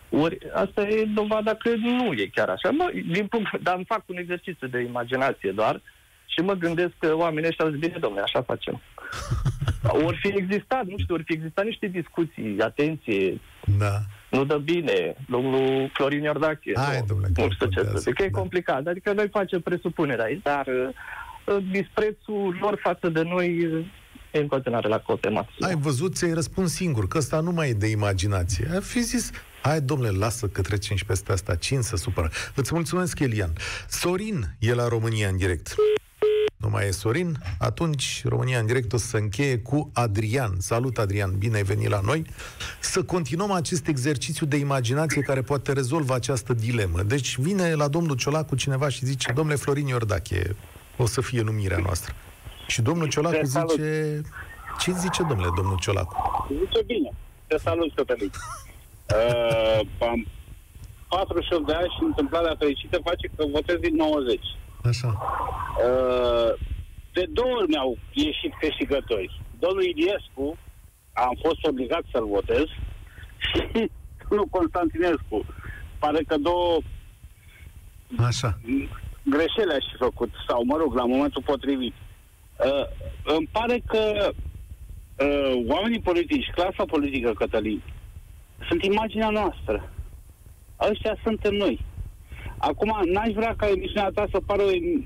Ori 0.09 0.37
asta 0.53 0.81
e 0.81 1.05
dovada 1.13 1.55
că 1.55 1.69
nu 1.75 2.11
e 2.13 2.29
chiar 2.33 2.49
așa. 2.49 2.69
Mă, 2.69 2.91
din 3.11 3.27
punct, 3.27 3.59
dar 3.61 3.75
îmi 3.75 3.85
fac 3.85 4.03
un 4.05 4.17
exercițiu 4.17 4.67
de 4.67 4.79
imaginație 4.79 5.51
doar 5.51 5.81
și 6.25 6.39
mă 6.39 6.53
gândesc 6.53 6.91
că 6.99 7.15
oamenii 7.15 7.49
ăștia 7.49 7.65
au 7.65 7.71
zis, 7.71 7.79
bine, 7.79 7.97
domnule, 7.99 8.23
așa 8.23 8.41
facem. 8.41 8.81
ori 9.83 10.17
fi 10.21 10.33
existat, 10.35 10.85
nu 10.85 10.97
știu, 10.97 11.13
ori 11.13 11.23
fi 11.23 11.33
existat 11.33 11.65
niște 11.65 11.87
discuții, 11.87 12.55
atenție, 12.59 13.39
da. 13.77 13.99
nu 14.31 14.45
dă 14.45 14.57
bine, 14.57 15.15
domnul 15.27 15.89
Florin 15.93 16.23
Iordache. 16.23 16.71
Hai, 16.75 16.99
nu, 16.99 17.05
domnule, 17.05 17.29
nu 17.35 17.51
știu 17.51 17.67
ce 17.67 17.83
să 17.83 17.97
zic, 17.97 18.13
că 18.13 18.23
e 18.23 18.29
da. 18.29 18.37
complicat. 18.39 18.87
Adică 18.87 19.13
noi 19.13 19.27
facem 19.29 19.61
presupunerea 19.61 20.25
aici, 20.25 20.41
dar 20.41 20.67
uh, 20.67 21.57
disprețul 21.71 22.57
lor 22.61 22.79
față 22.81 23.09
de 23.09 23.21
noi 23.21 23.67
e 24.31 24.39
în 24.39 24.47
continuare 24.47 24.87
la 24.87 24.99
cote 24.99 25.29
maxime. 25.29 25.67
Ai 25.67 25.75
văzut, 25.75 26.15
ți-ai 26.15 26.33
răspuns 26.33 26.73
singur, 26.73 27.07
că 27.07 27.17
ăsta 27.17 27.39
nu 27.39 27.51
mai 27.51 27.69
e 27.69 27.73
de 27.73 27.87
imaginație. 27.87 28.67
Ai 28.73 28.81
fi 28.81 29.01
zis, 29.01 29.31
hai 29.61 29.81
domnule, 29.81 30.09
lasă 30.09 30.47
că 30.47 30.61
trecem 30.61 30.95
și 30.95 31.05
peste 31.05 31.31
asta, 31.31 31.55
cine 31.55 31.81
să 31.81 31.95
supără. 31.95 32.29
Îți 32.55 32.73
mulțumesc, 32.73 33.19
Elian. 33.19 33.53
Sorin 33.87 34.45
e 34.59 34.73
la 34.73 34.87
România 34.87 35.27
în 35.27 35.37
direct. 35.37 35.75
Nu 36.59 36.69
mai 36.69 36.87
e 36.87 36.91
Sorin? 36.91 37.37
Atunci 37.59 38.21
România 38.25 38.59
în 38.59 38.65
direct 38.65 38.93
o 38.93 38.97
să 38.97 39.05
se 39.05 39.17
încheie 39.17 39.59
cu 39.59 39.89
Adrian. 39.93 40.55
Salut, 40.57 40.97
Adrian, 40.97 41.37
bine 41.37 41.55
ai 41.55 41.63
venit 41.63 41.89
la 41.89 41.99
noi. 42.03 42.25
Să 42.79 43.03
continuăm 43.03 43.51
acest 43.51 43.87
exercițiu 43.87 44.45
de 44.45 44.55
imaginație 44.57 45.21
care 45.21 45.41
poate 45.41 45.73
rezolva 45.73 46.13
această 46.13 46.53
dilemă. 46.53 47.01
Deci 47.01 47.37
vine 47.37 47.73
la 47.73 47.87
domnul 47.87 48.15
Ciolacu 48.15 48.55
cineva 48.55 48.89
și 48.89 49.05
zice, 49.05 49.31
domnule 49.31 49.57
Florin 49.57 49.87
Iordache, 49.87 50.55
o 50.97 51.05
să 51.05 51.21
fie 51.21 51.41
numirea 51.41 51.77
noastră. 51.77 52.13
Și 52.67 52.81
domnul 52.81 53.07
Ciolacu 53.07 53.45
zice... 53.45 54.21
Ce 54.79 54.91
zice, 54.91 55.23
domnule, 55.23 55.49
domnul 55.55 55.77
Ciolacu? 55.79 56.47
Zice 56.49 56.83
bine. 56.85 57.11
Te 57.47 57.57
salut, 57.57 57.93
Cătălin. 57.95 58.31
Uh, 59.09 59.79
am 59.99 60.27
48 61.07 61.65
de 61.65 61.73
ani 61.73 61.93
și 61.97 62.03
întâmplarea 62.03 62.55
fericită 62.59 62.99
face 63.03 63.27
că 63.35 63.43
votez 63.51 63.75
din 63.79 63.95
90. 63.95 64.39
Așa. 64.83 65.07
Uh, 65.87 66.59
de 67.13 67.25
două 67.29 67.55
ori 67.55 67.69
mi-au 67.69 67.97
ieșit 68.13 68.53
câștigători. 68.59 69.41
Domnul 69.59 69.83
Iliescu, 69.83 70.57
am 71.13 71.37
fost 71.41 71.65
obligat 71.65 72.03
să-l 72.11 72.27
votez, 72.27 72.65
și 73.47 73.89
domnul 74.29 74.47
Constantinescu. 74.47 75.45
Pare 75.99 76.23
că 76.27 76.37
două 76.37 76.77
Așa. 78.17 78.59
greșeli 79.23 79.75
aș 79.77 79.85
fi 79.91 79.97
făcut, 79.97 80.29
sau 80.47 80.63
mă 80.63 80.77
rog, 80.77 80.93
la 80.95 81.05
momentul 81.05 81.41
potrivit. 81.45 81.93
Uh, 82.65 82.85
îmi 83.35 83.49
pare 83.51 83.81
că 83.87 84.31
uh, 84.31 85.65
oamenii 85.67 85.99
politici, 85.99 86.49
clasa 86.55 86.85
politică, 86.85 87.33
Cătălin, 87.33 87.81
sunt 88.67 88.83
imaginea 88.83 89.29
noastră. 89.29 89.93
Ăștia 90.89 91.15
suntem 91.23 91.53
noi. 91.53 91.85
Acum, 92.59 92.91
n-aș 93.13 93.31
vrea 93.39 93.53
ca 93.57 93.67
emisiunea 93.67 94.09
ta 94.13 94.25
să 94.33 94.39
pară 94.45 94.61
o, 94.61 94.71
em- 94.79 95.05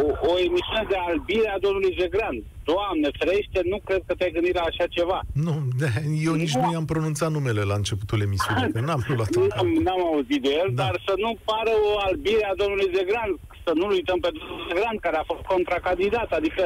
o 0.30 0.32
emisiune 0.46 0.84
de 0.92 0.96
albire 1.08 1.48
a 1.48 1.58
domnului 1.66 1.96
Zegran. 2.00 2.36
Doamne, 2.70 3.08
ferește, 3.18 3.58
nu 3.72 3.78
cred 3.86 4.02
că 4.06 4.12
te-ai 4.14 4.34
gândit 4.36 4.54
la 4.54 4.60
așa 4.70 4.86
ceva. 4.96 5.18
Nu, 5.46 5.52
de- 5.80 6.02
eu 6.28 6.34
nici 6.42 6.54
nu 6.62 6.68
i-am 6.72 6.84
pronunțat 6.92 7.30
numele 7.36 7.62
la 7.70 7.74
începutul 7.80 8.20
emisiunii, 8.28 8.72
că 8.72 8.80
n-am 8.80 9.02
luat 9.18 9.30
N-am, 9.36 9.68
n-am 9.86 10.02
auzit 10.12 10.40
de 10.46 10.50
el, 10.62 10.68
Da. 10.74 10.82
dar 10.82 10.94
să 11.06 11.14
nu 11.24 11.30
pară 11.48 11.72
o 11.90 11.92
albire 12.08 12.44
a 12.50 12.54
domnului 12.62 12.90
Zegran, 12.96 13.30
să 13.64 13.70
nu-l 13.74 13.90
uităm 13.98 14.18
pe 14.24 14.30
domnul 14.38 14.66
Zegran, 14.68 14.96
care 15.06 15.16
a 15.16 15.28
fost 15.32 15.44
contracandidat, 15.52 16.30
adică 16.38 16.62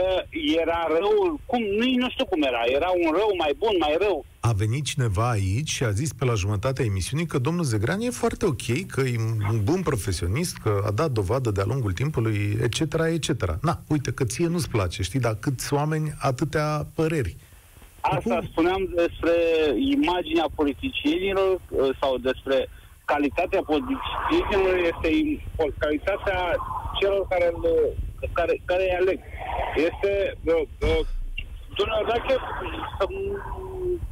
uh, 0.00 0.22
era 0.60 0.86
răul, 0.88 1.38
cum, 1.46 1.62
nu, 1.62 1.84
nu 1.96 2.10
știu 2.10 2.24
cum 2.24 2.42
era, 2.42 2.60
era 2.78 2.88
un 3.04 3.10
rău 3.12 3.30
mai 3.38 3.52
bun, 3.58 3.74
mai 3.78 3.94
rău. 3.98 4.24
A 4.40 4.52
venit 4.52 4.84
cineva 4.84 5.30
aici 5.30 5.68
și 5.70 5.84
a 5.84 5.90
zis 5.90 6.12
pe 6.12 6.24
la 6.24 6.34
jumătatea 6.34 6.84
emisiunii 6.84 7.26
că 7.26 7.38
domnul 7.38 7.64
Zegran 7.64 8.00
e 8.00 8.10
foarte 8.10 8.44
ok, 8.46 8.86
că 8.86 9.00
e 9.00 9.16
un 9.50 9.60
bun 9.64 9.82
profesionist, 9.82 10.56
că 10.56 10.82
a 10.86 10.90
dat 10.90 11.10
dovadă 11.10 11.50
de-a 11.50 11.64
lungul 11.66 11.92
timpului, 11.92 12.58
etc., 12.62 12.80
etc. 13.12 13.30
Na, 13.62 13.78
uite 13.88 14.12
că 14.12 14.24
ție 14.24 14.46
nu-ți 14.46 14.68
place, 14.70 15.02
știi, 15.02 15.20
dar 15.20 15.36
câți 15.40 15.74
oameni, 15.74 16.14
atâtea 16.18 16.86
păreri. 16.94 17.36
Asta 18.00 18.40
spuneam 18.50 18.82
despre 18.96 19.34
imaginea 19.96 20.46
politicienilor 20.54 21.60
uh, 21.68 21.88
sau 22.00 22.16
despre 22.18 22.68
calitatea 23.04 23.62
politicienilor 23.72 24.76
este 24.92 25.08
im- 25.20 25.40
calitatea 25.78 26.38
celor 27.00 27.26
care, 27.28 27.52
îl- 27.54 27.96
care, 28.32 28.60
care 28.64 28.82
îi 28.82 28.96
aleg. 29.00 29.18
Este 29.76 30.36
uh, 30.44 30.62
uh, 30.80 31.06
Domnul 31.76 32.04
dacă 32.08 32.32
să 32.98 33.06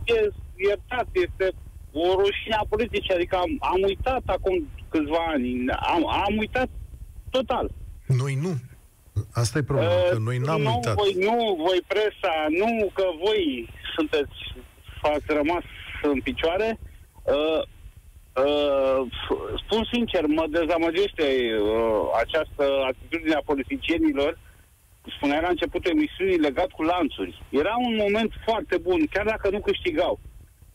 fie 0.04 0.28
iertat, 0.56 1.06
este 1.12 1.46
o 1.92 2.14
rușine 2.22 2.56
a 2.60 2.66
politicii, 2.68 3.14
adică 3.14 3.36
am, 3.36 3.56
am 3.60 3.80
uitat 3.82 4.22
acum 4.26 4.68
câțiva 4.88 5.24
ani, 5.28 5.70
am, 5.70 6.08
am 6.08 6.36
uitat 6.38 6.68
total. 7.30 7.70
Noi 8.06 8.34
nu. 8.34 8.52
Asta 9.32 9.58
e 9.58 9.62
problema, 9.62 9.92
că 10.10 10.18
noi 10.18 10.38
n-am 10.38 10.62
nu, 10.62 10.74
uitat. 10.74 10.94
Voi, 10.94 11.14
nu, 11.18 11.56
voi 11.66 11.80
presa, 11.86 12.34
nu 12.48 12.90
că 12.94 13.04
voi 13.24 13.68
sunteți, 13.96 14.36
ați 15.02 15.24
rămas 15.26 15.64
în 16.02 16.20
picioare. 16.20 16.78
Uh, 17.22 17.62
uh, 18.44 19.00
spun 19.64 19.88
sincer, 19.92 20.26
mă 20.26 20.46
dezamăgește 20.50 21.26
uh, 21.62 22.02
această 22.22 22.64
atitudine 22.90 23.34
a 23.34 23.42
politicienilor. 23.44 24.38
Spunea 25.07 25.40
la 25.40 25.48
începutul 25.48 25.90
emisiunii 25.90 26.38
legat 26.38 26.70
cu 26.70 26.82
lanțuri. 26.82 27.42
Era 27.50 27.74
un 27.76 27.96
moment 27.96 28.32
foarte 28.44 28.76
bun, 28.78 29.07
chiar 29.07 29.24
dacă 29.24 29.50
nu 29.50 29.61
câștigau. 29.61 30.20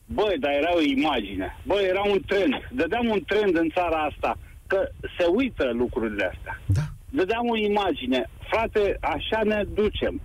Băi, 0.05 0.35
dar 0.39 0.51
era 0.51 0.75
o 0.75 0.81
imagine. 0.81 1.57
Băi, 1.65 1.83
era 1.83 2.03
un 2.03 2.21
trend. 2.25 2.67
Dădeam 2.71 3.07
un 3.09 3.23
trend 3.27 3.55
în 3.57 3.69
țara 3.69 3.99
asta. 4.03 4.37
Că 4.67 4.89
se 5.17 5.25
uită 5.25 5.71
lucrurile 5.73 6.25
astea. 6.33 6.61
Da. 6.65 6.81
Dădeam 7.09 7.49
o 7.49 7.55
imagine. 7.55 8.29
Frate, 8.49 8.97
așa 9.01 9.41
ne 9.43 9.63
ducem. 9.73 10.21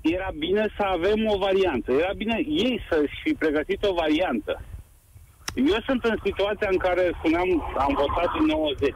Era 0.00 0.30
bine 0.38 0.66
să 0.76 0.82
avem 0.82 1.26
o 1.26 1.38
variantă. 1.38 1.92
Era 1.92 2.12
bine 2.16 2.38
ei 2.46 2.80
să-și 2.90 3.20
fi 3.22 3.32
pregătit 3.34 3.84
o 3.84 3.94
variantă. 3.94 4.62
Eu 5.54 5.80
sunt 5.86 6.04
în 6.04 6.16
situația 6.24 6.68
în 6.70 6.76
care, 6.76 7.10
spuneam, 7.18 7.48
am 7.78 7.92
votat 7.94 8.30
în 8.38 8.46
90. 8.46 8.94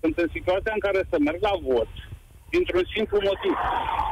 Sunt 0.00 0.18
în 0.18 0.28
situația 0.32 0.72
în 0.74 0.78
care 0.78 1.00
să 1.10 1.16
merg 1.18 1.40
la 1.40 1.54
vot 1.62 1.88
dintr-un 2.50 2.84
simplu 2.94 3.18
motiv. 3.30 3.54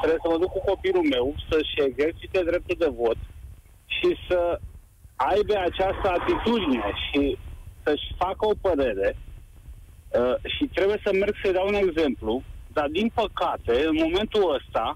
Trebuie 0.00 0.22
să 0.24 0.28
mă 0.30 0.38
duc 0.42 0.50
cu 0.52 0.62
copilul 0.70 1.06
meu 1.14 1.34
să-și 1.48 1.76
exercite 1.88 2.40
dreptul 2.50 2.76
de 2.78 2.90
vot 3.00 3.18
și 3.96 4.16
să 4.28 4.40
aibă 5.16 5.54
această 5.58 6.06
atitudine 6.18 6.90
și 7.04 7.38
să-și 7.82 8.08
facă 8.16 8.42
o 8.46 8.54
părere 8.60 9.16
uh, 9.16 10.34
și 10.54 10.64
trebuie 10.76 11.00
să 11.04 11.10
merg 11.12 11.34
să-i 11.42 11.56
dau 11.58 11.66
un 11.66 11.74
exemplu, 11.74 12.42
dar 12.72 12.88
din 12.88 13.08
păcate, 13.14 13.72
în 13.90 13.96
momentul 14.04 14.54
ăsta, 14.58 14.94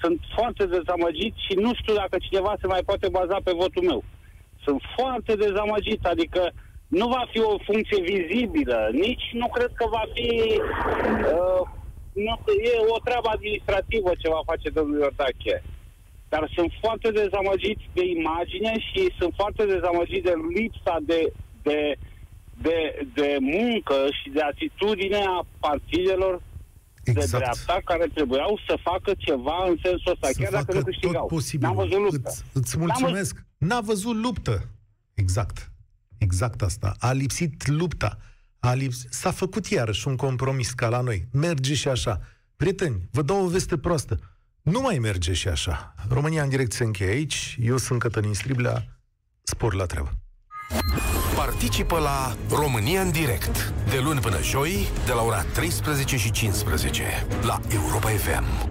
sunt 0.00 0.20
foarte 0.36 0.64
dezamăgit 0.66 1.34
și 1.46 1.54
nu 1.54 1.70
știu 1.74 1.94
dacă 1.94 2.16
cineva 2.18 2.54
se 2.60 2.66
mai 2.66 2.82
poate 2.84 3.08
baza 3.08 3.38
pe 3.44 3.52
votul 3.52 3.82
meu. 3.82 4.04
Sunt 4.64 4.82
foarte 4.96 5.34
dezamăgit, 5.34 6.06
adică 6.06 6.52
nu 6.88 7.06
va 7.08 7.24
fi 7.30 7.40
o 7.40 7.58
funcție 7.64 8.00
vizibilă, 8.02 8.88
nici 8.92 9.26
nu 9.32 9.46
cred 9.46 9.70
că 9.74 9.86
va 9.90 10.02
fi... 10.14 10.60
Uh, 11.34 11.68
nu, 12.26 12.34
e 12.70 12.72
o 12.96 12.98
treabă 13.06 13.28
administrativă 13.36 14.10
ce 14.20 14.28
va 14.36 14.42
face 14.50 14.68
domnul 14.78 14.98
Iordache. 15.00 15.56
Dar 16.32 16.50
sunt 16.56 16.70
foarte 16.84 17.08
dezamăgit 17.10 17.78
de 17.96 18.04
imagine 18.18 18.72
și 18.88 19.00
sunt 19.18 19.32
foarte 19.40 19.62
dezamăgit 19.74 20.22
de 20.28 20.34
lipsa 20.56 20.96
de, 21.10 21.20
de, 21.62 21.80
de, 22.66 22.78
de 23.14 23.36
muncă 23.40 23.94
și 24.18 24.28
de 24.36 24.42
atitudine 24.52 25.20
a 25.36 25.46
partidelor 25.66 26.34
Exact. 27.04 27.30
de 27.30 27.36
dreapta 27.36 27.76
care 27.84 28.06
trebuiau 28.14 28.60
să 28.68 28.74
facă 28.82 29.12
ceva 29.18 29.58
în 29.68 29.76
sensul 29.82 30.12
ăsta, 30.12 30.26
Să 30.26 30.40
chiar 30.40 30.50
dacă 30.52 30.64
facă 30.64 30.78
nu 30.78 30.84
câștigau. 30.84 31.20
tot 31.20 31.28
posibil. 31.28 31.66
N-am 31.66 31.76
văzut 31.76 32.00
luptă. 32.06 32.28
Îți, 32.30 32.42
îți 32.52 32.76
N-am 32.76 32.86
mulțumesc. 32.86 33.44
N-a 33.58 33.80
văzut 33.80 34.16
luptă. 34.16 34.68
Exact. 35.14 35.70
Exact 36.18 36.62
asta. 36.62 36.94
A 36.98 37.12
lipsit 37.12 37.66
lupta. 37.66 38.18
A 38.58 38.72
lips... 38.72 39.06
S-a 39.10 39.30
făcut 39.30 39.66
iarăși 39.66 40.08
un 40.08 40.16
compromis 40.16 40.70
ca 40.70 40.88
la 40.88 41.00
noi. 41.00 41.28
Merge 41.32 41.74
și 41.74 41.88
așa. 41.88 42.20
Prieteni, 42.56 43.08
vă 43.10 43.22
dau 43.22 43.44
o 43.44 43.48
veste 43.48 43.78
proastă. 43.78 44.18
Nu 44.62 44.80
mai 44.80 44.98
merge 44.98 45.32
și 45.32 45.48
așa. 45.48 45.94
România 46.08 46.42
în 46.42 46.48
direct 46.48 46.72
se 46.72 46.84
încheie 46.84 47.10
aici. 47.10 47.56
Eu 47.60 47.76
sunt 47.76 47.98
Cătălin 48.00 48.34
Striblea. 48.34 49.00
Spor 49.42 49.74
la 49.74 49.84
treabă. 49.84 50.18
Participă 51.36 51.98
la 51.98 52.36
România 52.50 53.00
în 53.00 53.10
direct 53.10 53.72
de 53.90 53.98
luni 53.98 54.20
până 54.20 54.42
joi 54.42 54.88
de 55.06 55.12
la 55.12 55.22
ora 55.22 55.42
13 55.42 56.16
și 56.16 56.30
15 56.30 57.26
la 57.42 57.60
Europa 57.68 58.08
FM. 58.08 58.68